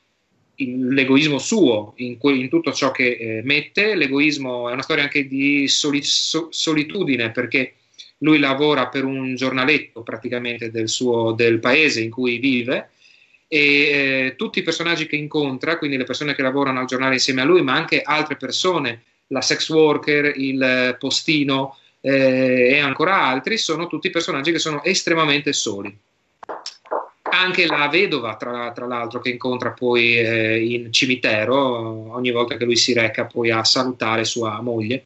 l'egoismo 0.57 1.37
suo 1.37 1.93
in, 1.97 2.17
in, 2.21 2.49
tutto 2.49 2.71
ciò 2.73 2.91
che 2.91 3.11
eh, 3.11 3.41
mette, 3.43 3.95
l'egoismo 3.95 4.69
è 4.69 4.73
una 4.73 4.81
storia 4.81 5.03
anche 5.03 5.27
di 5.27 5.67
soli, 5.67 6.01
so, 6.01 6.47
solitudine 6.49 7.31
perché 7.31 7.73
lui 8.19 8.39
lavora 8.39 8.87
per 8.87 9.03
un 9.03 9.35
giornaletto 9.35 10.01
praticamente 10.01 10.71
del, 10.71 10.89
suo, 10.89 11.33
del 11.33 11.59
paese 11.59 12.01
in 12.01 12.09
cui 12.09 12.39
vive. 12.39 12.89
E 13.49 13.59
eh, 13.59 14.33
tutti 14.35 14.59
i 14.59 14.63
personaggi 14.63 15.05
che 15.05 15.15
incontra, 15.15 15.77
quindi 15.77 15.95
le 15.95 16.03
persone 16.03 16.35
che 16.35 16.41
lavorano 16.41 16.79
al 16.79 16.85
giornale 16.85 17.13
insieme 17.13 17.41
a 17.41 17.45
lui, 17.45 17.61
ma 17.61 17.75
anche 17.75 18.01
altre 18.01 18.35
persone, 18.35 19.03
la 19.27 19.41
sex 19.41 19.69
worker, 19.69 20.33
il 20.35 20.97
postino 20.99 21.77
eh, 22.01 22.71
e 22.71 22.79
ancora 22.79 23.21
altri, 23.21 23.57
sono 23.57 23.87
tutti 23.87 24.09
personaggi 24.09 24.51
che 24.51 24.59
sono 24.59 24.83
estremamente 24.83 25.53
soli 25.53 25.97
anche 27.39 27.65
la 27.65 27.87
vedova, 27.87 28.35
tra, 28.35 28.71
tra, 28.71 28.85
l'altro, 28.85 29.19
che 29.19 29.29
incontra 29.29 29.71
poi 29.71 30.17
eh, 30.17 30.63
in 30.63 30.91
cimitero 30.91 32.13
ogni 32.13 32.31
volta 32.31 32.57
che 32.57 32.65
lui 32.65 32.75
si 32.75 32.93
reca 32.93 33.25
poi 33.25 33.51
a 33.51 33.63
salutare 33.63 34.25
sua 34.25 34.61
moglie. 34.61 35.05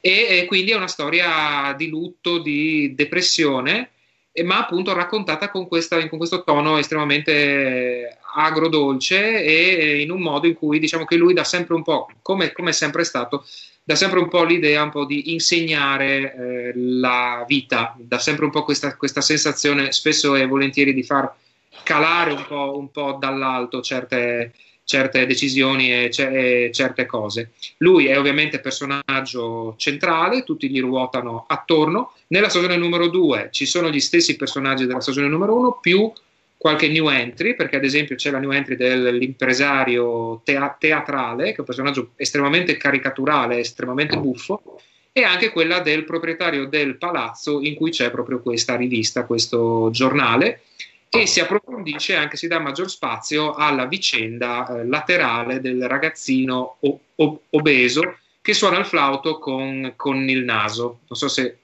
E, 0.00 0.26
e 0.30 0.44
quindi 0.46 0.70
è 0.72 0.76
una 0.76 0.88
storia 0.88 1.74
di 1.76 1.88
lutto, 1.88 2.38
di 2.38 2.94
depressione, 2.94 3.90
e, 4.32 4.42
ma 4.42 4.58
appunto 4.58 4.92
raccontata 4.92 5.50
con, 5.50 5.66
questa, 5.66 6.06
con, 6.08 6.18
questo 6.18 6.44
tono 6.44 6.78
estremamente 6.78 8.18
agrodolce 8.34 9.42
e 9.42 10.02
in 10.02 10.10
un 10.10 10.20
modo 10.20 10.46
in 10.46 10.54
cui 10.54 10.78
diciamo 10.78 11.06
che 11.06 11.16
lui 11.16 11.32
dà 11.32 11.44
sempre 11.44 11.74
un 11.74 11.82
po', 11.82 12.08
come, 12.20 12.52
come 12.52 12.70
è 12.70 12.72
sempre 12.72 13.02
stato, 13.02 13.46
dà 13.82 13.94
sempre 13.94 14.18
un 14.18 14.28
po' 14.28 14.44
l'idea 14.44 14.82
un 14.82 14.90
po' 14.90 15.06
di 15.06 15.32
insegnare 15.32 16.34
eh, 16.34 16.72
la 16.74 17.44
vita, 17.48 17.96
dà 17.98 18.18
sempre 18.18 18.44
un 18.44 18.50
po' 18.50 18.62
questa, 18.62 18.94
questa 18.96 19.22
sensazione 19.22 19.90
spesso 19.92 20.34
e 20.34 20.46
volentieri 20.46 20.92
di 20.92 21.02
far 21.02 21.34
calare 21.82 22.32
un 22.32 22.44
po', 22.46 22.76
un 22.76 22.90
po 22.90 23.16
dall'alto 23.18 23.80
certe, 23.80 24.52
certe 24.84 25.26
decisioni 25.26 25.92
e, 25.92 26.10
e, 26.16 26.70
certe 26.72 27.06
cose. 27.06 27.52
Lui 27.78 28.06
è 28.06 28.18
ovviamente 28.18 28.60
personaggio 28.60 29.74
centrale, 29.76 30.44
tutti 30.44 30.68
gli 30.68 30.80
ruotano 30.80 31.44
attorno. 31.46 32.12
Nella 32.28 32.48
stagione 32.48 32.76
numero 32.76 33.08
2 33.08 33.48
ci 33.50 33.66
sono 33.66 33.90
gli 33.90 34.00
stessi 34.00 34.36
personaggi 34.36 34.86
della 34.86 35.00
stagione 35.00 35.28
numero 35.28 35.56
1 35.56 35.78
più 35.80 36.12
qualche 36.56 36.88
new 36.88 37.08
entry, 37.08 37.54
perché 37.54 37.76
ad 37.76 37.84
esempio 37.84 38.16
c'è 38.16 38.30
la 38.30 38.38
new 38.38 38.50
entry 38.50 38.76
dell'impresario 38.76 40.40
tea- 40.42 40.76
teatrale, 40.78 41.50
che 41.50 41.56
è 41.56 41.60
un 41.60 41.66
personaggio 41.66 42.10
estremamente 42.16 42.76
caricaturale, 42.76 43.58
estremamente 43.58 44.18
buffo, 44.18 44.80
e 45.12 45.22
anche 45.22 45.50
quella 45.50 45.80
del 45.80 46.04
proprietario 46.04 46.66
del 46.66 46.96
palazzo 46.96 47.60
in 47.60 47.74
cui 47.74 47.90
c'è 47.90 48.10
proprio 48.10 48.40
questa 48.40 48.76
rivista, 48.76 49.24
questo 49.24 49.90
giornale, 49.90 50.62
e 51.08 51.26
si 51.26 51.40
approfondisce 51.40 52.14
anche, 52.14 52.36
si 52.36 52.46
dà 52.46 52.58
maggior 52.58 52.90
spazio 52.90 53.54
alla 53.54 53.86
vicenda 53.86 54.66
eh, 54.66 54.86
laterale 54.86 55.60
del 55.60 55.86
ragazzino 55.88 56.76
o- 56.80 57.00
o- 57.14 57.42
obeso 57.50 58.18
che 58.40 58.54
suona 58.54 58.78
il 58.78 58.86
flauto 58.86 59.38
con, 59.38 59.94
con, 59.96 60.28
il 60.28 60.44
naso. 60.44 61.00
Non 61.08 61.18
so 61.18 61.28
se 61.28 61.58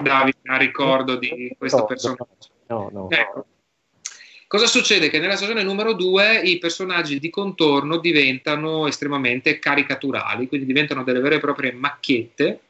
Davide 0.00 0.38
ha 0.46 0.56
ricordo 0.56 1.16
di 1.16 1.54
questo 1.56 1.84
personaggio. 1.84 2.48
No, 2.66 2.88
no. 2.92 3.10
Ecco. 3.10 3.46
Cosa 4.48 4.66
succede? 4.66 5.10
Che 5.10 5.18
nella 5.18 5.36
stagione 5.36 5.62
numero 5.62 5.92
2 5.92 6.40
i 6.40 6.58
personaggi 6.58 7.18
di 7.18 7.28
contorno 7.28 7.98
diventano 7.98 8.86
estremamente 8.86 9.58
caricaturali, 9.58 10.48
quindi 10.48 10.66
diventano 10.66 11.04
delle 11.04 11.20
vere 11.20 11.34
e 11.36 11.40
proprie 11.40 11.72
macchiette 11.72 12.60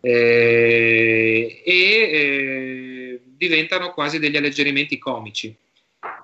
eh, 0.00 1.62
e 1.64 1.72
eh, 1.72 2.97
diventano 3.38 3.92
quasi 3.92 4.18
degli 4.18 4.36
alleggerimenti 4.36 4.98
comici 4.98 5.56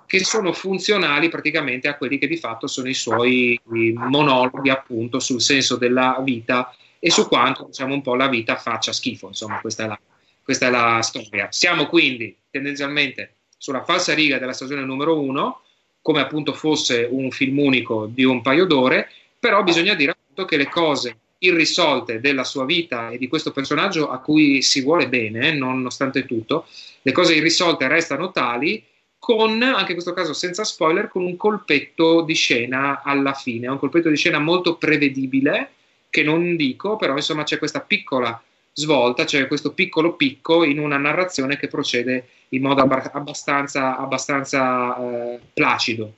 che 0.07 0.23
sono 0.23 0.53
funzionali 0.53 1.29
praticamente 1.29 1.89
a 1.89 1.97
quelli 1.97 2.19
che 2.19 2.27
di 2.27 2.37
fatto 2.37 2.67
sono 2.67 2.89
i 2.89 2.95
suoi 2.95 3.59
monologhi 3.95 4.69
appunto 4.69 5.19
sul 5.19 5.41
senso 5.41 5.77
della 5.77 6.21
vita 6.23 6.75
e 6.99 7.11
su 7.11 7.27
quanto 7.27 7.65
diciamo 7.67 7.95
un 7.95 8.03
po' 8.03 8.15
la 8.15 8.29
vita 8.29 8.57
faccia 8.57 8.93
schifo. 8.93 9.29
Insomma 9.29 9.61
questa 9.61 9.85
è 9.85 9.87
la, 9.87 9.99
questa 10.43 10.67
è 10.67 10.71
la 10.71 11.01
storia. 11.03 11.49
Siamo 11.51 11.87
quindi 11.87 12.37
tendenzialmente 12.51 13.35
sulla 13.57 13.83
falsa 13.83 14.15
riga 14.15 14.39
della 14.39 14.53
stagione 14.53 14.85
numero 14.85 15.19
uno 15.19 15.63
come 16.03 16.21
appunto 16.21 16.53
fosse 16.53 17.09
un 17.11 17.31
film 17.31 17.59
unico 17.59 18.07
di 18.07 18.25
un 18.25 18.43
paio 18.43 18.67
d'ore 18.67 19.11
però 19.39 19.63
bisogna 19.63 19.95
dire 19.95 20.11
appunto 20.11 20.45
che 20.45 20.59
le 20.59 20.69
cose 20.69 21.17
irrisolte 21.45 22.21
della 22.21 22.45
sua 22.45 22.65
vita 22.65 23.11
e 23.11 23.19
di 23.19 23.29
questo 23.29 23.53
personaggio 23.53 24.11
a 24.11 24.19
cui 24.19 24.63
si 24.63 24.83
vuole 24.83 25.09
bene, 25.09 25.53
nonostante 25.53 26.25
tutto, 26.27 26.67
le 27.03 27.13
cose 27.13 27.35
irrisolte 27.35 27.89
restano 27.89 28.31
tali, 28.31 28.83
con, 29.19 29.63
anche 29.63 29.93
in 29.93 29.95
questo 29.95 30.13
caso 30.13 30.33
senza 30.33 30.65
spoiler, 30.65 31.09
con 31.09 31.25
un 31.25 31.37
colpetto 31.37 32.23
di 32.23 32.35
scena 32.35 33.03
alla 33.03 33.33
fine, 33.33 33.69
un 33.69 33.79
colpetto 33.79 34.11
di 34.11 34.17
scena 34.17 34.39
molto 34.39 34.77
prevedibile, 34.77 35.71
che 36.11 36.23
non 36.23 36.57
dico, 36.57 36.97
però 36.97 37.17
insomma 37.17 37.43
c'è 37.43 37.59
questa 37.59 37.81
piccola 37.81 38.41
svolta, 38.73 39.25
c'è 39.25 39.47
questo 39.47 39.73
piccolo 39.73 40.15
picco 40.15 40.65
in 40.65 40.79
una 40.79 40.99
narrazione 40.99 41.57
che 41.57 41.69
procede 41.69 42.29
in 42.51 42.63
modo 42.63 42.83
abbastanza, 42.83 43.97
abbastanza 43.97 44.97
eh, 44.97 45.41
placido. 45.53 46.13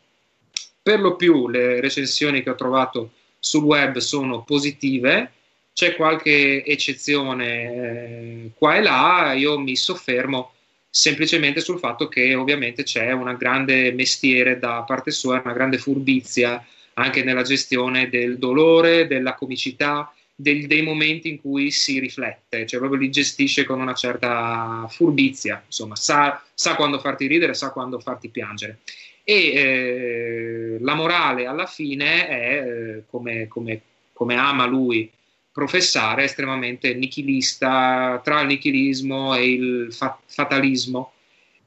Per 0.82 1.00
lo 1.00 1.16
più 1.16 1.48
le 1.48 1.80
recensioni 1.80 2.42
che 2.42 2.50
ho 2.50 2.54
trovato 2.54 3.10
sul 3.46 3.62
web 3.62 3.98
sono 3.98 4.42
positive, 4.42 5.30
c'è 5.72 5.94
qualche 5.94 6.64
eccezione 6.64 7.62
eh, 7.62 8.50
qua 8.54 8.76
e 8.76 8.82
là, 8.82 9.32
io 9.34 9.58
mi 9.58 9.76
soffermo 9.76 10.52
semplicemente 10.90 11.60
sul 11.60 11.78
fatto 11.78 12.08
che 12.08 12.34
ovviamente 12.34 12.82
c'è 12.82 13.12
una 13.12 13.34
grande 13.34 13.92
mestiere 13.92 14.58
da 14.58 14.82
parte 14.82 15.12
sua, 15.12 15.40
una 15.44 15.52
grande 15.52 15.78
furbizia 15.78 16.64
anche 16.94 17.22
nella 17.22 17.42
gestione 17.42 18.08
del 18.08 18.38
dolore, 18.38 19.06
della 19.06 19.34
comicità, 19.34 20.10
del, 20.34 20.66
dei 20.66 20.82
momenti 20.82 21.28
in 21.28 21.40
cui 21.40 21.70
si 21.70 22.00
riflette, 22.00 22.66
cioè 22.66 22.80
proprio 22.80 22.98
li 22.98 23.10
gestisce 23.10 23.64
con 23.64 23.80
una 23.80 23.94
certa 23.94 24.86
furbizia, 24.88 25.62
insomma, 25.64 25.94
sa, 25.94 26.42
sa 26.52 26.74
quando 26.74 26.98
farti 26.98 27.26
ridere, 27.26 27.54
sa 27.54 27.70
quando 27.70 28.00
farti 28.00 28.28
piangere 28.28 28.80
e 29.28 29.52
eh, 29.54 30.76
la 30.78 30.94
morale 30.94 31.46
alla 31.46 31.66
fine 31.66 32.28
è, 32.28 32.62
eh, 32.62 33.02
come, 33.10 33.48
come, 33.48 33.80
come, 34.12 34.36
ama 34.36 34.66
lui 34.66 35.10
professare, 35.50 36.22
estremamente 36.22 36.94
nichilista 36.94 38.20
tra 38.22 38.42
il 38.42 38.46
nichilismo 38.46 39.34
e 39.34 39.50
il 39.50 39.92
fa- 39.92 40.16
fatalismo, 40.26 41.12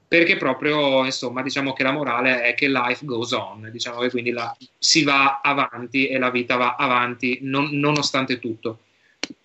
perché 0.07 0.38
proprio, 0.38 1.03
insomma, 1.03 1.41
diciamo 1.41 1.74
che 1.74 1.84
la 1.84 1.91
morale 1.91 2.43
è 2.43 2.53
che 2.53 2.70
life 2.70 3.03
goes 3.03 3.32
on, 3.34 3.68
diciamo 3.74 3.99
che 3.99 4.10
quindi 4.10 4.32
la, 4.32 4.55
si 4.78 5.03
va 5.03 5.41
avanti 5.43 6.07
e 6.07 6.18
la 6.18 6.30
vita 6.30 6.55
va 6.55 6.76
avanti 6.76 7.39
non, 7.41 7.72
nonostante 7.74 8.39
tutto. 8.39 8.84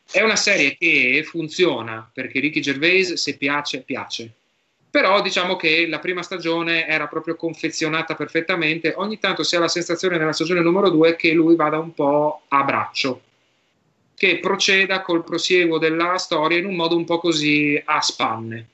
È 0.09 0.23
una 0.23 0.37
serie 0.37 0.77
che 0.77 1.25
funziona 1.25 2.09
perché 2.13 2.39
Ricky 2.39 2.61
Gervais, 2.61 3.15
se 3.15 3.37
piace, 3.37 3.81
piace 3.81 4.35
però 4.95 5.21
diciamo 5.21 5.57
che 5.57 5.89
la 5.89 5.99
prima 5.99 6.23
stagione 6.23 6.87
era 6.87 7.09
proprio 7.09 7.35
confezionata 7.35 8.15
perfettamente, 8.15 8.95
ogni 8.97 9.19
tanto 9.19 9.43
si 9.43 9.57
ha 9.57 9.59
la 9.59 9.67
sensazione 9.67 10.19
nella 10.19 10.33
stagione 10.33 10.61
numero 10.61 10.89
due 10.89 11.17
che 11.17 11.33
lui 11.33 11.57
vada 11.57 11.81
un 11.81 11.93
po' 11.93 12.43
a 12.47 12.63
braccio, 12.63 13.21
che 14.15 14.39
proceda 14.39 15.03
col 15.03 15.25
prosieguo 15.25 15.79
della 15.79 16.17
storia 16.17 16.59
in 16.59 16.67
un 16.67 16.77
modo 16.77 16.95
un 16.97 17.05
po' 17.05 17.19
così 17.19 17.83
a 17.85 18.01
spanne, 18.01 18.69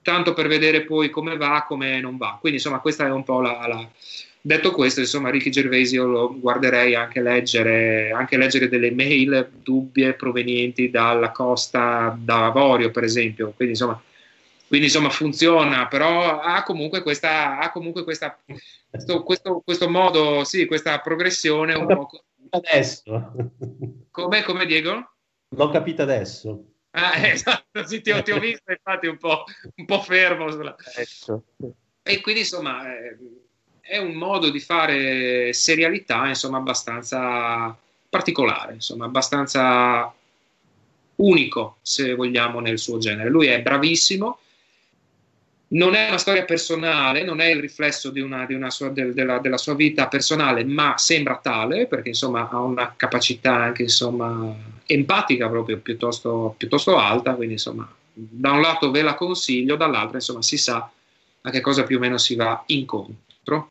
tanto 0.00 0.32
per 0.32 0.46
vedere 0.46 0.82
poi 0.82 1.10
come 1.10 1.36
va, 1.36 1.64
come 1.66 2.00
non 2.00 2.18
va. 2.18 2.36
Quindi 2.38 2.58
insomma 2.58 2.78
questa 2.78 3.06
è 3.06 3.10
un 3.10 3.24
po' 3.24 3.40
la... 3.40 3.66
la... 3.66 3.88
Detto 4.40 4.70
questo, 4.70 5.00
insomma, 5.00 5.30
Ricky 5.30 5.50
Gervais 5.50 5.90
io 5.90 6.06
lo 6.06 6.38
guarderei 6.38 6.94
anche 6.94 7.20
leggere, 7.20 8.12
anche 8.12 8.36
leggere 8.36 8.68
delle 8.68 8.92
mail 8.92 9.50
dubbie 9.60 10.12
provenienti 10.12 10.88
dalla 10.88 11.32
costa 11.32 12.16
d'Avorio, 12.16 12.90
per 12.90 13.04
esempio. 13.04 13.54
Quindi, 13.56 13.72
insomma, 13.72 14.00
quindi 14.66 14.86
insomma 14.86 15.10
funziona, 15.10 15.86
però 15.88 16.40
ha 16.40 16.62
comunque 16.62 17.02
questa, 17.02 17.58
ha 17.58 17.70
comunque 17.70 18.04
questa 18.04 18.38
questo, 18.90 19.22
questo, 19.22 19.62
questo, 19.64 19.88
modo, 19.88 20.44
sì, 20.44 20.66
questa 20.66 21.00
progressione 21.00 21.74
un 21.74 21.86
po'. 21.86 22.08
Adesso. 22.50 23.32
Come, 24.10 24.42
come 24.42 24.66
Diego? 24.66 25.10
L'ho 25.48 25.70
capito 25.70 26.02
adesso. 26.02 26.64
Ah, 26.90 27.14
esatto, 27.28 27.84
sì, 27.86 28.00
ti, 28.00 28.10
ho, 28.10 28.22
ti 28.22 28.30
ho 28.30 28.38
visto 28.38 28.70
infatti 28.70 29.06
un 29.06 29.18
po', 29.18 29.44
un 29.74 29.84
po 29.84 30.00
fermo. 30.00 30.50
Sulla... 30.50 30.76
E 32.02 32.20
quindi 32.20 32.40
insomma, 32.40 32.86
eh, 32.96 33.16
è 33.80 33.98
un 33.98 34.12
modo 34.12 34.50
di 34.50 34.60
fare 34.60 35.52
serialità, 35.52 36.28
insomma, 36.28 36.58
abbastanza 36.58 37.76
particolare, 38.08 38.74
insomma, 38.74 39.06
abbastanza 39.06 40.12
unico, 41.16 41.78
se 41.82 42.14
vogliamo, 42.14 42.60
nel 42.60 42.78
suo 42.78 42.98
genere. 42.98 43.28
Lui 43.28 43.46
è 43.48 43.60
bravissimo, 43.60 44.38
non 45.68 45.94
è 45.94 46.08
una 46.08 46.18
storia 46.18 46.44
personale, 46.44 47.24
non 47.24 47.40
è 47.40 47.46
il 47.46 47.60
riflesso 47.60 48.10
di 48.10 48.20
una, 48.20 48.44
di 48.46 48.54
una 48.54 48.70
sua, 48.70 48.90
de, 48.90 49.12
della, 49.12 49.38
della, 49.38 49.56
sua 49.56 49.74
vita 49.74 50.08
personale, 50.08 50.64
ma 50.64 50.96
sembra 50.98 51.38
tale 51.42 51.86
perché 51.86 52.10
insomma 52.10 52.48
ha 52.50 52.60
una 52.60 52.94
capacità 52.96 53.54
anche 53.54 53.82
insomma, 53.82 54.54
empatica 54.86 55.48
proprio 55.48 55.78
piuttosto, 55.78 56.54
piuttosto 56.56 56.96
alta, 56.96 57.34
quindi 57.34 57.54
insomma 57.54 57.90
da 58.16 58.52
un 58.52 58.60
lato 58.60 58.90
ve 58.90 59.02
la 59.02 59.14
consiglio, 59.14 59.74
dall'altro 59.74 60.16
insomma 60.16 60.42
si 60.42 60.56
sa 60.56 60.88
a 61.40 61.50
che 61.50 61.60
cosa 61.60 61.82
più 61.82 61.96
o 61.96 62.00
meno 62.00 62.18
si 62.18 62.36
va 62.36 62.62
incontro. 62.66 63.70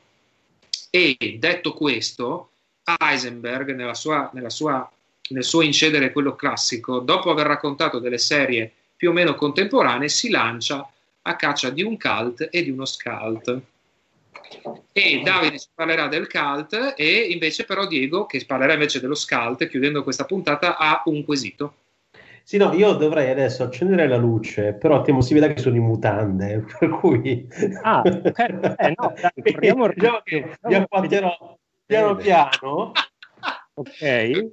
E 0.89 1.38
detto 1.39 1.74
questo, 1.74 2.50
Heisenberg 2.84 3.74
nella 3.74 3.96
sua, 3.96 4.30
nella 4.34 4.50
sua, 4.50 4.88
nel 5.30 5.44
suo 5.44 5.62
incedere 5.62 6.12
quello 6.12 6.36
classico, 6.36 7.00
dopo 7.00 7.32
aver 7.32 7.48
raccontato 7.48 8.00
delle 8.00 8.18
serie 8.18 8.72
più 8.96 9.10
o 9.10 9.14
meno 9.14 9.36
contemporanee, 9.36 10.10
si 10.10 10.30
lancia 10.30 10.88
a 11.24 11.36
caccia 11.36 11.69
di 11.69 11.84
un 11.84 11.97
cult 11.97 12.47
e 12.51 12.63
di 12.63 12.69
uno 12.69 12.86
scalt. 12.86 13.61
E 14.91 15.21
Davide 15.24 15.57
ci 15.59 15.67
parlerà 15.74 16.07
del 16.07 16.30
cult 16.30 16.93
e 16.95 17.28
invece 17.32 17.65
però 17.65 17.88
Diego, 17.88 18.26
che 18.26 18.43
parlerà 18.45 18.74
invece 18.74 18.99
dello 18.99 19.15
scalt, 19.15 19.67
chiudendo 19.67 20.03
questa 20.03 20.26
puntata, 20.26 20.78
ha 20.78 21.01
un 21.05 21.24
quesito. 21.26 21.76
Sì, 22.43 22.57
no, 22.57 22.74
io 22.74 22.93
dovrei 22.93 23.30
adesso 23.32 23.63
accendere 23.63 24.05
la 24.05 24.17
luce, 24.17 24.74
però 24.74 25.01
temo 25.01 25.21
si 25.21 25.34
veda 25.34 25.47
che 25.47 25.61
sono 25.61 25.78
in 25.78 25.84
mutande, 25.84 26.65
per 26.78 26.89
cui... 26.89 27.47
Ah, 27.82 28.01
ok, 28.01 28.39
eh, 28.39 28.93
no, 28.97 29.13
dai, 29.19 29.53
proviamo, 29.53 29.88
diciamo 29.88 30.21
che 30.24 30.57
vi 30.61 30.76
acquatterò 30.76 31.57
piano 31.86 32.15
piano. 32.15 32.91
Ok. 33.76 34.01
E... 34.01 34.51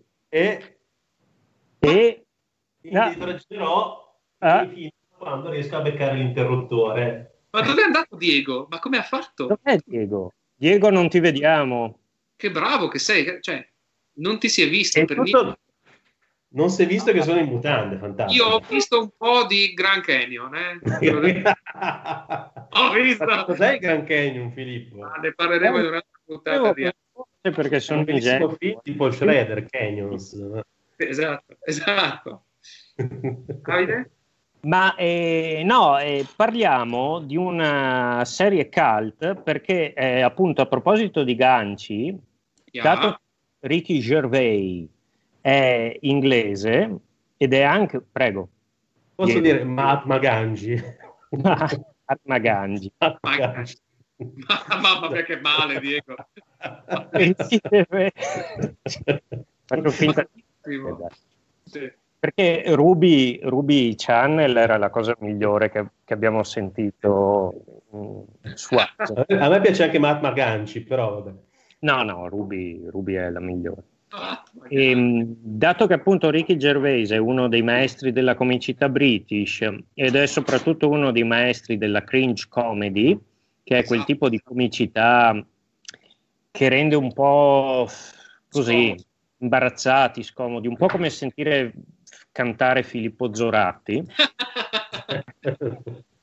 E... 1.78 2.24
Quindi 2.80 3.18
traggerò 3.18 4.16
ah. 4.38 4.66
fino 4.66 4.90
quando 5.20 5.50
riesco 5.50 5.76
a 5.76 5.82
beccare 5.82 6.16
l'interruttore. 6.16 7.42
Ma 7.50 7.60
dove 7.60 7.82
è 7.82 7.84
andato 7.84 8.16
Diego? 8.16 8.66
Ma 8.70 8.78
come 8.78 8.96
ha 8.96 9.02
fatto? 9.02 9.46
Dov'è 9.46 9.78
Diego? 9.84 10.32
Diego, 10.54 10.88
non 10.88 11.10
ti 11.10 11.20
vediamo. 11.20 11.98
Che 12.36 12.50
bravo 12.50 12.88
che 12.88 12.98
sei, 12.98 13.38
cioè, 13.42 13.66
non 14.14 14.38
ti 14.38 14.48
si 14.48 14.62
è 14.62 14.68
visto 14.68 14.98
è 14.98 15.04
per 15.04 15.16
tutto... 15.16 15.42
niente. 15.42 15.58
Non 16.52 16.68
si 16.68 16.82
è 16.82 16.86
visto 16.86 17.12
che 17.12 17.22
sono 17.22 17.38
in 17.38 17.46
mutande, 17.46 17.96
fantastico. 17.96 18.44
Io 18.44 18.54
ho 18.54 18.62
visto 18.66 18.98
un 18.98 19.10
po' 19.16 19.46
di 19.46 19.72
Grand 19.72 20.02
Canyon, 20.02 20.52
eh? 20.56 20.80
ho 22.70 22.90
visto. 22.90 23.24
Ma 23.24 23.44
cos'è 23.44 23.74
il 23.74 23.78
Grand 23.78 24.04
Canyon, 24.04 24.50
Filippo? 24.50 25.04
Ah, 25.04 25.18
ne 25.20 25.32
parleremo 25.32 25.78
in 25.78 25.84
un'altra 25.84 26.20
puntata 26.24 26.72
di 26.72 26.90
perché 27.40 27.78
sono 27.78 28.00
un 28.00 28.56
film 28.58 28.80
tipo 28.82 29.10
Shredder 29.10 29.64
Canyons. 29.66 30.64
Esatto, 30.96 31.56
esatto. 31.60 32.44
Davide? 32.96 34.10
Ma 34.62 34.94
eh, 34.94 35.62
no, 35.64 35.98
eh, 35.98 36.26
parliamo 36.36 37.20
di 37.20 37.36
una 37.36 38.22
serie 38.26 38.68
cult 38.68 39.36
perché 39.36 39.94
eh, 39.94 40.20
appunto 40.20 40.60
a 40.60 40.66
proposito 40.66 41.24
di 41.24 41.34
ganci, 41.34 42.14
yeah. 42.70 42.82
dato 42.82 43.10
che 43.12 43.68
Ricky 43.68 44.00
Gervais 44.00 44.86
è 45.40 45.96
inglese 46.00 46.98
ed 47.38 47.54
è 47.54 47.62
anche, 47.62 48.02
prego. 48.02 48.48
Posso 49.14 49.40
Diego. 49.40 49.56
dire 49.56 49.64
Mahatma 49.64 50.18
Ganji? 50.18 50.78
Mahatma 51.42 52.38
Ganji. 52.38 52.92
Mamma 54.20 55.08
mia 55.10 55.22
che 55.22 55.40
male 55.40 55.80
Diego. 55.80 56.14
Faccio 59.64 59.90
finta. 59.90 60.28
Sì. 61.64 61.90
Perché 62.20 62.64
Ruby, 62.66 63.40
Ruby, 63.42 63.94
Channel 63.96 64.54
era 64.54 64.76
la 64.76 64.90
cosa 64.90 65.16
migliore 65.20 65.70
che, 65.70 65.86
che 66.04 66.12
abbiamo 66.12 66.42
sentito 66.42 67.80
su. 68.54 68.74
A 68.76 69.48
me 69.48 69.60
piace 69.62 69.84
anche 69.84 69.98
Mahatma 69.98 70.30
Ganci, 70.32 70.82
però 70.82 71.14
vabbè. 71.14 71.38
No, 71.80 72.02
no, 72.02 72.28
Ruby, 72.28 72.86
Ruby 72.90 73.14
è 73.14 73.30
la 73.30 73.40
migliore. 73.40 73.84
E, 74.68 74.90
ehm, 74.90 75.34
dato 75.38 75.86
che 75.86 75.94
appunto 75.94 76.28
Ricky 76.28 76.56
Gervais 76.56 77.10
è 77.10 77.16
uno 77.16 77.48
dei 77.48 77.62
maestri 77.62 78.12
della 78.12 78.34
comicità 78.34 78.90
british 78.90 79.66
ed 79.94 80.14
è 80.14 80.26
soprattutto 80.26 80.90
uno 80.90 81.12
dei 81.12 81.24
maestri 81.24 81.78
della 81.78 82.04
cringe 82.04 82.46
comedy, 82.50 83.18
che 83.62 83.78
è 83.78 83.84
quel 83.84 84.04
tipo 84.04 84.28
di 84.28 84.42
comicità 84.42 85.42
che 86.50 86.68
rende 86.68 86.96
un 86.96 87.12
po' 87.14 87.88
così 88.50 88.94
imbarazzati, 89.38 90.22
scomodi, 90.22 90.68
un 90.68 90.76
po' 90.76 90.88
come 90.88 91.08
sentire 91.08 91.72
cantare 92.32 92.82
Filippo 92.82 93.34
Zoratti. 93.34 94.02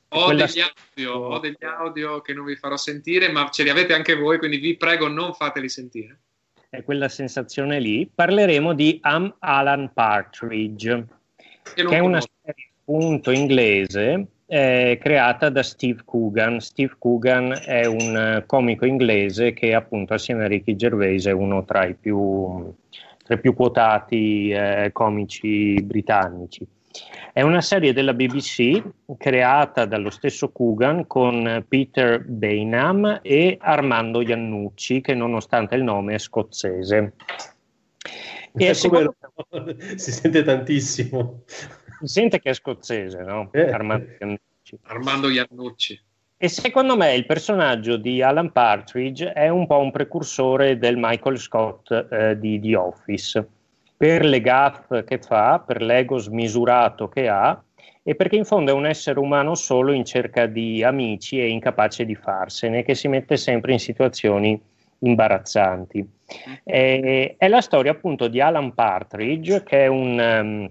ho, 0.08 0.34
degli 0.34 0.60
audio, 0.60 1.12
ho 1.12 1.38
degli 1.38 1.64
audio 1.64 2.20
che 2.20 2.32
non 2.32 2.44
vi 2.44 2.56
farò 2.56 2.76
sentire, 2.76 3.30
ma 3.30 3.48
ce 3.50 3.62
li 3.62 3.70
avete 3.70 3.94
anche 3.94 4.14
voi, 4.14 4.38
quindi 4.38 4.58
vi 4.58 4.76
prego 4.76 5.08
non 5.08 5.34
fateli 5.34 5.68
sentire. 5.68 6.20
È 6.68 6.82
quella 6.82 7.08
sensazione 7.08 7.80
lì. 7.80 8.10
Parleremo 8.12 8.74
di 8.74 8.98
Am 9.02 9.34
Alan 9.38 9.90
Partridge, 9.92 11.06
che, 11.74 11.84
che 11.84 11.96
è 11.96 11.98
una 12.00 12.20
serie 12.20 12.70
appunto 12.80 13.30
inglese 13.30 14.26
eh, 14.50 14.98
creata 15.00 15.50
da 15.50 15.62
Steve 15.62 16.00
Coogan. 16.04 16.60
Steve 16.60 16.96
Coogan 16.98 17.60
è 17.64 17.84
un 17.84 18.42
comico 18.46 18.86
inglese 18.86 19.52
che 19.52 19.74
appunto 19.74 20.14
assieme 20.14 20.44
a 20.44 20.48
Ricky 20.48 20.74
Gervais 20.74 21.26
è 21.26 21.32
uno 21.32 21.64
tra 21.64 21.84
i 21.84 21.94
più 21.94 22.74
tra 23.28 23.36
i 23.36 23.40
più 23.40 23.52
quotati 23.52 24.48
eh, 24.48 24.88
comici 24.90 25.74
britannici. 25.82 26.66
È 27.30 27.42
una 27.42 27.60
serie 27.60 27.92
della 27.92 28.14
BBC 28.14 28.82
creata 29.18 29.84
dallo 29.84 30.08
stesso 30.08 30.50
Coogan 30.50 31.06
con 31.06 31.62
Peter 31.68 32.24
Bainham 32.24 33.20
e 33.22 33.58
Armando 33.60 34.22
Iannucci, 34.22 35.02
che 35.02 35.14
nonostante 35.14 35.74
il 35.74 35.82
nome 35.82 36.14
è 36.14 36.18
scozzese. 36.18 37.12
E 38.54 38.74
secondo... 38.74 39.14
Si 39.96 40.10
sente 40.10 40.42
tantissimo. 40.42 41.42
Si 41.44 42.06
sente 42.06 42.40
che 42.40 42.48
è 42.48 42.54
scozzese, 42.54 43.22
no? 43.24 43.50
Eh. 43.52 43.70
Armando 43.70 44.08
Iannucci. 44.18 44.78
Armando 44.84 45.28
Iannucci. 45.28 46.02
E 46.40 46.46
secondo 46.46 46.96
me 46.96 47.14
il 47.14 47.26
personaggio 47.26 47.96
di 47.96 48.22
Alan 48.22 48.52
Partridge 48.52 49.32
è 49.32 49.48
un 49.48 49.66
po' 49.66 49.80
un 49.80 49.90
precursore 49.90 50.78
del 50.78 50.94
Michael 50.96 51.36
Scott 51.36 51.90
eh, 51.90 52.38
di 52.38 52.60
The 52.60 52.76
Office, 52.76 53.48
per 53.96 54.24
le 54.24 54.40
gaffe 54.40 55.02
che 55.02 55.18
fa, 55.18 55.58
per 55.58 55.82
l'ego 55.82 56.16
smisurato 56.18 57.08
che 57.08 57.28
ha 57.28 57.60
e 58.04 58.14
perché 58.14 58.36
in 58.36 58.44
fondo 58.44 58.70
è 58.70 58.74
un 58.74 58.86
essere 58.86 59.18
umano 59.18 59.56
solo 59.56 59.90
in 59.90 60.04
cerca 60.04 60.46
di 60.46 60.84
amici 60.84 61.40
e 61.40 61.48
incapace 61.48 62.04
di 62.04 62.14
farsene, 62.14 62.84
che 62.84 62.94
si 62.94 63.08
mette 63.08 63.36
sempre 63.36 63.72
in 63.72 63.80
situazioni 63.80 64.62
imbarazzanti. 65.00 66.08
E, 66.62 67.34
è 67.36 67.48
la 67.48 67.60
storia 67.60 67.90
appunto 67.90 68.28
di 68.28 68.40
Alan 68.40 68.74
Partridge, 68.74 69.64
che 69.64 69.82
è 69.82 69.86
un, 69.88 70.16
um, 70.20 70.70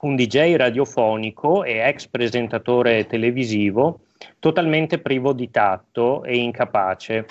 un 0.00 0.16
DJ 0.16 0.54
radiofonico 0.56 1.64
e 1.64 1.78
ex 1.78 2.08
presentatore 2.08 3.06
televisivo 3.06 4.00
totalmente 4.38 4.98
privo 4.98 5.32
di 5.32 5.50
tatto 5.50 6.24
e 6.24 6.36
incapace. 6.36 7.26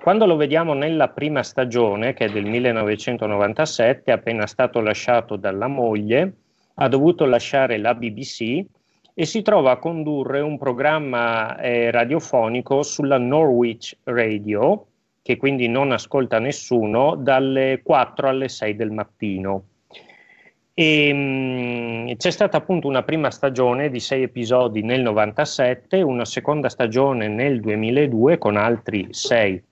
Quando 0.00 0.26
lo 0.26 0.36
vediamo 0.36 0.74
nella 0.74 1.08
prima 1.08 1.42
stagione, 1.42 2.12
che 2.14 2.26
è 2.26 2.28
del 2.28 2.44
1997, 2.44 4.12
appena 4.12 4.46
stato 4.46 4.80
lasciato 4.80 5.36
dalla 5.36 5.68
moglie, 5.68 6.34
ha 6.74 6.88
dovuto 6.88 7.24
lasciare 7.26 7.78
la 7.78 7.94
BBC 7.94 8.64
e 9.14 9.26
si 9.26 9.42
trova 9.42 9.72
a 9.72 9.78
condurre 9.78 10.40
un 10.40 10.56
programma 10.58 11.58
eh, 11.58 11.90
radiofonico 11.90 12.82
sulla 12.82 13.18
Norwich 13.18 13.96
Radio, 14.04 14.86
che 15.22 15.36
quindi 15.36 15.68
non 15.68 15.92
ascolta 15.92 16.38
nessuno, 16.38 17.14
dalle 17.14 17.80
4 17.82 18.28
alle 18.28 18.48
6 18.48 18.74
del 18.74 18.90
mattino. 18.90 19.64
E, 20.74 21.12
mh, 21.12 22.16
c'è 22.16 22.30
stata 22.30 22.56
appunto 22.56 22.88
una 22.88 23.02
prima 23.02 23.30
stagione 23.30 23.90
di 23.90 24.00
sei 24.00 24.22
episodi 24.22 24.82
nel 24.82 25.02
97, 25.02 26.00
una 26.00 26.24
seconda 26.24 26.68
stagione 26.68 27.28
nel 27.28 27.60
2002 27.60 28.38
con 28.38 28.56
altri 28.56 29.08
sei 29.10 29.62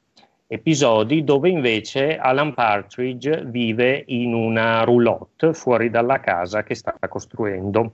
episodi 0.53 1.22
dove 1.22 1.48
invece 1.48 2.16
Alan 2.16 2.55
Partridge 2.55 3.44
vive 3.44 4.03
in 4.09 4.34
una 4.34 4.82
roulotte 4.82 5.55
fuori 5.55 5.90
dalla 5.90 6.18
casa 6.18 6.64
che 6.64 6.74
sta 6.74 6.96
costruendo, 7.09 7.92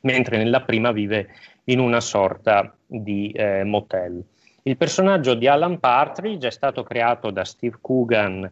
mentre 0.00 0.36
nella 0.36 0.60
prima 0.60 0.92
vive 0.92 1.28
in 1.64 1.80
una 1.80 2.00
sorta 2.00 2.74
di 2.86 3.30
eh, 3.30 3.64
motel. 3.64 4.22
Il 4.64 4.76
personaggio 4.76 5.32
di 5.32 5.46
Alan 5.46 5.80
Partridge 5.80 6.48
è 6.48 6.50
stato 6.50 6.82
creato 6.82 7.30
da 7.30 7.44
Steve 7.44 7.78
Coogan 7.80 8.50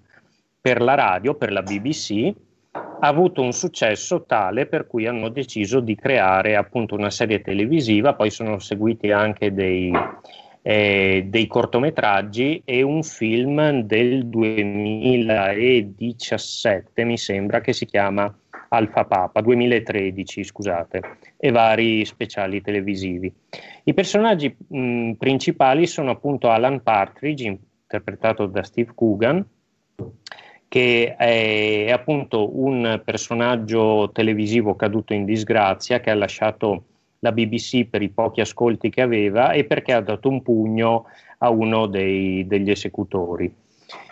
per 0.58 0.80
la 0.80 0.94
radio, 0.94 1.34
per 1.34 1.52
la 1.52 1.62
BBC, 1.62 2.32
ha 2.98 3.06
avuto 3.06 3.42
un 3.42 3.52
successo 3.52 4.24
tale 4.24 4.66
per 4.66 4.86
cui 4.86 5.06
hanno 5.06 5.28
deciso 5.28 5.80
di 5.80 5.94
creare 5.94 6.56
appunto 6.56 6.94
una 6.94 7.10
serie 7.10 7.40
televisiva, 7.40 8.14
poi 8.14 8.30
sono 8.30 8.58
seguiti 8.58 9.10
anche 9.10 9.52
dei, 9.52 9.92
eh, 10.62 11.26
dei 11.28 11.46
cortometraggi 11.46 12.62
e 12.64 12.82
un 12.82 13.02
film 13.02 13.82
del 13.82 14.26
2017, 14.26 17.04
mi 17.04 17.18
sembra, 17.18 17.60
che 17.60 17.72
si 17.72 17.86
chiama 17.86 18.34
Alfa 18.68 19.04
Papa, 19.04 19.40
2013, 19.40 20.42
scusate, 20.42 21.00
e 21.36 21.50
vari 21.50 22.04
speciali 22.04 22.62
televisivi. 22.62 23.32
I 23.84 23.94
personaggi 23.94 24.54
mh, 24.66 25.12
principali 25.12 25.86
sono 25.86 26.10
appunto 26.10 26.50
Alan 26.50 26.82
Partridge, 26.82 27.46
interpretato 27.46 28.46
da 28.46 28.62
Steve 28.62 28.92
Coogan, 28.94 29.44
che 30.76 31.16
è, 31.16 31.90
appunto 31.90 32.60
un 32.60 33.00
personaggio 33.02 34.10
televisivo 34.12 34.76
caduto 34.76 35.14
in 35.14 35.24
disgrazia 35.24 36.00
che 36.00 36.10
ha 36.10 36.14
lasciato 36.14 36.84
la 37.20 37.32
BBC 37.32 37.86
per 37.86 38.02
i 38.02 38.10
pochi 38.10 38.42
ascolti 38.42 38.90
che 38.90 39.00
aveva 39.00 39.52
e 39.52 39.64
perché 39.64 39.94
ha 39.94 40.02
dato 40.02 40.28
un 40.28 40.42
pugno 40.42 41.06
a 41.38 41.48
uno 41.48 41.86
dei, 41.86 42.46
degli 42.46 42.70
esecutori. 42.70 43.50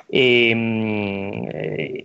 E, 0.06 0.52
mm, 0.54 1.44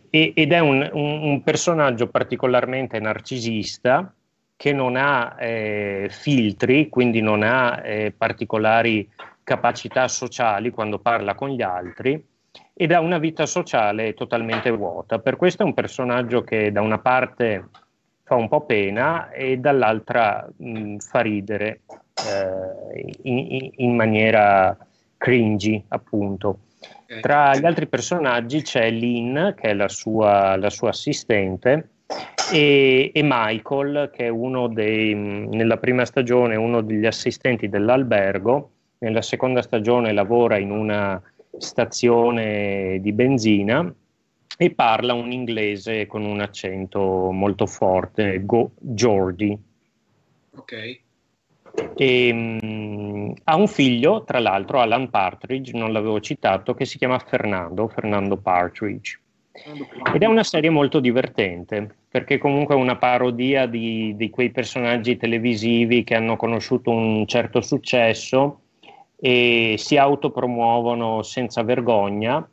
ed 0.09 0.51
è 0.51 0.59
un, 0.59 0.89
un, 0.91 1.41
personaggio 1.41 2.07
particolarmente 2.07 2.99
narcisista 2.99 4.13
che 4.57 4.73
non 4.73 4.97
ha 4.97 5.37
eh, 5.39 6.09
filtri, 6.11 6.89
quindi 6.89 7.21
non 7.21 7.43
ha 7.43 7.81
eh, 7.81 8.11
particolari 8.11 9.09
capacità 9.41 10.09
sociali 10.09 10.69
quando 10.69 10.99
parla 10.99 11.33
con 11.33 11.47
gli 11.47 11.61
altri 11.61 12.21
ed 12.81 12.93
ha 12.93 13.01
una 13.01 13.17
vita 13.17 13.45
sociale 13.45 14.13
totalmente 14.13 14.71
vuota. 14.71 15.19
Per 15.19 15.35
questo 15.35 15.63
è 15.63 15.65
un 15.65 15.73
personaggio 15.73 16.43
che 16.43 16.71
da 16.71 16.79
una 16.79 16.99
parte 16.99 17.67
fa 18.23 18.35
un 18.35 18.47
po' 18.47 18.61
pena 18.61 19.31
e 19.31 19.57
dall'altra 19.57 20.47
mh, 20.55 20.95
fa 20.99 21.19
ridere 21.19 21.81
eh, 22.25 23.17
in, 23.23 23.69
in, 23.75 23.95
maniera 23.97 24.77
cringy, 25.17 25.83
appunto. 25.89 26.59
Tra 27.19 27.53
gli 27.57 27.65
altri 27.65 27.85
personaggi 27.85 28.61
c'è 28.61 28.89
Lynn, 28.89 29.49
che 29.55 29.71
è 29.71 29.73
la 29.73 29.89
sua, 29.89 30.55
la 30.55 30.69
sua 30.69 30.91
assistente, 30.91 31.89
e, 32.49 33.11
e, 33.13 33.21
Michael, 33.21 34.09
che 34.13 34.27
è 34.27 34.29
uno 34.29 34.69
dei, 34.69 35.13
nella 35.13 35.75
prima 35.75 36.05
stagione, 36.05 36.55
uno 36.55 36.79
degli 36.79 37.05
assistenti 37.05 37.67
dell'albergo, 37.67 38.71
nella 38.99 39.21
seconda 39.21 39.61
stagione 39.61 40.13
lavora 40.13 40.57
in 40.57 40.71
una 40.71 41.21
stazione 41.57 42.99
di 43.01 43.11
benzina 43.11 43.93
e 44.57 44.71
parla 44.71 45.13
un 45.13 45.31
inglese 45.31 46.05
con 46.05 46.25
un 46.25 46.41
accento 46.41 47.31
molto 47.31 47.65
forte, 47.65 48.43
Go- 48.45 48.71
Jordi. 48.77 49.57
Ok. 50.55 50.99
E, 51.95 52.29
um, 52.31 53.33
ha 53.43 53.55
un 53.55 53.67
figlio, 53.67 54.23
tra 54.25 54.39
l'altro, 54.39 54.79
Alan 54.79 55.09
Partridge, 55.09 55.77
non 55.77 55.93
l'avevo 55.93 56.19
citato, 56.19 56.73
che 56.73 56.85
si 56.85 56.97
chiama 56.97 57.19
Fernando, 57.19 57.87
Fernando 57.87 58.35
Partridge. 58.37 59.19
Ed 60.13 60.21
è 60.21 60.25
una 60.25 60.43
serie 60.43 60.69
molto 60.69 60.99
divertente, 60.99 61.95
perché 62.09 62.37
comunque 62.37 62.75
è 62.75 62.77
una 62.77 62.97
parodia 62.97 63.65
di, 63.65 64.13
di 64.15 64.29
quei 64.29 64.51
personaggi 64.51 65.17
televisivi 65.17 66.03
che 66.03 66.15
hanno 66.15 66.35
conosciuto 66.35 66.91
un 66.91 67.25
certo 67.27 67.61
successo 67.61 68.61
e 69.19 69.75
si 69.77 69.97
autopromuovono 69.97 71.23
senza 71.23 71.61
vergogna 71.63 72.47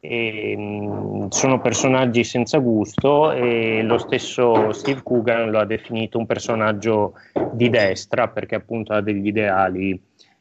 e, 0.00 0.56
mh, 0.56 1.28
sono 1.28 1.60
personaggi 1.60 2.24
senza 2.24 2.58
gusto 2.58 3.32
e 3.32 3.82
lo 3.82 3.98
stesso 3.98 4.72
Steve 4.72 5.02
Coogan 5.02 5.50
lo 5.50 5.58
ha 5.58 5.64
definito 5.64 6.18
un 6.18 6.26
personaggio 6.26 7.14
di 7.52 7.68
destra 7.68 8.28
perché 8.28 8.56
appunto 8.56 8.92
ha 8.92 9.00
degli 9.00 9.26
ideali 9.26 10.00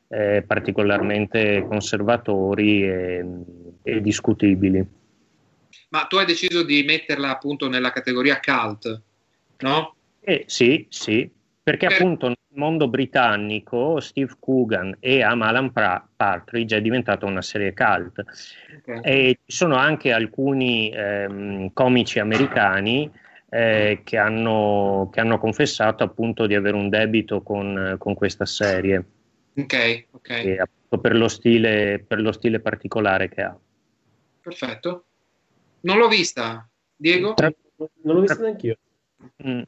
eh, 0.09 0.43
particolarmente 0.45 1.65
conservatori 1.67 2.83
e, 2.83 3.25
e, 3.83 4.01
discutibili. 4.01 4.85
Ma 5.89 6.05
tu 6.05 6.17
hai 6.17 6.25
deciso 6.25 6.63
di 6.63 6.83
metterla 6.83 7.29
appunto 7.29 7.67
nella 7.67 7.91
categoria 7.91 8.39
cult, 8.39 9.01
no? 9.59 9.95
Eh, 10.21 10.43
sì, 10.47 10.85
sì, 10.89 11.29
perché 11.61 11.87
per... 11.87 11.95
appunto 11.97 12.33
mondo 12.57 12.87
britannico 12.87 13.99
Steve 13.99 14.33
Coogan 14.39 14.97
e 14.99 15.21
Amalan 15.21 15.71
Partridge 15.71 16.77
è 16.77 16.81
diventata 16.81 17.25
una 17.25 17.41
serie 17.41 17.73
cult. 17.73 18.23
Okay. 18.79 19.01
E 19.03 19.39
ci 19.45 19.55
sono 19.55 19.75
anche 19.75 20.11
alcuni 20.11 20.89
ehm, 20.89 21.71
comici 21.73 22.19
americani 22.19 23.09
eh, 23.49 24.01
che, 24.03 24.17
hanno, 24.17 25.09
che, 25.11 25.21
hanno, 25.21 25.39
confessato 25.39 26.03
appunto 26.03 26.47
di 26.47 26.55
avere 26.55 26.75
un 26.75 26.89
debito 26.89 27.41
con, 27.41 27.95
con 27.97 28.13
questa 28.13 28.45
serie. 28.45 29.05
Ok, 29.55 30.05
ok. 30.11 30.29
E, 30.29 30.59
appunto, 30.59 30.99
per, 30.99 31.15
lo 31.15 31.27
stile, 31.27 32.03
per 32.05 32.19
lo 32.19 32.31
stile 32.31 32.59
particolare 32.59 33.29
che 33.29 33.41
ha. 33.41 33.57
Perfetto. 34.41 35.05
Non 35.81 35.97
l'ho 35.97 36.07
vista, 36.07 36.67
Diego? 36.95 37.33
Tra... 37.33 37.51
Non 37.77 38.15
l'ho 38.15 38.21
vista 38.21 38.41
neanche 38.41 38.67
io. 38.67 38.77
Mm. 39.47 39.61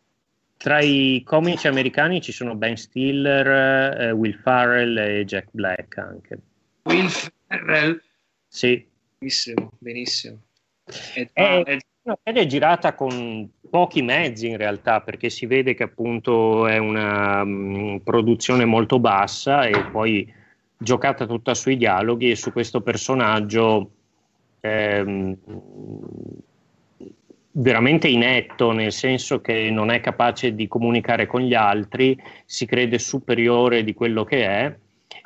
Tra 0.61 0.81
i 0.81 1.23
comici 1.25 1.69
americani 1.69 2.19
ci 2.19 2.33
sono 2.33 2.53
Ben 2.53 2.75
Stiller, 2.75 3.47
eh, 3.97 4.11
Will 4.11 4.37
Farrell 4.41 4.97
e 4.97 5.23
Jack 5.23 5.47
Black 5.51 5.97
anche. 5.97 6.37
Will 6.83 7.07
Farrell? 7.07 8.01
Sì. 8.45 8.85
Benissimo, 9.17 9.71
benissimo. 9.77 10.41
È, 10.83 11.29
è, 11.31 11.63
è 11.63 11.77
una 12.01 12.17
serie 12.21 12.45
girata 12.45 12.93
con 12.93 13.49
pochi 13.69 14.01
mezzi 14.01 14.47
in 14.47 14.57
realtà, 14.57 14.99
perché 14.99 15.29
si 15.29 15.45
vede 15.45 15.75
che 15.75 15.83
appunto 15.83 16.67
è 16.67 16.77
una 16.77 17.41
um, 17.41 18.01
produzione 18.03 18.65
molto 18.65 18.99
bassa 18.99 19.63
e 19.63 19.85
poi 19.85 20.29
giocata 20.77 21.25
tutta 21.25 21.53
sui 21.53 21.77
dialoghi 21.77 22.31
e 22.31 22.35
su 22.35 22.51
questo 22.51 22.81
personaggio 22.81 23.91
ehm, 24.59 25.37
veramente 27.51 28.07
inetto, 28.07 28.71
nel 28.71 28.91
senso 28.91 29.41
che 29.41 29.69
non 29.71 29.89
è 29.89 29.99
capace 30.01 30.53
di 30.53 30.67
comunicare 30.67 31.25
con 31.25 31.41
gli 31.41 31.53
altri, 31.53 32.17
si 32.45 32.65
crede 32.65 32.99
superiore 32.99 33.83
di 33.83 33.93
quello 33.93 34.23
che 34.23 34.45
è, 34.45 34.75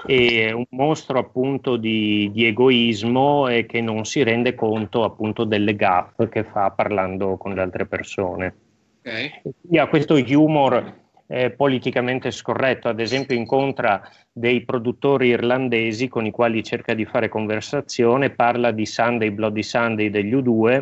è 0.06 0.52
un 0.52 0.66
mostro 0.70 1.20
appunto 1.20 1.78
di, 1.78 2.30
di 2.32 2.46
egoismo 2.46 3.48
e 3.48 3.66
che 3.66 3.82
non 3.82 4.06
si 4.06 4.24
rende 4.24 4.56
conto 4.56 5.04
appunto 5.04 5.44
delle 5.44 5.76
gaffe 5.76 6.30
che 6.30 6.44
fa 6.44 6.72
parlando 6.72 7.38
con 7.38 7.54
le 7.54 7.62
altre 7.62 7.86
persone. 7.86 8.56
Okay. 9.00 9.42
E 9.70 9.80
ha 9.80 9.88
questo 9.88 10.16
humor 10.16 11.02
eh, 11.28 11.52
politicamente 11.52 12.32
scorretto, 12.32 12.88
ad 12.88 13.00
esempio 13.00 13.36
incontra 13.36 14.02
dei 14.32 14.64
produttori 14.64 15.28
irlandesi 15.28 16.08
con 16.08 16.26
i 16.26 16.32
quali 16.32 16.64
cerca 16.64 16.94
di 16.94 17.06
fare 17.06 17.28
conversazione, 17.28 18.30
parla 18.30 18.72
di 18.72 18.86
Sunday, 18.86 19.30
Bloody 19.30 19.64
Sunday 19.64 20.10
degli 20.10 20.34
U2 20.34 20.82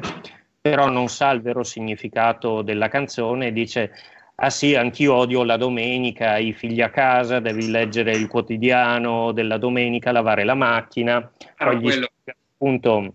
però 0.62 0.90
non 0.90 1.08
sa 1.10 1.32
il 1.32 1.42
vero 1.42 1.64
significato 1.64 2.62
della 2.62 2.88
canzone 2.88 3.48
e 3.48 3.52
dice 3.52 3.92
ah 4.36 4.50
sì, 4.50 4.76
anch'io 4.76 5.16
odio 5.16 5.44
la 5.44 5.58
domenica, 5.58 6.38
i 6.38 6.54
figli 6.54 6.82
a 6.82 6.90
casa, 6.90 7.40
devi 7.40 7.70
leggere 7.70 8.12
il 8.12 8.28
quotidiano 8.28 9.32
della 9.32 9.58
domenica, 9.58 10.12
lavare 10.12 10.44
la 10.44 10.56
macchina, 10.56 11.18
ah, 11.18 11.66
poi 11.66 11.80
gli 11.80 11.92
spiega 11.92 12.36
appunto 12.54 13.14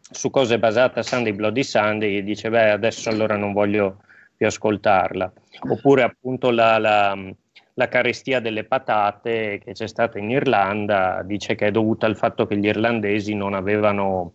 su 0.00 0.30
cosa 0.30 0.54
è 0.54 0.58
basata 0.58 1.02
Sunday 1.02 1.32
Bloody 1.32 1.64
Sunday 1.64 2.16
e 2.16 2.22
dice 2.22 2.48
beh 2.50 2.70
adesso 2.70 3.08
allora 3.08 3.36
non 3.36 3.52
voglio 3.52 4.02
più 4.36 4.46
ascoltarla. 4.46 5.32
Oppure 5.70 6.02
appunto 6.02 6.50
la, 6.50 6.78
la, 6.78 7.16
la 7.74 7.88
carestia 7.88 8.40
delle 8.40 8.64
patate 8.64 9.60
che 9.64 9.72
c'è 9.72 9.88
stata 9.88 10.18
in 10.18 10.30
Irlanda 10.30 11.22
dice 11.24 11.54
che 11.56 11.68
è 11.68 11.70
dovuta 11.70 12.06
al 12.06 12.16
fatto 12.16 12.46
che 12.46 12.56
gli 12.56 12.66
irlandesi 12.66 13.34
non 13.34 13.54
avevano 13.54 14.32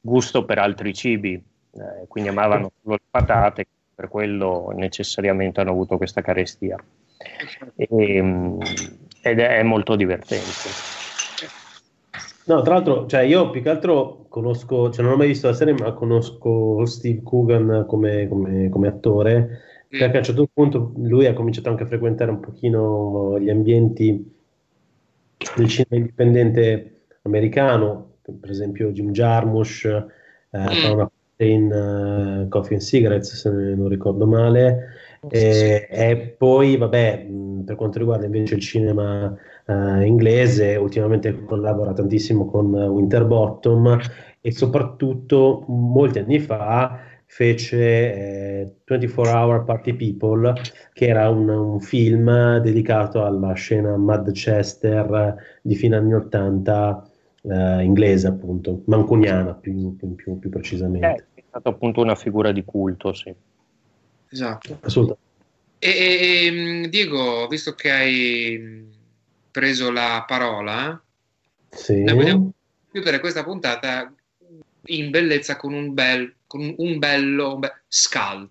gusto 0.00 0.44
per 0.44 0.58
altri 0.58 0.94
cibi 0.94 1.42
eh, 1.74 2.06
quindi 2.08 2.30
amavano 2.30 2.70
solo 2.82 2.96
le 2.96 3.02
patate, 3.08 3.66
per 3.94 4.08
quello 4.08 4.72
necessariamente 4.74 5.60
hanno 5.60 5.70
avuto 5.70 5.96
questa 5.96 6.20
carestia. 6.20 6.76
E, 7.76 7.88
ehm, 7.88 8.58
ed 9.22 9.38
è 9.38 9.62
molto 9.62 9.96
divertente. 9.96 10.90
No, 12.44 12.60
tra 12.62 12.74
l'altro, 12.74 13.06
cioè 13.06 13.20
io 13.20 13.50
più 13.50 13.62
che 13.62 13.68
altro 13.68 14.26
conosco, 14.28 14.90
cioè 14.90 15.04
non 15.04 15.14
ho 15.14 15.16
mai 15.16 15.28
visto 15.28 15.46
la 15.46 15.54
serie, 15.54 15.74
ma 15.74 15.92
conosco 15.92 16.84
Steve 16.86 17.22
Coogan 17.22 17.84
come, 17.86 18.26
come, 18.28 18.68
come 18.68 18.88
attore, 18.88 19.38
mm. 19.94 19.98
perché 19.98 20.16
a 20.16 20.18
un 20.18 20.24
certo 20.24 20.48
punto 20.52 20.92
lui 20.96 21.26
ha 21.26 21.34
cominciato 21.34 21.68
anche 21.68 21.84
a 21.84 21.86
frequentare 21.86 22.32
un 22.32 22.40
pochino 22.40 23.38
gli 23.38 23.48
ambienti 23.48 24.34
del 25.56 25.68
cinema 25.68 25.96
indipendente 25.96 27.04
americano, 27.22 28.14
per 28.22 28.50
esempio 28.50 28.90
Jim 28.90 29.12
Jarmusch, 29.12 29.84
eh, 29.84 30.58
mm. 30.58 30.92
una 30.92 31.10
in 31.36 32.44
uh, 32.44 32.48
Coffee 32.48 32.74
and 32.74 32.82
Cigarettes, 32.82 33.34
se 33.34 33.50
non 33.50 33.88
ricordo 33.88 34.26
male. 34.26 34.88
E, 35.28 35.86
e, 35.90 36.34
poi, 36.36 36.76
vabbè, 36.76 37.26
per 37.64 37.76
quanto 37.76 37.98
riguarda 37.98 38.26
invece 38.26 38.54
il 38.54 38.60
cinema 38.60 39.34
uh, 39.66 40.00
inglese, 40.00 40.76
ultimamente 40.76 41.44
collabora 41.44 41.92
tantissimo 41.92 42.46
con 42.46 42.72
Winterbottom 42.74 44.00
e 44.40 44.50
soprattutto 44.50 45.64
molti 45.68 46.18
anni 46.18 46.40
fa 46.40 46.98
fece 47.26 47.78
eh, 47.78 48.74
24 48.84 49.32
Hour 49.32 49.64
Party 49.64 49.94
People, 49.94 50.52
che 50.92 51.06
era 51.06 51.30
un, 51.30 51.48
un, 51.48 51.80
film 51.80 52.58
dedicato 52.58 53.24
alla 53.24 53.54
scena 53.54 53.96
Manchester 53.96 55.34
di 55.62 55.74
fine 55.74 55.96
anni 55.96 56.12
80 56.12 57.11
eh, 57.42 57.82
inglese, 57.82 58.28
appunto, 58.28 58.82
mancuniana 58.86 59.54
più, 59.54 59.96
più, 59.96 60.14
più, 60.14 60.38
più 60.38 60.50
precisamente. 60.50 61.26
Eh, 61.34 61.40
è 61.40 61.44
stato 61.48 61.68
appunto 61.68 62.00
una 62.00 62.14
figura 62.14 62.52
di 62.52 62.64
culto, 62.64 63.12
sì. 63.12 63.34
Esatto. 64.30 64.78
Assolutamente. 64.80 65.30
E, 65.78 66.46
e, 66.46 66.50
mm, 66.50 66.84
Diego, 66.84 67.46
visto 67.48 67.74
che 67.74 67.90
hai 67.90 68.88
preso 69.50 69.90
la 69.90 70.24
parola, 70.26 71.02
sì. 71.68 72.02
vogliamo 72.02 72.52
chiudere 72.90 73.20
questa 73.20 73.42
puntata 73.42 74.12
in 74.86 75.10
bellezza 75.10 75.56
con 75.56 75.72
un 75.72 75.94
bel 75.94 76.34
con 76.46 76.74
un 76.76 76.98
bello 76.98 77.54
un 77.54 77.60
be- 77.60 77.82
scald. 77.88 78.50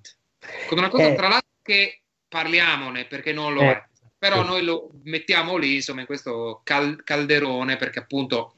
Con 0.67 0.79
una 0.79 0.89
cosa, 0.89 1.09
eh. 1.09 1.15
tra 1.15 1.27
l'altro, 1.27 1.49
che 1.61 2.01
parliamone 2.27 3.05
perché 3.05 3.31
non 3.31 3.53
lo 3.53 3.61
eh. 3.61 3.71
è, 3.71 3.83
però 4.17 4.43
noi 4.43 4.63
lo 4.63 4.89
mettiamo 5.03 5.57
lì, 5.57 5.75
insomma, 5.75 6.01
in 6.01 6.07
questo 6.07 6.61
cal- 6.63 7.03
calderone 7.03 7.77
perché 7.77 7.99
appunto 7.99 8.55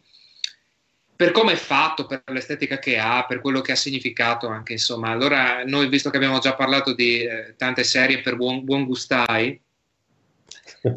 per 1.15 1.31
come 1.31 1.53
è 1.53 1.55
fatto, 1.55 2.05
per 2.05 2.23
l'estetica 2.27 2.79
che 2.79 2.97
ha, 2.97 3.25
per 3.25 3.39
quello 3.39 3.61
che 3.61 3.71
ha 3.71 3.75
significato 3.75 4.47
anche, 4.47 4.73
insomma. 4.73 5.09
Allora, 5.09 5.63
noi, 5.63 5.87
visto 5.87 6.09
che 6.09 6.17
abbiamo 6.17 6.39
già 6.39 6.55
parlato 6.55 6.93
di 6.93 7.23
eh, 7.23 7.55
tante 7.55 7.83
serie 7.83 8.21
per 8.21 8.35
buon, 8.35 8.63
buon 8.63 8.85
gustai, 8.85 9.59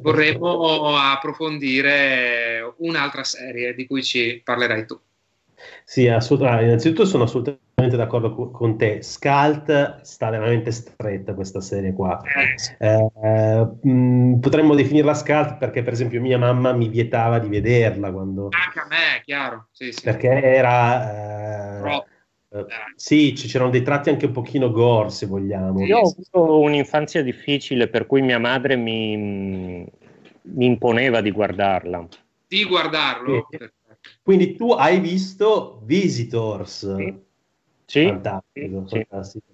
vorremmo 0.03 0.97
approfondire 0.97 2.75
un'altra 2.79 3.25
serie 3.25 3.75
di 3.75 3.87
cui 3.87 4.03
ci 4.03 4.41
parlerai 4.43 4.87
tu. 4.87 5.01
Sì, 5.85 6.09
assolutamente. 6.09 6.65
Innanzitutto 6.65 7.05
sono 7.05 7.25
assolutamente 7.25 7.97
d'accordo 7.97 8.51
con 8.51 8.77
te. 8.77 9.03
Scalt 9.03 10.01
sta 10.03 10.31
veramente 10.31 10.71
stretta 10.71 11.35
questa 11.35 11.61
serie 11.61 11.93
qua. 11.93 12.21
Eh, 12.79 13.11
eh, 13.23 13.69
mh, 13.83 14.39
potremmo 14.41 14.75
definirla 14.75 15.15
Scalt 15.15 15.57
perché, 15.59 15.83
per 15.83 15.93
esempio, 15.93 16.21
mia 16.21 16.39
mamma 16.39 16.73
mi 16.73 16.89
vietava 16.89 17.39
di 17.39 17.49
vederla 17.49 18.13
quando... 18.13 18.49
Anche 18.51 18.81
a 18.81 18.87
me, 18.89 19.23
chiaro. 19.25 19.69
Sì, 19.73 19.93
sì. 19.93 20.03
Perché 20.03 20.29
era... 20.29 21.85
Eh, 21.85 22.05
eh, 22.49 22.67
sì, 22.95 23.33
c'erano 23.33 23.71
dei 23.71 23.83
tratti 23.83 24.09
anche 24.09 24.27
un 24.27 24.33
pochino 24.33 24.71
gore, 24.71 25.11
se 25.11 25.27
vogliamo. 25.27 25.85
Io 25.85 25.99
ho 25.99 26.11
avuto 26.11 26.61
un'infanzia 26.61 27.23
difficile, 27.23 27.89
per 27.89 28.07
cui 28.07 28.23
mia 28.23 28.39
madre 28.39 28.77
mi, 28.77 29.17
mi 29.17 30.67
imponeva 30.67 31.21
di 31.21 31.31
guardarla. 31.31 32.07
Di 32.47 32.65
guardarlo? 32.65 33.47
Sì. 33.51 33.59
Quindi 34.23 34.55
tu 34.57 34.73
hai 34.73 35.01
visto 35.01 35.81
Visitors. 35.85 36.95
Sì. 36.97 37.25
Sì. 37.87 38.07
Fantastico, 38.07 38.87
sì. 38.87 39.07
fantastico. 39.09 39.45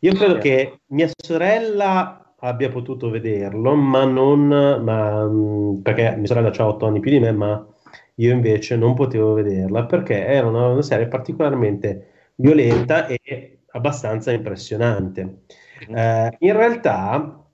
Io 0.00 0.14
credo 0.14 0.38
che 0.38 0.80
mia 0.86 1.08
sorella 1.16 2.34
abbia 2.38 2.70
potuto 2.70 3.10
vederlo, 3.10 3.74
ma 3.74 4.04
non 4.04 4.46
ma, 4.46 5.24
mm, 5.26 5.80
perché 5.82 6.14
mia 6.16 6.26
sorella 6.26 6.50
ha 6.50 6.68
8 6.68 6.86
anni 6.86 7.00
più 7.00 7.10
di 7.10 7.20
me, 7.20 7.32
ma 7.32 7.66
io 8.16 8.32
invece 8.32 8.76
non 8.76 8.94
potevo 8.94 9.34
vederla 9.34 9.84
perché 9.84 10.26
era 10.26 10.46
una, 10.46 10.68
una 10.68 10.82
serie 10.82 11.08
particolarmente 11.08 12.30
violenta 12.36 13.06
e 13.06 13.58
abbastanza 13.72 14.32
impressionante. 14.32 15.44
Mm. 15.90 15.96
Eh, 15.96 16.36
in 16.40 16.52
realtà 16.52 17.46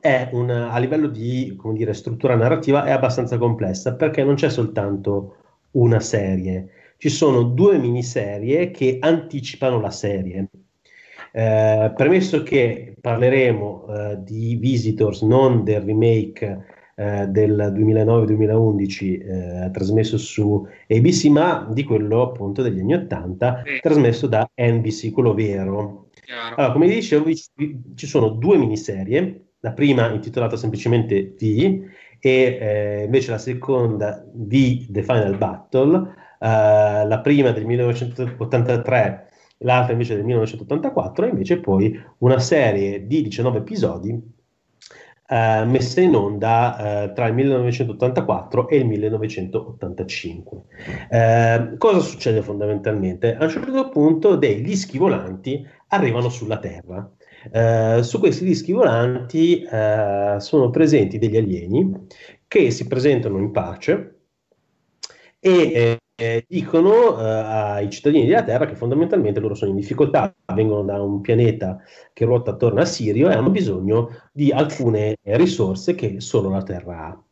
è 0.00 0.28
un, 0.32 0.50
a 0.50 0.78
livello 0.78 1.08
di 1.08 1.56
dire, 1.74 1.94
struttura 1.94 2.34
narrativa 2.34 2.84
è 2.84 2.90
abbastanza 2.90 3.38
complessa 3.38 3.94
perché 3.94 4.24
non 4.24 4.34
c'è 4.34 4.50
soltanto 4.50 5.36
una 5.72 6.00
serie. 6.00 6.68
Ci 6.96 7.08
sono 7.08 7.42
due 7.42 7.78
miniserie 7.78 8.70
che 8.70 8.98
anticipano 9.00 9.80
la 9.80 9.90
serie. 9.90 10.48
Eh, 11.32 11.92
premesso 11.96 12.42
che 12.42 12.94
parleremo 13.00 13.86
eh, 13.88 14.22
di 14.22 14.56
Visitors, 14.56 15.22
non 15.22 15.64
del 15.64 15.80
remake 15.80 16.64
eh, 16.94 17.26
del 17.28 17.72
2009-2011 17.74 19.64
eh, 19.66 19.70
trasmesso 19.72 20.18
su 20.18 20.66
ABC, 20.88 21.24
ma 21.26 21.66
di 21.72 21.84
quello 21.84 22.22
appunto 22.22 22.62
degli 22.62 22.80
anni 22.80 22.94
80 22.94 23.62
sì. 23.64 23.80
trasmesso 23.80 24.26
da 24.26 24.48
NBC, 24.54 25.10
quello 25.10 25.34
vero. 25.34 26.08
Allora, 26.56 26.72
come 26.72 26.86
dicevo, 26.86 27.30
ci 27.32 28.06
sono 28.06 28.28
due 28.28 28.58
miniserie, 28.58 29.46
la 29.60 29.72
prima 29.72 30.12
intitolata 30.12 30.56
semplicemente 30.56 31.34
V 31.38 31.82
e 32.24 32.58
eh, 32.60 33.02
invece 33.04 33.32
la 33.32 33.38
seconda 33.38 34.24
di 34.32 34.86
The 34.88 35.02
Final 35.02 35.36
Battle, 35.36 36.14
eh, 36.38 37.04
la 37.04 37.20
prima 37.20 37.50
del 37.50 37.66
1983, 37.66 39.26
l'altra 39.58 39.92
invece 39.92 40.14
del 40.14 40.24
1984, 40.24 41.26
e 41.26 41.28
invece 41.30 41.58
poi 41.58 42.00
una 42.18 42.38
serie 42.38 43.08
di 43.08 43.22
19 43.22 43.58
episodi 43.58 44.40
Uh, 45.32 45.64
messa 45.66 46.02
in 46.02 46.14
onda 46.14 47.06
uh, 47.08 47.14
tra 47.14 47.26
il 47.26 47.32
1984 47.32 48.68
e 48.68 48.76
il 48.76 48.84
1985. 48.84 50.62
Uh, 51.08 51.76
cosa 51.78 52.00
succede 52.00 52.42
fondamentalmente? 52.42 53.36
A 53.36 53.44
un 53.44 53.48
certo 53.48 53.88
punto 53.88 54.36
degli 54.36 54.76
schivolanti 54.76 55.66
arrivano 55.88 56.28
sulla 56.28 56.58
Terra 56.58 57.10
eh, 57.50 58.02
su 58.02 58.18
questi 58.18 58.44
dischi 58.44 58.72
volanti 58.72 59.62
eh, 59.62 60.36
sono 60.38 60.70
presenti 60.70 61.18
degli 61.18 61.36
alieni 61.36 62.06
che 62.46 62.70
si 62.70 62.86
presentano 62.86 63.38
in 63.38 63.50
pace 63.50 64.16
e 65.40 65.98
eh, 66.22 66.44
dicono 66.46 67.18
eh, 67.18 67.24
ai 67.24 67.90
cittadini 67.90 68.26
della 68.26 68.44
Terra 68.44 68.66
che 68.66 68.76
fondamentalmente 68.76 69.40
loro 69.40 69.54
sono 69.54 69.72
in 69.72 69.76
difficoltà, 69.76 70.32
vengono 70.54 70.84
da 70.84 71.02
un 71.02 71.20
pianeta 71.20 71.80
che 72.12 72.24
ruota 72.24 72.52
attorno 72.52 72.80
a 72.80 72.84
Sirio 72.84 73.28
e 73.28 73.34
hanno 73.34 73.50
bisogno 73.50 74.10
di 74.32 74.52
alcune 74.52 75.16
risorse 75.22 75.96
che 75.96 76.20
solo 76.20 76.48
la 76.48 76.62
Terra 76.62 77.06
ha. 77.06 77.22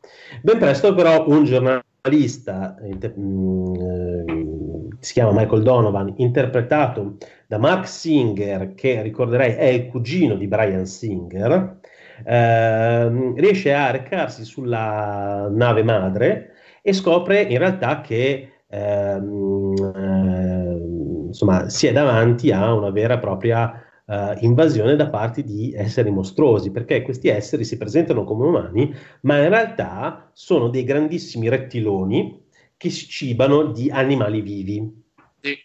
Ben 0.43 0.59
presto 0.59 0.93
però 0.95 1.25
un 1.29 1.45
giornalista 1.45 2.77
inter- 2.83 3.17
mh, 3.17 4.33
mm, 4.33 4.89
si 4.99 5.13
chiama 5.13 5.41
Michael 5.41 5.63
Donovan, 5.63 6.15
interpretato 6.17 7.17
da 7.51 7.59
Mark 7.59 7.89
Singer, 7.89 8.75
che 8.75 9.03
ricorderei 9.03 9.55
è 9.55 9.65
il 9.65 9.89
cugino 9.89 10.37
di 10.37 10.47
Brian 10.47 10.87
Singer, 10.87 11.81
eh, 12.25 13.33
riesce 13.35 13.75
a 13.75 13.91
recarsi 13.91 14.45
sulla 14.45 15.49
nave 15.51 15.83
madre 15.83 16.53
e 16.81 16.93
scopre 16.93 17.43
in 17.43 17.59
realtà 17.59 18.03
che 18.03 18.53
ehm, 18.69 19.75
eh, 19.97 21.27
insomma, 21.27 21.69
si 21.69 21.89
è 21.89 21.93
davanti 21.93 22.53
a 22.53 22.73
una 22.73 22.91
vera 22.91 23.15
e 23.15 23.19
propria 23.19 23.83
eh, 24.07 24.37
invasione 24.43 24.95
da 24.95 25.09
parte 25.09 25.43
di 25.43 25.73
esseri 25.75 26.13
mostruosi, 26.13 26.71
perché 26.71 27.03
questi 27.03 27.27
esseri 27.27 27.65
si 27.65 27.77
presentano 27.77 28.23
come 28.23 28.47
umani, 28.47 28.95
ma 29.23 29.43
in 29.43 29.49
realtà 29.49 30.31
sono 30.35 30.69
dei 30.69 30.85
grandissimi 30.85 31.49
rettiloni 31.49 32.45
che 32.77 32.91
si 32.91 33.09
cibano 33.09 33.73
di 33.73 33.91
animali 33.91 34.41
vivi. 34.41 35.03
Sì. 35.41 35.59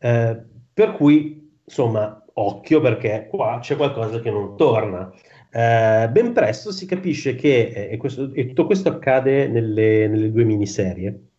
Eh, 0.00 0.56
per 0.78 0.92
cui, 0.92 1.58
insomma, 1.64 2.24
occhio 2.34 2.80
perché 2.80 3.26
qua 3.28 3.58
c'è 3.60 3.74
qualcosa 3.74 4.20
che 4.20 4.30
non 4.30 4.56
torna. 4.56 5.12
Eh, 5.50 6.08
ben 6.08 6.32
presto 6.32 6.70
si 6.70 6.86
capisce 6.86 7.34
che, 7.34 7.72
eh, 7.74 7.88
e, 7.90 7.96
questo, 7.96 8.32
e, 8.32 8.46
tutto 8.46 8.66
questo 8.66 8.88
accade 8.88 9.48
nelle, 9.48 10.06
nelle, 10.06 10.30
due 10.30 10.44
miniserie, 10.44 11.30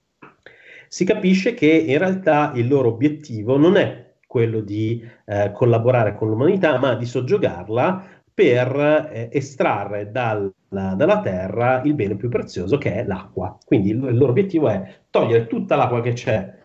si 0.90 1.06
capisce 1.06 1.54
che 1.54 1.68
in 1.68 1.98
realtà 1.98 2.52
il 2.56 2.68
loro 2.68 2.90
obiettivo 2.90 3.58
non 3.58 3.78
è 3.78 4.16
quello 4.28 4.60
di 4.60 5.08
eh, 5.26 5.52
collaborare 5.54 6.16
con 6.16 6.28
l'umanità, 6.28 6.78
ma 6.78 6.96
di 6.96 7.06
soggiogarla 7.06 8.08
per 8.34 9.08
eh, 9.10 9.30
estrarre 9.32 10.12
dal, 10.12 10.54
dalla 10.68 11.22
terra 11.22 11.82
il 11.86 11.94
bene 11.94 12.18
più 12.18 12.28
prezioso 12.28 12.78
che 12.78 12.94
è 12.94 13.06
l'acqua. 13.06 13.58
Quindi 13.64 13.92
il, 13.92 14.04
il 14.04 14.18
loro 14.18 14.32
obiettivo 14.32 14.68
è 14.68 14.98
togliere 15.10 15.48
tutta 15.48 15.78
l'acqua 15.78 16.02
che 16.02 16.12
c'è 16.12 16.59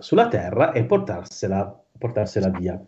sulla 0.00 0.28
terra 0.28 0.72
e 0.72 0.84
portarsela 0.84 1.80
portarsela 2.00 2.48
via. 2.48 2.82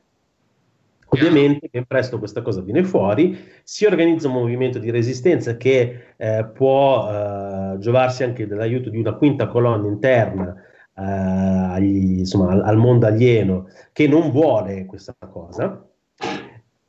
Ovviamente 1.14 1.68
ben 1.70 1.84
presto 1.84 2.18
questa 2.18 2.40
cosa 2.40 2.62
viene 2.62 2.82
fuori, 2.84 3.38
si 3.62 3.84
organizza 3.84 4.28
un 4.28 4.34
movimento 4.34 4.78
di 4.78 4.90
resistenza 4.90 5.58
che 5.58 6.14
eh, 6.16 6.50
può 6.54 7.06
eh, 7.06 7.78
giovarsi 7.78 8.24
anche 8.24 8.46
dell'aiuto 8.46 8.88
di 8.88 8.98
una 8.98 9.12
quinta 9.12 9.46
colonna 9.46 9.88
interna 9.88 10.54
eh, 10.54 11.02
agli, 11.02 12.20
insomma, 12.20 12.52
al, 12.52 12.62
al, 12.62 12.76
mondo 12.78 13.06
alieno 13.06 13.68
che 13.92 14.08
non 14.08 14.30
vuole 14.30 14.86
questa 14.86 15.14
cosa. 15.30 15.86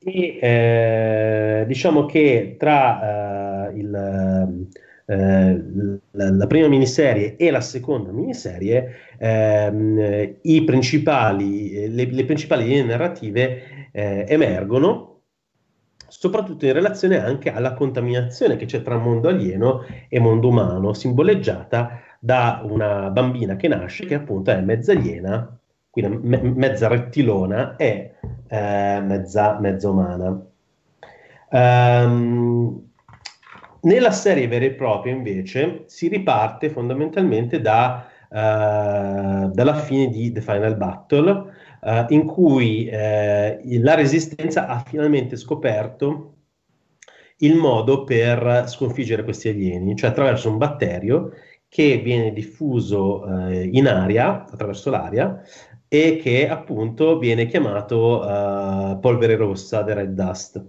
E 0.06 0.40
eh, 0.42 1.66
diciamo 1.68 2.06
che 2.06 2.56
tra 2.58 3.68
eh, 3.68 3.78
il 3.78 4.68
la, 5.06 6.32
la, 6.32 6.48
prima 6.48 6.68
miniserie 6.68 7.36
e 7.36 7.52
la 7.52 7.62
seconda 7.62 8.12
miniserie, 8.12 8.96
ehm, 9.18 10.38
principali, 10.66 11.94
le, 11.94 12.06
le, 12.06 12.26
principali 12.26 12.66
linee 12.66 12.84
narrative 12.84 13.90
eh, 13.92 14.26
emergono 14.28 15.10
soprattutto 16.08 16.66
in 16.66 16.74
relazione 16.74 17.18
anche 17.18 17.52
alla 17.52 17.74
contaminazione 17.74 18.56
che 18.56 18.66
c'è 18.66 18.82
tra 18.82 18.98
mondo 18.98 19.30
alieno 19.30 19.84
e 20.08 20.20
mondo 20.20 20.48
umano, 20.48 20.94
simboleggiata 20.94 22.02
da 22.20 22.62
una 22.64 23.10
bambina 23.10 23.56
che 23.56 23.68
nasce, 23.68 24.06
che 24.06 24.14
appunto 24.14 24.52
è 24.52 24.62
mezza 24.62 24.92
aliena 24.92 25.58
quindi 25.94 26.28
me- 26.28 26.42
mezza 26.42 26.88
rettilona 26.88 27.76
e 27.76 28.16
eh, 28.48 29.00
mezza, 29.00 29.60
mezza 29.60 29.90
umana. 29.92 30.44
Um, 31.52 32.93
nella 33.84 34.12
serie 34.12 34.48
vera 34.48 34.66
e 34.66 34.74
propria, 34.74 35.14
invece, 35.14 35.84
si 35.88 36.08
riparte 36.08 36.70
fondamentalmente 36.70 37.62
da, 37.62 38.06
uh, 38.30 39.50
dalla 39.52 39.76
fine 39.76 40.10
di 40.10 40.32
The 40.32 40.42
Final 40.42 40.76
Battle, 40.78 41.30
uh, 41.82 42.06
in 42.10 42.26
cui 42.26 42.88
uh, 42.92 42.98
la 43.82 43.94
Resistenza 43.96 44.68
ha 44.68 44.80
finalmente 44.80 45.36
scoperto 45.36 46.36
il 47.38 47.56
modo 47.56 48.04
per 48.04 48.66
sconfiggere 48.68 49.24
questi 49.24 49.50
alieni, 49.50 49.96
cioè 49.96 50.12
attraverso 50.12 50.50
un 50.50 50.58
batterio 50.58 51.32
che 51.68 51.98
viene 51.98 52.32
diffuso 52.32 53.26
in 53.50 53.88
aria, 53.88 54.46
attraverso 54.46 54.92
l'aria, 54.92 55.42
e 55.88 56.20
che 56.22 56.48
appunto 56.48 57.18
viene 57.18 57.48
chiamato 57.48 59.00
polvere 59.02 59.36
rossa, 59.36 59.84
the 59.84 59.94
red 59.94 60.12
dust. 60.12 60.64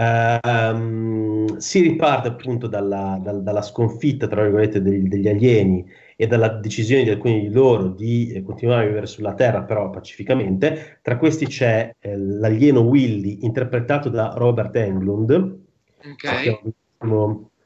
Uh, 0.00 1.58
si 1.58 1.82
riparte 1.82 2.28
appunto 2.28 2.68
dalla, 2.68 3.20
dal, 3.22 3.42
dalla 3.42 3.60
sconfitta, 3.60 4.28
tra 4.28 4.40
virgolette, 4.40 4.80
degli, 4.80 5.06
degli, 5.06 5.28
alieni 5.28 5.86
e 6.16 6.26
dalla 6.26 6.48
decisione 6.48 7.04
di 7.04 7.10
alcuni 7.10 7.42
di 7.42 7.52
loro 7.52 7.88
di 7.88 8.32
eh, 8.32 8.42
continuare 8.42 8.84
a 8.84 8.86
vivere 8.86 9.04
sulla 9.04 9.34
Terra, 9.34 9.62
però 9.62 9.90
pacificamente. 9.90 11.00
Tra 11.02 11.18
questi 11.18 11.46
c'è 11.46 11.94
eh, 11.98 12.16
l'alieno 12.16 12.80
Willy, 12.80 13.40
interpretato 13.42 14.08
da 14.08 14.32
Robert 14.36 14.74
Englund, 14.74 15.58
okay. 15.98 16.42
che 16.44 16.50
è 16.50 17.04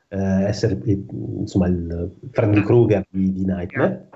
eh, 0.09 0.45
essere 0.45 0.80
insomma 0.85 1.68
il 1.68 2.16
Freddy 2.32 2.62
Krueger 2.62 3.07
di, 3.09 3.32
di 3.32 3.45
Nightmare. 3.45 4.09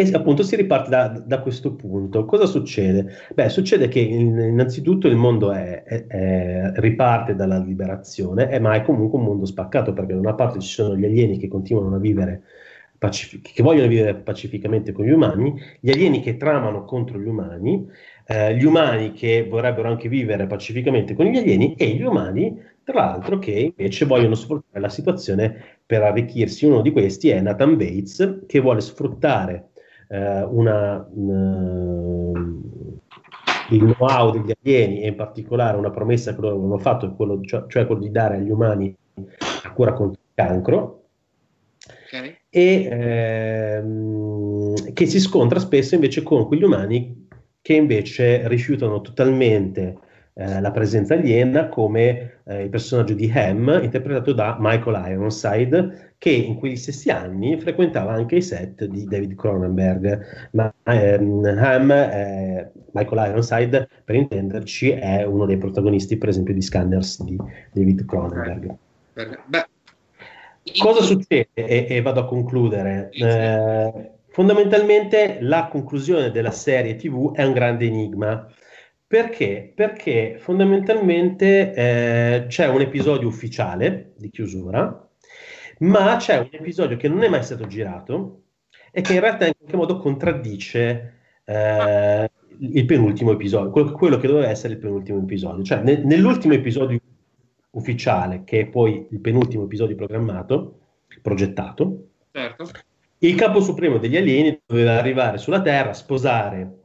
E 0.00 0.08
appunto 0.12 0.44
si 0.44 0.54
riparte 0.54 0.90
da, 0.90 1.08
da, 1.08 1.40
questo 1.40 1.74
punto. 1.74 2.24
Cosa 2.24 2.46
succede? 2.46 3.14
Beh, 3.34 3.48
succede 3.48 3.88
che 3.88 3.98
innanzitutto 3.98 5.08
il 5.08 5.16
mondo 5.16 5.50
è, 5.50 5.82
è, 5.82 6.06
è, 6.06 6.72
riparte 6.76 7.34
dalla 7.34 7.58
liberazione, 7.58 8.60
ma 8.60 8.74
è 8.74 8.82
comunque 8.82 9.18
un 9.18 9.24
mondo 9.24 9.44
spaccato 9.44 9.92
perché 9.92 10.12
da 10.12 10.20
una 10.20 10.34
parte 10.34 10.60
ci 10.60 10.68
sono 10.68 10.96
gli 10.96 11.04
alieni 11.04 11.36
che 11.36 11.48
continuano 11.48 11.96
a 11.96 11.98
vivere 11.98 12.42
pacific- 12.96 13.52
che 13.52 13.62
vogliono 13.64 13.88
vivere 13.88 14.14
pacificamente 14.14 14.92
con 14.92 15.04
gli 15.04 15.10
umani, 15.10 15.60
gli 15.80 15.90
alieni 15.90 16.20
che 16.20 16.36
tramano 16.36 16.84
contro 16.84 17.18
gli 17.18 17.26
umani, 17.26 17.88
eh, 18.26 18.54
gli 18.56 18.64
umani 18.64 19.12
che 19.12 19.46
vorrebbero 19.48 19.88
anche 19.88 20.08
vivere 20.08 20.46
pacificamente 20.46 21.14
con 21.14 21.26
gli 21.26 21.38
alieni 21.38 21.74
e 21.74 21.88
gli 21.88 22.02
umani, 22.02 22.56
tra 22.84 23.00
l'altro, 23.04 23.38
che 23.38 23.74
invece 23.76 24.04
vogliono 24.04 24.34
sfruttare 24.36 24.80
la 24.80 24.88
situazione 24.88 25.56
per 25.84 26.02
arricchirsi. 26.02 26.66
Uno 26.66 26.82
di 26.82 26.90
questi 26.90 27.30
è 27.30 27.40
Nathan 27.40 27.76
Bates, 27.76 28.44
che 28.46 28.60
vuole 28.60 28.80
sfruttare 28.80 29.67
eh, 30.08 30.42
una, 30.42 31.06
una, 31.12 32.32
il 33.70 33.80
know-how 33.80 34.30
degli 34.30 34.52
alieni 34.60 35.02
e 35.02 35.08
in 35.08 35.14
particolare 35.14 35.76
una 35.76 35.90
promessa 35.90 36.34
che 36.34 36.40
loro 36.40 36.54
avevano 36.54 36.78
fatto, 36.78 37.14
quello, 37.14 37.40
cioè, 37.42 37.64
cioè, 37.68 37.86
quello 37.86 38.00
di 38.00 38.10
dare 38.10 38.36
agli 38.36 38.50
umani 38.50 38.94
la 39.14 39.70
cura 39.72 39.92
contro 39.92 40.20
il 40.20 40.34
cancro. 40.34 41.02
Okay. 42.06 42.38
E 42.48 42.88
ehm, 42.90 44.92
che 44.94 45.06
si 45.06 45.20
scontra 45.20 45.58
spesso 45.58 45.94
invece 45.94 46.22
con 46.22 46.46
quegli 46.46 46.62
umani 46.62 47.26
che 47.60 47.74
invece 47.74 48.48
rifiutano 48.48 49.02
totalmente 49.02 49.98
eh, 50.40 50.60
la 50.60 50.70
presenza 50.70 51.14
aliena 51.14 51.68
come 51.68 52.42
eh, 52.44 52.62
il 52.62 52.68
personaggio 52.68 53.12
di 53.12 53.28
Ham, 53.34 53.80
interpretato 53.82 54.32
da 54.32 54.56
Michael 54.60 55.10
Ironside, 55.10 56.12
che 56.16 56.30
in 56.30 56.54
quegli 56.54 56.76
stessi 56.76 57.10
anni 57.10 57.58
frequentava 57.58 58.12
anche 58.12 58.36
i 58.36 58.42
set 58.42 58.84
di 58.84 59.04
David 59.04 59.34
Cronenberg. 59.34 60.48
Ma 60.52 60.72
ehm, 60.84 61.44
Ham, 61.44 61.90
eh, 61.90 62.70
Michael 62.92 63.30
Ironside, 63.30 63.88
per 64.04 64.14
intenderci, 64.14 64.90
è 64.90 65.24
uno 65.24 65.44
dei 65.44 65.58
protagonisti, 65.58 66.16
per 66.16 66.28
esempio, 66.28 66.54
di 66.54 66.62
Scanners 66.62 67.24
di 67.24 67.36
David 67.72 68.04
Cronenberg. 68.04 68.76
Beh, 69.46 69.66
Cosa 70.78 71.02
succede? 71.02 71.48
E, 71.54 71.86
e, 71.88 72.00
vado 72.00 72.20
a 72.20 72.26
concludere. 72.26 73.10
Eh, 73.10 74.10
fondamentalmente 74.28 75.38
la 75.40 75.66
conclusione 75.66 76.30
della 76.30 76.52
serie 76.52 76.94
TV 76.94 77.34
è 77.34 77.42
un 77.44 77.52
grande 77.52 77.86
enigma. 77.86 78.46
Perché? 79.08 79.72
Perché 79.74 80.36
fondamentalmente 80.38 81.72
eh, 81.72 82.44
c'è 82.46 82.68
un 82.68 82.82
episodio 82.82 83.26
ufficiale 83.26 84.12
di 84.18 84.28
chiusura, 84.28 85.08
ma 85.78 86.16
c'è 86.16 86.36
un 86.36 86.48
episodio 86.50 86.98
che 86.98 87.08
non 87.08 87.22
è 87.22 87.28
mai 87.30 87.42
stato 87.42 87.66
girato 87.66 88.42
e 88.92 89.00
che 89.00 89.14
in 89.14 89.20
realtà 89.20 89.46
in 89.46 89.54
qualche 89.56 89.76
modo 89.76 89.96
contraddice 89.96 91.14
eh, 91.42 92.30
il 92.58 92.84
penultimo 92.84 93.32
episodio, 93.32 93.70
quello, 93.70 94.18
che 94.18 94.26
doveva 94.26 94.48
essere 94.48 94.74
il 94.74 94.78
penultimo 94.78 95.22
episodio. 95.22 95.64
Cioè, 95.64 95.80
ne, 95.82 96.04
nell'ultimo 96.04 96.52
episodio 96.52 97.00
ufficiale, 97.70 98.44
che 98.44 98.60
è 98.60 98.66
poi 98.66 99.06
il 99.10 99.20
penultimo 99.20 99.64
episodio 99.64 99.96
programmato, 99.96 100.80
progettato, 101.22 102.08
certo. 102.30 102.68
il 103.20 103.34
capo 103.36 103.62
supremo 103.62 103.96
degli 103.96 104.18
alieni 104.18 104.60
doveva 104.66 104.98
arrivare 104.98 105.38
sulla 105.38 105.62
Terra, 105.62 105.94
sposare 105.94 106.77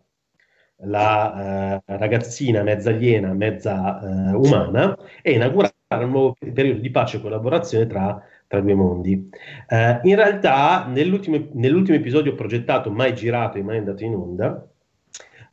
la 0.86 1.82
eh, 1.86 1.98
ragazzina 1.98 2.64
mezza 2.64 2.90
aliena, 2.90 3.34
mezza 3.34 4.02
eh, 4.02 4.34
umana 4.34 4.98
e 5.22 5.34
inaugurare 5.34 5.74
un 5.90 6.10
nuovo 6.10 6.36
periodo 6.54 6.80
di 6.80 6.90
pace 6.90 7.18
e 7.18 7.22
collaborazione 7.22 7.88
tra, 7.88 8.22
tra 8.48 8.60
due 8.62 8.74
mondi. 8.74 9.30
Eh, 9.68 10.00
in 10.04 10.16
realtà, 10.16 10.86
nell'ultimo, 10.88 11.48
nell'ultimo, 11.54 11.98
episodio 11.98 12.36
progettato, 12.36 12.92
mai 12.92 13.14
girato 13.14 13.58
e 13.58 13.64
mai 13.64 13.78
andato 13.78 14.04
in 14.04 14.16
onda, 14.16 14.68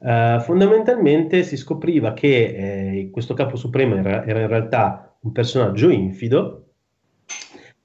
eh, 0.03 0.39
fondamentalmente 0.41 1.43
si 1.43 1.57
scopriva 1.57 2.12
che 2.12 2.28
eh, 2.28 3.11
questo 3.11 3.35
capo 3.35 3.57
supremo 3.57 3.97
era, 3.97 4.24
era, 4.24 4.41
in 4.41 4.49
realtà 4.49 5.16
un 5.20 5.33
personaggio 5.33 5.91
infido 5.91 6.64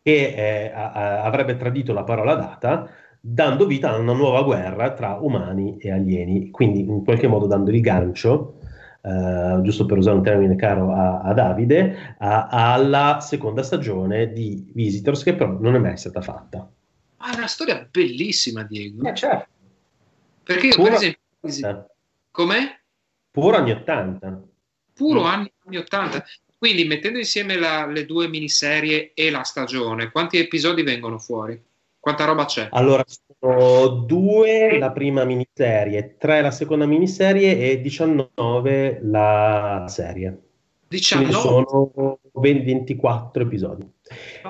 che 0.02 0.68
eh, 0.68 0.72
avrebbe 0.72 1.58
tradito 1.58 1.92
la 1.92 2.04
parola 2.04 2.36
data 2.36 2.90
dando 3.28 3.66
vita 3.66 3.90
a 3.90 3.98
una 3.98 4.14
nuova 4.14 4.44
guerra 4.44 4.94
tra 4.94 5.18
umani 5.20 5.78
e 5.80 5.92
alieni, 5.92 6.52
quindi 6.52 6.82
in 6.82 7.04
qualche 7.04 7.26
modo 7.26 7.48
dando 7.48 7.72
il 7.72 7.82
gancio, 7.82 8.60
eh, 9.02 9.60
giusto 9.64 9.88
per 9.88 9.98
usare 9.98 10.18
un 10.18 10.24
termine 10.24 10.56
caro 10.56 10.94
a, 10.94 11.22
a 11.22 11.34
Davide, 11.34 12.16
a, 12.20 12.48
alla 12.50 13.18
seconda 13.22 13.64
stagione 13.64 14.32
di 14.32 14.70
Visitors, 14.74 15.24
che 15.24 15.34
però 15.34 15.58
non 15.60 15.74
è 15.74 15.80
mai 15.80 15.98
stata 15.98 16.22
fatta. 16.22 16.70
Ah, 17.18 17.34
è 17.34 17.38
una 17.38 17.48
storia 17.48 17.88
bellissima, 17.90 18.62
Diego. 18.62 19.08
Eh, 19.08 19.16
certo. 19.16 19.48
Perché 20.44 20.68
io, 20.68 20.76
Puro 20.76 20.90
per 20.90 21.16
esempio... 21.40 21.90
Com'è? 22.30 22.80
Puro 23.32 23.58
anni 23.58 23.72
80. 23.72 24.44
Puro 24.94 25.22
mm. 25.22 25.26
anni, 25.26 25.52
anni 25.66 25.78
80. 25.78 26.24
Quindi 26.60 26.86
mettendo 26.86 27.18
insieme 27.18 27.58
la, 27.58 27.88
le 27.88 28.06
due 28.06 28.28
miniserie 28.28 29.14
e 29.16 29.32
la 29.32 29.42
stagione, 29.42 30.12
quanti 30.12 30.38
episodi 30.38 30.84
vengono 30.84 31.18
fuori? 31.18 31.60
Quanta 32.06 32.26
roba 32.26 32.46
c'è? 32.46 32.68
Allora, 32.70 33.04
sono 33.08 33.88
due 34.06 34.78
la 34.78 34.92
prima 34.92 35.24
miniserie, 35.24 36.18
tre 36.20 36.40
la 36.40 36.52
seconda 36.52 36.86
miniserie 36.86 37.72
e 37.72 37.82
19 37.82 39.00
la 39.02 39.86
serie. 39.88 40.45
19? 40.96 41.26
Quindi 41.26 41.42
sono 41.42 42.20
24 42.34 43.44
episodi. 43.44 43.94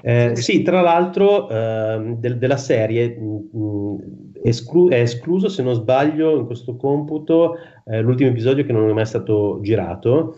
Eh, 0.01 0.35
sì, 0.35 0.61
tra 0.63 0.81
l'altro 0.81 1.49
eh, 1.49 2.15
del, 2.17 2.37
della 2.37 2.57
serie 2.57 3.17
mh, 3.17 3.57
mm, 3.57 3.95
esclu- 4.43 4.91
è 4.91 4.99
escluso, 4.99 5.47
se 5.47 5.63
non 5.63 5.75
sbaglio, 5.75 6.37
in 6.37 6.45
questo 6.45 6.75
computo 6.75 7.55
eh, 7.85 8.01
l'ultimo 8.01 8.29
episodio 8.29 8.65
che 8.65 8.73
non 8.73 8.89
è 8.89 8.93
mai 8.93 9.05
stato 9.05 9.59
girato, 9.61 10.35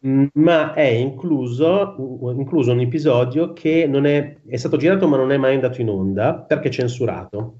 mh, 0.00 0.10
mm, 0.10 0.24
ma 0.34 0.74
è 0.74 0.86
incluso, 0.86 1.94
incluso, 2.36 2.72
un 2.72 2.80
episodio 2.80 3.52
che 3.52 3.86
non 3.86 4.04
è, 4.04 4.36
è, 4.46 4.56
stato 4.56 4.76
girato 4.76 5.08
ma 5.08 5.16
non 5.16 5.32
è 5.32 5.36
mai 5.36 5.54
andato 5.54 5.80
in 5.80 5.88
onda 5.88 6.34
perché 6.34 6.70
censurato. 6.70 7.54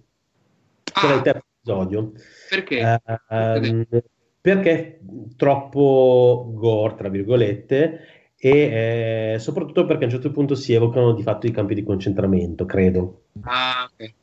Ah. 0.93 1.07
Era 1.07 1.15
il 1.15 1.23
terzo 1.23 1.47
episodio. 1.63 2.13
Perché? 2.49 3.01
Uh, 3.29 4.03
perché 4.41 4.71
è 4.71 4.99
troppo 5.37 6.51
gore, 6.55 6.95
tra 6.97 7.09
virgolette, 7.09 8.35
e 8.37 9.35
eh, 9.35 9.39
soprattutto 9.39 9.85
perché 9.85 10.05
a 10.05 10.07
un 10.07 10.13
certo 10.13 10.31
punto 10.31 10.55
si 10.55 10.73
evocano 10.73 11.13
di 11.13 11.23
fatto 11.23 11.47
i 11.47 11.51
campi 11.51 11.75
di 11.75 11.83
concentramento, 11.83 12.65
credo. 12.65 13.25
Ah, 13.43 13.89
ok. 13.93 14.15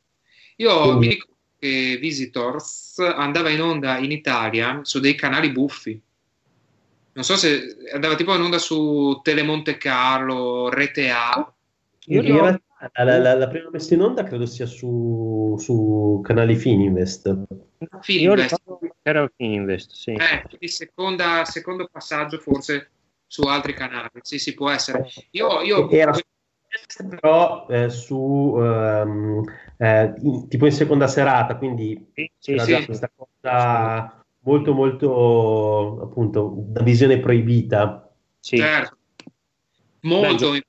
Io 0.57 0.81
Quindi... 0.81 0.99
mi 0.99 1.07
ricordo 1.13 1.35
che 1.59 1.97
Visitors 1.99 2.99
andava 2.99 3.49
in 3.49 3.61
onda 3.61 3.97
in 3.97 4.11
Italia 4.11 4.79
su 4.83 4.99
dei 4.99 5.15
canali 5.15 5.51
buffi. 5.51 6.01
Non 7.13 7.23
so 7.23 7.35
se 7.35 7.75
andava 7.93 8.15
tipo 8.15 8.33
in 8.35 8.41
onda 8.41 8.57
su 8.59 9.19
Telemonte 9.23 9.77
Carlo, 9.77 10.69
Rete 10.69 11.09
A. 11.09 11.53
Io 12.05 12.21
in 12.21 12.33
realtà 12.39 12.61
la, 13.03 13.17
la, 13.17 13.33
la, 13.33 13.47
prima 13.47 13.69
messa 13.71 13.95
in 13.95 14.01
onda 14.01 14.23
credo 14.23 14.45
sia 14.45 14.67
su, 14.67 15.55
su 15.59 16.21
canali 16.23 16.55
Fininvest. 16.55 17.45
Fininvest. 18.01 18.61
Era 19.07 19.31
Fininvest, 19.33 19.91
sì. 19.93 20.11
Eh, 20.11 20.67
seconda, 20.67 21.45
secondo 21.45 21.87
passaggio 21.89 22.39
forse 22.39 22.89
su 23.25 23.43
altri 23.43 23.73
canali. 23.73 24.09
Sì, 24.21 24.37
sì, 24.37 24.53
può 24.53 24.69
essere. 24.69 25.07
Io, 25.31 25.61
io... 25.61 25.89
Era 25.89 26.11
però 27.07 27.65
eh, 27.69 27.89
su 27.89 28.17
um, 28.17 29.41
eh, 29.77 30.13
in, 30.19 30.49
tipo 30.49 30.65
in 30.65 30.73
seconda 30.73 31.07
serata, 31.07 31.55
quindi 31.55 32.11
sì, 32.13 32.29
sì, 32.37 32.59
sì. 32.59 32.85
questa 32.85 33.09
cosa 33.15 34.25
molto 34.39 34.73
molto 34.73 36.01
appunto 36.03 36.53
da 36.67 36.83
visione 36.83 37.19
proibita. 37.19 38.13
Sì. 38.41 38.57
Certo. 38.57 38.97
Molto. 40.01 40.51
Beh, 40.51 40.65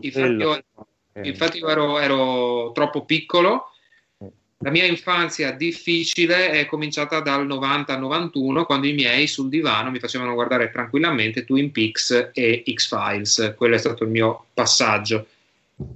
infatti, 0.00 0.06
io, 0.06 0.62
infatti 1.22 1.58
io 1.58 1.68
ero, 1.68 1.98
ero 1.98 2.70
troppo 2.70 3.04
piccolo 3.04 3.71
la 4.62 4.70
mia 4.70 4.84
infanzia 4.86 5.50
difficile 5.50 6.50
è 6.50 6.66
cominciata 6.66 7.20
dal 7.20 7.44
90 7.44 7.94
al 7.94 8.00
91, 8.00 8.64
quando 8.64 8.86
i 8.86 8.92
miei 8.92 9.26
sul 9.26 9.48
divano 9.48 9.90
mi 9.90 9.98
facevano 9.98 10.34
guardare 10.34 10.70
tranquillamente 10.70 11.44
Twin 11.44 11.72
Peaks 11.72 12.30
e 12.32 12.62
X-Files. 12.72 13.54
Quello 13.56 13.74
è 13.74 13.78
stato 13.78 14.04
il 14.04 14.10
mio 14.10 14.46
passaggio. 14.54 15.26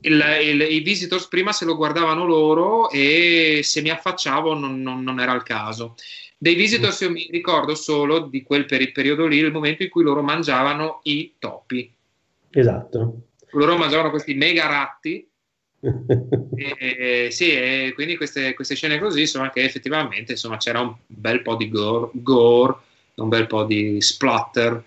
Il, 0.00 0.20
il, 0.42 0.60
I 0.62 0.80
visitors 0.80 1.28
prima 1.28 1.52
se 1.52 1.64
lo 1.64 1.76
guardavano 1.76 2.26
loro 2.26 2.90
e 2.90 3.60
se 3.62 3.82
mi 3.82 3.90
affacciavo 3.90 4.54
non, 4.54 4.82
non, 4.82 5.04
non 5.04 5.20
era 5.20 5.32
il 5.32 5.44
caso. 5.44 5.94
Dei 6.36 6.56
visitors 6.56 7.00
io 7.00 7.10
mi 7.10 7.28
ricordo 7.30 7.76
solo 7.76 8.18
di 8.18 8.42
quel 8.42 8.66
per 8.66 8.90
periodo 8.90 9.26
lì, 9.26 9.38
il 9.38 9.52
momento 9.52 9.84
in 9.84 9.88
cui 9.90 10.02
loro 10.02 10.22
mangiavano 10.22 11.00
i 11.04 11.34
topi. 11.38 11.88
Esatto. 12.50 13.14
Loro 13.52 13.76
mangiavano 13.76 14.10
questi 14.10 14.34
mega 14.34 14.66
ratti 14.66 15.24
e, 16.56 17.28
sì, 17.30 17.50
e 17.52 17.92
quindi 17.94 18.16
queste, 18.16 18.54
queste, 18.54 18.74
scene 18.74 18.98
così 18.98 19.20
insomma 19.20 19.50
che 19.50 19.62
effettivamente 19.62 20.32
insomma, 20.32 20.56
c'era 20.56 20.80
un 20.80 20.94
bel 21.06 21.42
po' 21.42 21.56
di 21.56 21.68
gore, 21.68 22.10
gore 22.14 22.76
un 23.16 23.28
bel 23.28 23.46
po' 23.46 23.64
di 23.64 24.00
splatter. 24.00 24.82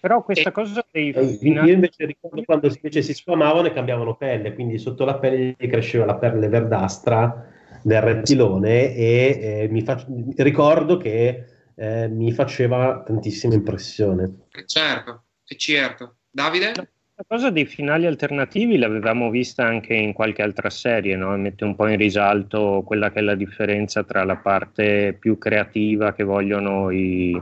Però 0.00 0.22
questa 0.22 0.50
e, 0.50 0.52
cosa 0.52 0.84
dei 0.90 1.12
finali... 1.12 1.68
Io 1.68 1.74
invece 1.74 2.06
ricordo 2.06 2.42
quando 2.42 2.66
invece 2.66 3.02
si 3.02 3.14
sfamavano 3.14 3.68
e 3.68 3.72
cambiavano 3.72 4.16
pelle, 4.16 4.54
quindi 4.54 4.78
sotto 4.78 5.04
la 5.04 5.14
pelle 5.14 5.54
cresceva 5.56 6.04
la 6.04 6.16
pelle 6.16 6.48
verdastra 6.48 7.50
del 7.82 8.00
rettilone 8.00 8.94
e 8.94 9.38
eh, 9.40 9.68
mi 9.70 9.82
fa... 9.82 10.04
ricordo 10.36 10.96
che 10.96 11.44
eh, 11.74 12.08
mi 12.08 12.32
faceva 12.32 13.02
tantissima 13.04 13.54
impressione. 13.54 14.46
Certo, 14.66 15.22
certo. 15.56 16.16
Davide? 16.30 16.72
La 17.14 17.24
cosa 17.26 17.50
dei 17.50 17.66
finali 17.66 18.06
alternativi 18.06 18.78
l'avevamo 18.78 19.28
vista 19.28 19.64
anche 19.64 19.92
in 19.92 20.14
qualche 20.14 20.40
altra 20.40 20.70
serie, 20.70 21.14
no? 21.14 21.36
mette 21.36 21.62
un 21.64 21.76
po' 21.76 21.86
in 21.86 21.98
risalto 21.98 22.82
quella 22.86 23.10
che 23.10 23.18
è 23.18 23.22
la 23.22 23.34
differenza 23.34 24.02
tra 24.02 24.24
la 24.24 24.36
parte 24.36 25.14
più 25.18 25.36
creativa 25.36 26.14
che 26.14 26.24
vogliono 26.24 26.90
i, 26.90 27.40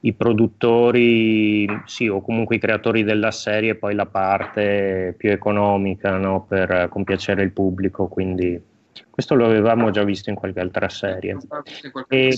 i 0.00 0.12
produttori, 0.12 1.68
sì, 1.86 2.08
o 2.08 2.20
comunque 2.20 2.56
i 2.56 2.58
creatori 2.58 3.04
della 3.04 3.30
serie, 3.30 3.70
e 3.70 3.74
poi 3.76 3.94
la 3.94 4.06
parte 4.06 5.14
più 5.16 5.30
economica 5.30 6.16
no? 6.16 6.44
per 6.46 6.88
compiacere 6.90 7.44
il 7.44 7.52
pubblico. 7.52 8.08
Quindi 8.08 8.60
questo 9.08 9.36
lo 9.36 9.46
avevamo 9.46 9.90
già 9.90 10.02
visto 10.02 10.30
in 10.30 10.36
qualche 10.36 10.60
altra 10.60 10.88
serie. 10.88 11.38
E, 12.08 12.36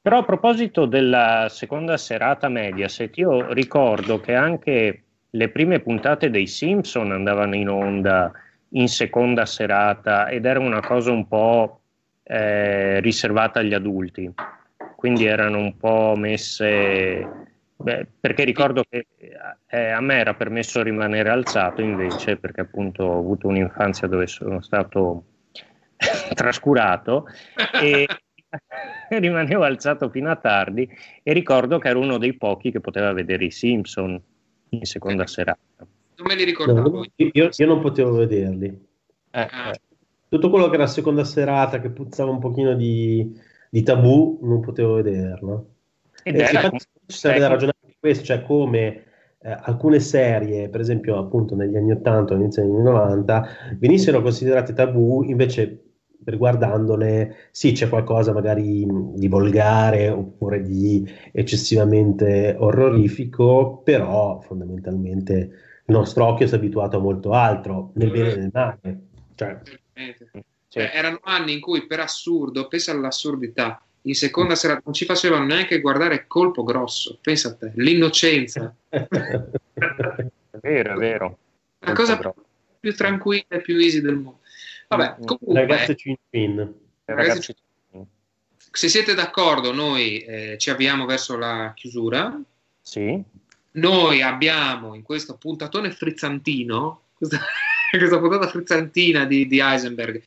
però 0.00 0.18
a 0.18 0.24
proposito 0.24 0.86
della 0.86 1.48
seconda 1.50 1.98
serata 1.98 2.48
Mediaset, 2.48 3.14
io 3.18 3.52
ricordo 3.52 4.20
che 4.20 4.34
anche 4.34 5.02
le 5.34 5.48
prime 5.48 5.80
puntate 5.80 6.30
dei 6.30 6.46
Simpson 6.46 7.12
andavano 7.12 7.54
in 7.54 7.68
onda 7.68 8.32
in 8.70 8.88
seconda 8.88 9.46
serata 9.46 10.28
ed 10.28 10.44
era 10.44 10.58
una 10.58 10.80
cosa 10.80 11.10
un 11.10 11.26
po' 11.26 11.80
eh, 12.22 13.00
riservata 13.00 13.60
agli 13.60 13.74
adulti, 13.74 14.30
quindi 14.96 15.24
erano 15.24 15.58
un 15.58 15.76
po' 15.76 16.14
messe, 16.16 17.28
beh, 17.76 18.06
perché 18.20 18.44
ricordo 18.44 18.84
che 18.88 19.06
eh, 19.66 19.90
a 19.90 20.00
me 20.00 20.18
era 20.18 20.34
permesso 20.34 20.82
rimanere 20.82 21.30
alzato 21.30 21.82
invece, 21.82 22.36
perché 22.36 22.62
appunto 22.62 23.04
ho 23.04 23.18
avuto 23.18 23.48
un'infanzia 23.48 24.08
dove 24.08 24.26
sono 24.26 24.60
stato 24.60 25.24
trascurato 26.34 27.26
e 27.82 28.06
rimanevo 29.08 29.64
alzato 29.64 30.10
fino 30.10 30.30
a 30.30 30.36
tardi 30.36 30.88
e 31.22 31.32
ricordo 31.32 31.78
che 31.78 31.88
ero 31.88 32.00
uno 32.00 32.18
dei 32.18 32.34
pochi 32.34 32.70
che 32.70 32.80
poteva 32.80 33.12
vedere 33.12 33.46
i 33.46 33.50
Simpson 33.50 34.20
in 34.76 34.84
seconda 34.84 35.26
serata. 35.26 35.58
Non 35.78 36.26
me 36.26 36.34
li 36.34 36.44
ricordavo. 36.44 36.88
No, 36.88 37.04
io, 37.16 37.48
io, 37.54 37.66
non 37.66 37.80
potevo 37.80 38.12
vederli. 38.12 38.66
Eh, 39.30 39.48
ah. 39.50 39.70
eh. 39.70 39.80
Tutto 40.28 40.50
quello 40.50 40.68
che 40.68 40.74
era 40.76 40.86
seconda 40.86 41.24
serata, 41.24 41.80
che 41.80 41.90
puzzava 41.90 42.30
un 42.30 42.38
pochino 42.38 42.74
di, 42.74 43.38
di 43.68 43.82
tabù, 43.82 44.38
non 44.42 44.60
potevo 44.60 44.94
vederlo. 44.94 45.68
Ed 46.22 46.36
e 46.38 46.42
infatti 46.42 46.78
ci 47.06 47.18
serve 47.18 47.38
da 47.38 47.48
ragionare 47.48 47.78
su 47.86 47.94
questo, 47.98 48.24
cioè 48.24 48.42
come 48.42 49.04
eh, 49.40 49.56
alcune 49.60 50.00
serie, 50.00 50.68
per 50.68 50.80
esempio 50.80 51.18
appunto 51.18 51.54
negli 51.54 51.76
anni 51.76 51.92
80 51.92 52.32
o 52.32 52.36
inizio 52.36 52.62
anni 52.62 52.82
90, 52.82 53.48
venissero 53.78 54.22
considerate 54.22 54.72
tabù, 54.72 55.22
invece 55.24 55.91
riguardandole, 56.24 57.48
sì, 57.50 57.72
c'è 57.72 57.88
qualcosa 57.88 58.32
magari 58.32 58.86
di 59.14 59.28
volgare 59.28 60.08
oppure 60.08 60.62
di 60.62 61.08
eccessivamente 61.32 62.56
orrorifico, 62.58 63.80
però 63.84 64.40
fondamentalmente 64.40 65.34
il 65.84 65.94
nostro 65.94 66.26
occhio 66.26 66.46
si 66.46 66.54
è 66.54 66.56
abituato 66.56 66.96
a 66.96 67.00
molto 67.00 67.32
altro, 67.32 67.90
nel 67.94 68.10
bene 68.10 68.32
e 68.32 68.36
nel 68.36 68.50
male. 68.52 69.00
Cioè, 69.34 69.60
cioè, 70.68 70.90
erano 70.94 71.20
anni 71.22 71.52
in 71.52 71.60
cui 71.60 71.86
per 71.86 72.00
assurdo, 72.00 72.68
pensa 72.68 72.92
all'assurdità, 72.92 73.82
in 74.02 74.14
seconda 74.14 74.54
sera 74.54 74.80
non 74.84 74.94
ci 74.94 75.04
facevano 75.04 75.44
neanche 75.44 75.80
guardare 75.80 76.26
colpo 76.26 76.64
grosso, 76.64 77.18
pensa 77.20 77.48
a 77.48 77.54
te, 77.54 77.72
l'innocenza. 77.76 78.74
è 78.88 80.58
vero, 80.60 80.94
è 80.94 80.96
vero. 80.96 81.38
La 81.80 81.92
cosa 81.92 82.18
più 82.80 82.94
tranquilla 82.94 83.44
e 83.48 83.60
più 83.60 83.76
easy 83.76 84.00
del 84.00 84.16
mondo. 84.16 84.40
Vabbè, 84.96 85.16
mm. 85.20 85.24
comunque, 85.24 85.66
ragazze 85.66 85.96
cin 85.96 86.16
cin. 86.30 86.74
Ragazzi, 87.04 87.54
se 88.70 88.88
siete 88.88 89.14
d'accordo, 89.14 89.72
noi 89.72 90.20
eh, 90.20 90.56
ci 90.58 90.70
avviamo 90.70 91.04
verso 91.04 91.36
la 91.36 91.72
chiusura. 91.74 92.40
Sì. 92.80 93.22
Noi 93.72 94.22
abbiamo 94.22 94.94
in 94.94 95.02
questo 95.02 95.36
puntatone 95.36 95.90
frizzantino, 95.90 97.02
questa, 97.16 97.40
questa 97.90 98.18
puntata 98.18 98.48
frizzantina 98.48 99.24
di, 99.24 99.46
di 99.46 99.60
Heisenberg, 99.60 100.22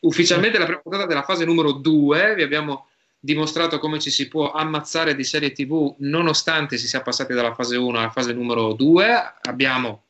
ufficialmente 0.00 0.58
la 0.58 0.64
prima 0.64 0.80
puntata 0.80 1.06
della 1.06 1.22
fase 1.22 1.44
numero 1.44 1.72
2, 1.72 2.34
vi 2.34 2.42
abbiamo 2.42 2.88
dimostrato 3.20 3.78
come 3.78 3.98
ci 3.98 4.10
si 4.10 4.28
può 4.28 4.52
ammazzare 4.52 5.16
di 5.16 5.24
serie 5.24 5.50
TV 5.50 5.96
nonostante 5.98 6.78
si 6.78 6.86
sia 6.86 7.02
passati 7.02 7.34
dalla 7.34 7.54
fase 7.54 7.76
1 7.76 7.98
alla 7.98 8.10
fase 8.10 8.32
numero 8.32 8.72
2. 8.74 9.34
Abbiamo 9.42 10.04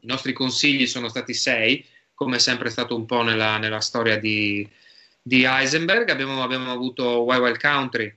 i 0.00 0.06
nostri 0.06 0.32
consigli 0.32 0.86
sono 0.86 1.08
stati 1.08 1.34
6, 1.34 1.84
come 2.20 2.36
è 2.36 2.38
sempre 2.38 2.68
stato 2.68 2.94
un 2.94 3.06
po' 3.06 3.22
nella, 3.22 3.56
nella 3.56 3.80
storia 3.80 4.18
di, 4.18 4.68
di 5.22 5.44
Heisenberg. 5.44 6.10
Abbiamo, 6.10 6.42
abbiamo, 6.42 6.70
avuto 6.70 7.22
Wild 7.22 7.40
Wild 7.40 7.58
Country 7.58 8.14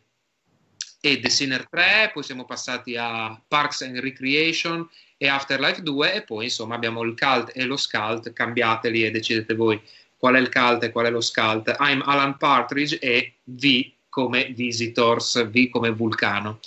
e 0.99 1.19
The 1.21 1.29
Sinner 1.29 1.69
3, 1.69 2.11
poi 2.13 2.21
siamo 2.21 2.43
passati 2.43 2.97
a 2.97 3.41
Parks 3.47 3.83
and 3.83 3.97
Recreation 3.99 4.85
e 5.15 5.29
Afterlife 5.29 5.81
2 5.81 6.15
e 6.15 6.21
poi 6.23 6.45
insomma 6.45 6.75
abbiamo 6.75 7.01
il 7.03 7.17
cult 7.17 7.51
e 7.55 7.63
lo 7.63 7.77
scult, 7.77 8.33
cambiateli 8.33 9.05
e 9.05 9.11
decidete 9.11 9.53
voi 9.55 9.81
qual 10.17 10.35
è 10.35 10.39
il 10.39 10.51
cult 10.51 10.83
e 10.83 10.91
qual 10.91 11.05
è 11.05 11.09
lo 11.09 11.21
scult. 11.21 11.73
I'm 11.79 12.01
Alan 12.05 12.35
Partridge 12.35 12.99
e 12.99 13.35
V 13.45 13.89
come 14.09 14.51
Visitors, 14.53 15.47
V 15.47 15.69
come 15.69 15.91
Vulcano. 15.91 16.59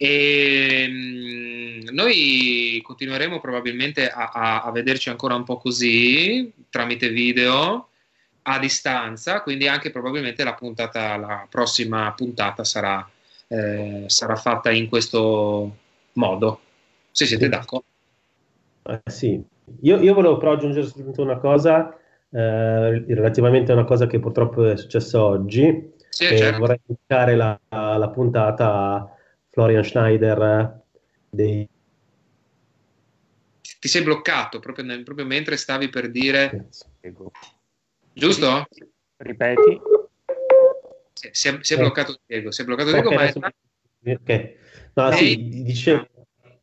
E 0.00 0.86
mh, 0.88 1.92
noi 1.92 2.80
continueremo 2.84 3.40
probabilmente 3.40 4.08
a, 4.08 4.30
a, 4.32 4.62
a, 4.62 4.70
vederci 4.70 5.08
ancora 5.08 5.34
un 5.34 5.42
po' 5.42 5.56
così 5.56 6.52
tramite 6.70 7.08
video 7.08 7.88
a 8.42 8.60
distanza, 8.60 9.42
quindi 9.42 9.66
anche 9.66 9.90
probabilmente 9.90 10.44
la, 10.44 10.54
puntata, 10.54 11.16
la 11.16 11.46
prossima 11.50 12.12
puntata 12.16 12.62
sarà, 12.62 13.06
eh, 13.48 14.04
sarà 14.06 14.36
fatta 14.36 14.70
in 14.70 14.88
questo 14.88 15.76
modo. 16.12 16.60
Se 17.10 17.26
siete 17.26 17.44
sì. 17.44 17.50
d'accordo. 17.50 17.86
Eh, 18.84 19.00
sì, 19.10 19.42
io, 19.80 20.00
io, 20.00 20.14
volevo 20.14 20.36
però 20.38 20.52
aggiungere 20.52 20.86
soltanto 20.86 21.22
una 21.22 21.38
cosa 21.38 21.92
eh, 22.30 23.04
relativamente 23.08 23.72
a 23.72 23.74
una 23.74 23.84
cosa 23.84 24.06
che 24.06 24.20
purtroppo 24.20 24.64
è 24.64 24.76
successa 24.76 25.20
oggi. 25.22 25.92
Sì, 26.08 26.36
certo. 26.36 26.58
Vorrei 26.60 26.80
dedicare 26.86 27.34
la, 27.34 27.58
la 27.68 28.08
puntata 28.10 29.12
Florian 29.58 29.82
Schneider 29.82 30.82
dei... 31.28 31.68
Ti 33.80 33.88
sei 33.88 34.02
bloccato 34.04 34.60
proprio, 34.60 34.84
nel, 34.84 35.02
proprio 35.02 35.26
mentre 35.26 35.56
stavi 35.56 35.88
per 35.88 36.12
dire... 36.12 36.68
Giusto? 38.12 38.68
Ripeti. 39.16 39.80
Si, 41.12 41.28
si, 41.32 41.48
è, 41.48 41.58
si 41.60 41.74
è 41.74 41.76
eh. 41.76 41.80
bloccato 41.80 42.20
Diego, 42.24 42.52
si 42.52 42.62
è 42.62 42.64
bloccato 42.64 42.92
Diego, 42.92 43.08
okay, 43.08 43.32
ma... 43.40 43.52
È... 44.00 44.12
Ok, 44.12 44.54
no, 44.94 45.10
sì, 45.10 45.48
dicevo... 45.64 46.06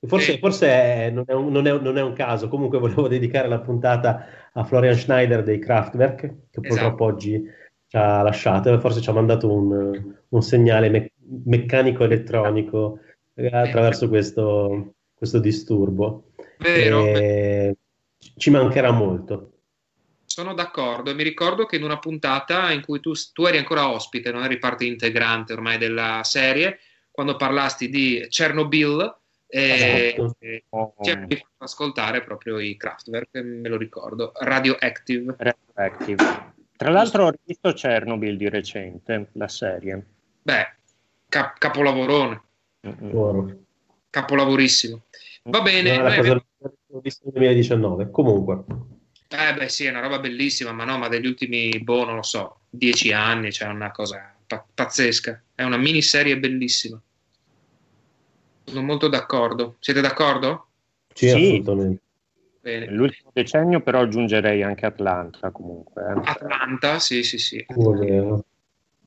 Forse, 0.07 0.38
forse 0.38 1.09
non, 1.11 1.26
è 1.27 1.34
un, 1.34 1.51
non, 1.51 1.67
è, 1.67 1.77
non, 1.77 1.97
è 1.97 2.01
un, 2.01 2.13
caso, 2.13 2.47
comunque 2.47 2.80
volevo 2.80 3.09
dedicare 3.09 3.49
la 3.49 3.59
puntata 3.59 4.49
a 4.53 4.63
Florian 4.63 4.95
Schneider 4.95 5.43
dei 5.43 5.59
Kraftwerk, 5.59 6.15
che 6.15 6.26
esatto. 6.27 6.61
purtroppo 6.61 7.03
oggi 7.03 7.43
ci 7.88 7.97
ha 7.97 8.22
lasciato 8.22 8.73
e 8.73 8.80
forse 8.80 9.01
ci 9.01 9.09
ha 9.09 9.13
mandato 9.13 9.51
un, 9.51 10.15
un 10.30 10.41
segnale 10.41 10.89
me- 10.89 11.11
meccanico-elettronico 11.27 12.99
eh, 13.35 13.47
attraverso 13.47 14.07
questo, 14.07 14.95
questo 15.14 15.39
disturbo. 15.39 16.31
Vero. 16.57 17.06
E 17.06 17.77
ci 18.38 18.49
mancherà 18.49 18.91
molto. 18.91 19.52
Sono 20.26 20.53
d'accordo 20.53 21.11
e 21.11 21.14
mi 21.14 21.23
ricordo 21.23 21.65
che 21.65 21.77
in 21.77 21.84
una 21.84 21.99
puntata 21.99 22.72
in 22.72 22.81
cui 22.81 22.99
tu, 22.99 23.14
tu 23.31 23.45
eri 23.45 23.57
ancora 23.57 23.89
ospite, 23.89 24.31
non 24.31 24.43
eri 24.43 24.57
parte 24.57 24.85
integrante 24.85 25.53
ormai 25.53 25.77
della 25.77 26.22
serie, 26.23 26.80
quando 27.11 27.38
parlasti 27.38 27.89
di 27.89 28.26
Chernobyl, 28.30 29.18
e, 29.47 30.15
esatto. 30.18 30.95
ci 31.02 31.10
hai 31.11 31.38
fatto 31.38 31.64
ascoltare 31.64 32.23
proprio 32.23 32.60
i 32.60 32.76
Kraftwerk, 32.76 33.30
me 33.35 33.69
lo 33.69 33.77
ricordo, 33.77 34.34
Radioactive. 34.38 35.35
Radioactive. 35.38 36.53
Tra 36.76 36.89
l'altro 36.89 37.27
ho 37.27 37.34
visto 37.43 37.72
Chernobyl 37.72 38.35
di 38.35 38.49
recente, 38.49 39.30
la 39.34 39.47
serie. 39.47 40.06
Beh, 40.41 40.76
cap- 41.36 41.57
capolavorone. 41.57 42.41
Mm-hmm. 42.88 43.52
Capolavorissimo. 44.10 45.03
Va 45.44 45.62
bene. 45.62 45.98
No, 45.98 46.03
cosa 46.16 46.45
ho 46.91 46.99
visto 47.02 47.24
nel 47.26 47.34
2019. 47.34 48.10
Comunque. 48.10 48.64
Eh 49.28 49.53
beh 49.53 49.68
sì, 49.68 49.86
è 49.86 49.90
una 49.90 49.99
roba 49.99 50.20
bellissima, 50.20 50.72
ma 50.72 50.86
no, 50.86 50.98
ma 50.98 51.10
degli 51.10 51.28
ultimi, 51.28 51.78
boh, 51.80 52.06
non 52.06 52.16
lo 52.16 52.22
so, 52.22 52.60
dieci 52.70 53.12
anni, 53.12 53.52
cioè 53.52 53.68
una 53.68 53.91
cosa 53.91 54.34
pa- 54.48 54.66
pazzesca. 54.74 55.41
È 55.53 55.64
una 55.64 55.78
miniserie 55.78 56.38
bellissima. 56.38 57.02
Sono 58.64 58.82
molto 58.82 59.10
d'accordo. 59.10 59.76
Siete 59.80 59.99
d'accordo? 59.99 60.68
Sì, 61.14 61.28
sì. 61.30 61.36
assolutamente. 61.36 62.02
Bene. 62.62 62.88
L'ultimo 62.88 63.30
decennio 63.34 63.82
però 63.82 63.99
aggiungerei 63.99 64.64
anche 64.64 64.86
Atlanta 64.86 65.52
comunque. 65.52 66.02
Eh. 66.02 66.22
Atlanta, 66.24 66.98
sì, 66.99 67.22
sì, 67.22 67.38
sì. 67.38 67.64
Oh, 67.76 68.44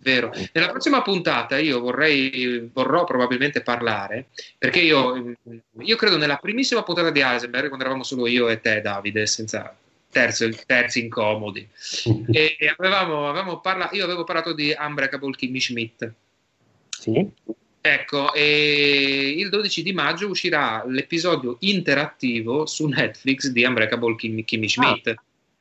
Vero. 0.00 0.32
Nella 0.52 0.70
prossima 0.70 1.02
puntata 1.02 1.58
io 1.58 1.80
vorrei, 1.80 2.70
vorrò 2.72 3.04
probabilmente 3.04 3.62
parlare, 3.62 4.26
perché 4.56 4.80
io, 4.80 5.34
io 5.80 5.96
credo 5.96 6.16
nella 6.16 6.36
primissima 6.36 6.82
puntata 6.82 7.10
di 7.10 7.20
Heisenberg, 7.20 7.66
quando 7.66 7.84
eravamo 7.84 8.04
solo 8.04 8.26
io 8.26 8.48
e 8.48 8.60
te, 8.60 8.80
Davide, 8.80 9.26
senza 9.26 9.76
terzo, 10.10 10.48
terzi 10.66 11.00
incomodi, 11.00 11.66
e, 12.30 12.56
e 12.58 12.74
avevamo, 12.76 13.28
avevamo 13.28 13.60
parla- 13.60 13.90
io 13.92 14.04
avevo 14.04 14.24
parlato 14.24 14.52
di 14.52 14.74
Unbreakable 14.78 15.32
Kimmy 15.32 15.60
Schmidt. 15.60 16.12
Sì. 16.88 17.28
Ecco, 17.80 18.34
e 18.34 19.34
il 19.36 19.48
12 19.48 19.82
di 19.82 19.92
maggio 19.92 20.28
uscirà 20.28 20.84
l'episodio 20.86 21.56
interattivo 21.60 22.66
su 22.66 22.86
Netflix 22.86 23.48
di 23.48 23.64
Unbreakable 23.64 24.16
Kimmy, 24.16 24.44
Kimmy 24.44 24.68
Schmidt, 24.68 25.14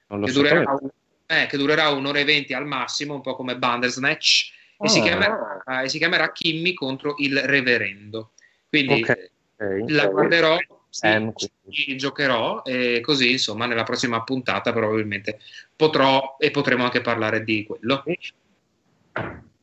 ah, 0.08 0.20
che, 0.20 0.32
durerà, 0.32 0.80
eh, 1.28 1.46
che, 1.46 1.58
durerà, 1.58 1.90
un'ora 1.90 2.20
e 2.20 2.24
venti 2.24 2.54
al 2.54 2.66
massimo, 2.66 3.14
un 3.16 3.22
po' 3.22 3.36
come 3.36 3.58
Bandersnatch, 3.58 4.52
ah. 4.78 4.86
e, 4.86 4.90
si 4.90 5.02
chiamerà, 5.02 5.64
eh, 5.66 5.84
e 5.84 5.90
si 5.90 5.98
chiamerà 5.98 6.32
Kimmy 6.32 6.74
contro 6.74 7.16
il 7.18 7.40
reverendo. 7.40 8.32
Quindi 8.68 9.02
okay. 9.02 9.30
Okay. 9.56 9.90
la 9.90 10.08
guarderò, 10.08 10.58
sì, 10.90 11.34
ci 11.70 11.98
giocherò 11.98 12.64
e 12.64 13.02
così, 13.02 13.32
insomma, 13.32 13.66
nella 13.66 13.84
prossima 13.84 14.24
puntata 14.24 14.72
probabilmente 14.72 15.40
potrò 15.76 16.38
e 16.40 16.50
potremo 16.52 16.84
anche 16.84 17.02
parlare 17.02 17.44
di 17.44 17.66
quello. 17.66 18.04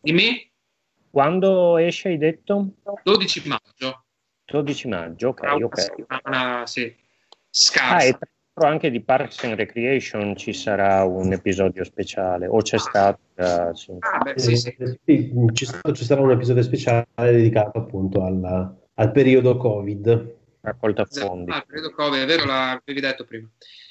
Dimmi? 0.01 0.51
Quando 1.11 1.79
esce, 1.79 2.09
hai 2.09 2.19
detto? 2.19 2.75
12 3.03 3.49
maggio. 3.49 4.05
12 4.45 4.89
maggio, 4.89 5.29
ok, 5.29 5.43
una 5.43 5.65
ok. 5.65 5.81
Settimana, 5.81 6.67
sì, 6.67 6.95
scarsa. 7.49 8.19
Ah, 8.21 8.29
l'altro 8.55 8.67
anche 8.67 8.91
di 8.91 9.01
Parks 9.01 9.43
and 9.45 9.55
Recreation 9.55 10.37
ci 10.37 10.53
sarà 10.53 11.05
un 11.05 11.33
episodio 11.33 11.85
speciale, 11.85 12.47
o 12.47 12.63
c'è 12.63 12.79
stato... 12.79 13.21
Uh, 13.35 13.75
sì. 13.75 13.93
Ah, 13.99 14.19
beh, 14.19 14.35
sì, 14.37 14.57
sì. 14.57 14.77
sì 15.05 15.33
ci, 15.53 15.67
ci, 15.93 16.05
sarà 16.05 16.21
un 16.21 16.31
episodio 16.31 16.63
speciale 16.63 17.07
dedicato 17.17 17.79
appunto 17.79 18.23
al, 18.23 18.77
al 18.95 19.11
periodo 19.11 19.57
Covid. 19.57 20.35
Raccolta 20.61 21.03
esatto. 21.03 21.27
fondi. 21.27 21.51
Ah, 21.51 21.57
il 21.57 21.65
periodo 21.67 21.91
Covid, 21.93 22.23
è 22.23 22.27
vero, 22.27 22.45
l'avevi 22.45 23.01
detto 23.01 23.25
prima. 23.25 23.49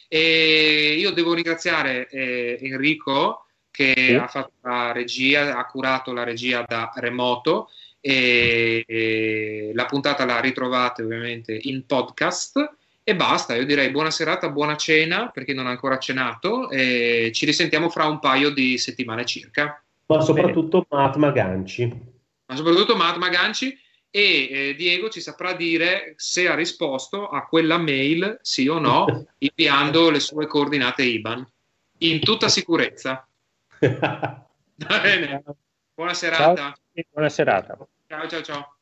E 0.08 0.96
io 0.98 1.12
devo 1.12 1.34
ringraziare 1.34 2.08
eh, 2.08 2.58
Enrico 2.62 3.48
che 3.70 3.94
sì. 3.96 4.14
ha 4.14 4.28
fatto 4.28 4.54
la 4.62 4.92
regia, 4.92 5.58
ha 5.58 5.66
curato 5.66 6.14
la 6.14 6.24
regia 6.24 6.64
da 6.68 6.92
remoto 6.96 7.70
e, 8.00 8.84
e, 8.86 9.72
la 9.74 9.86
puntata 9.86 10.26
la 10.26 10.40
ritrovate 10.40 11.02
ovviamente 11.02 11.58
in 11.64 11.86
podcast 11.86 12.78
e 13.06 13.16
basta, 13.16 13.56
io 13.56 13.66
direi 13.66 13.92
buona 13.92 14.12
serata, 14.12 14.50
buona 14.50 14.78
cena 14.78 15.30
per 15.30 15.44
chi 15.44 15.54
non 15.54 15.68
ha 15.68 15.72
ancora 15.72 15.98
cenato 15.98 16.70
e 16.70 17.32
ci 17.34 17.46
risentiamo 17.46 17.90
fra 17.90 18.06
un 18.06 18.20
paio 18.20 18.50
di 18.50 18.78
settimane 18.78 19.26
circa. 19.26 19.84
Ma 20.06 20.22
soprattutto 20.22 20.86
Bene. 20.88 21.02
Mahatma 21.02 21.32
Ganci. 21.32 21.86
Ma 22.46 22.56
soprattutto 22.56 22.96
Mahatma 22.96 23.28
Ganci 23.28 23.78
e 24.10 24.48
eh, 24.50 24.76
Diego 24.76 25.10
ci 25.10 25.20
saprà 25.20 25.54
dire 25.54 26.14
se 26.18 26.48
ha 26.48 26.56
risposto 26.56 27.28
a 27.28 27.46
quella 27.46 27.78
mail, 27.78 28.38
sì 28.42 28.68
o 28.68 28.80
no, 28.80 29.26
inviando 29.40 30.10
le 30.10 30.20
sue 30.20 30.48
coordinate 30.48 31.04
IBAN. 31.04 31.46
In 32.00 32.20
tutta 32.22 32.48
sicurezza. 32.48 33.28
Va 33.80 35.00
bene. 35.02 35.44
Buona 35.94 36.14
serata. 36.14 36.56
Ciao. 36.56 36.74
Buona 37.12 37.30
serata. 37.30 37.78
Ciao 38.08 38.28
ciao 38.28 38.42
ciao. 38.42 38.76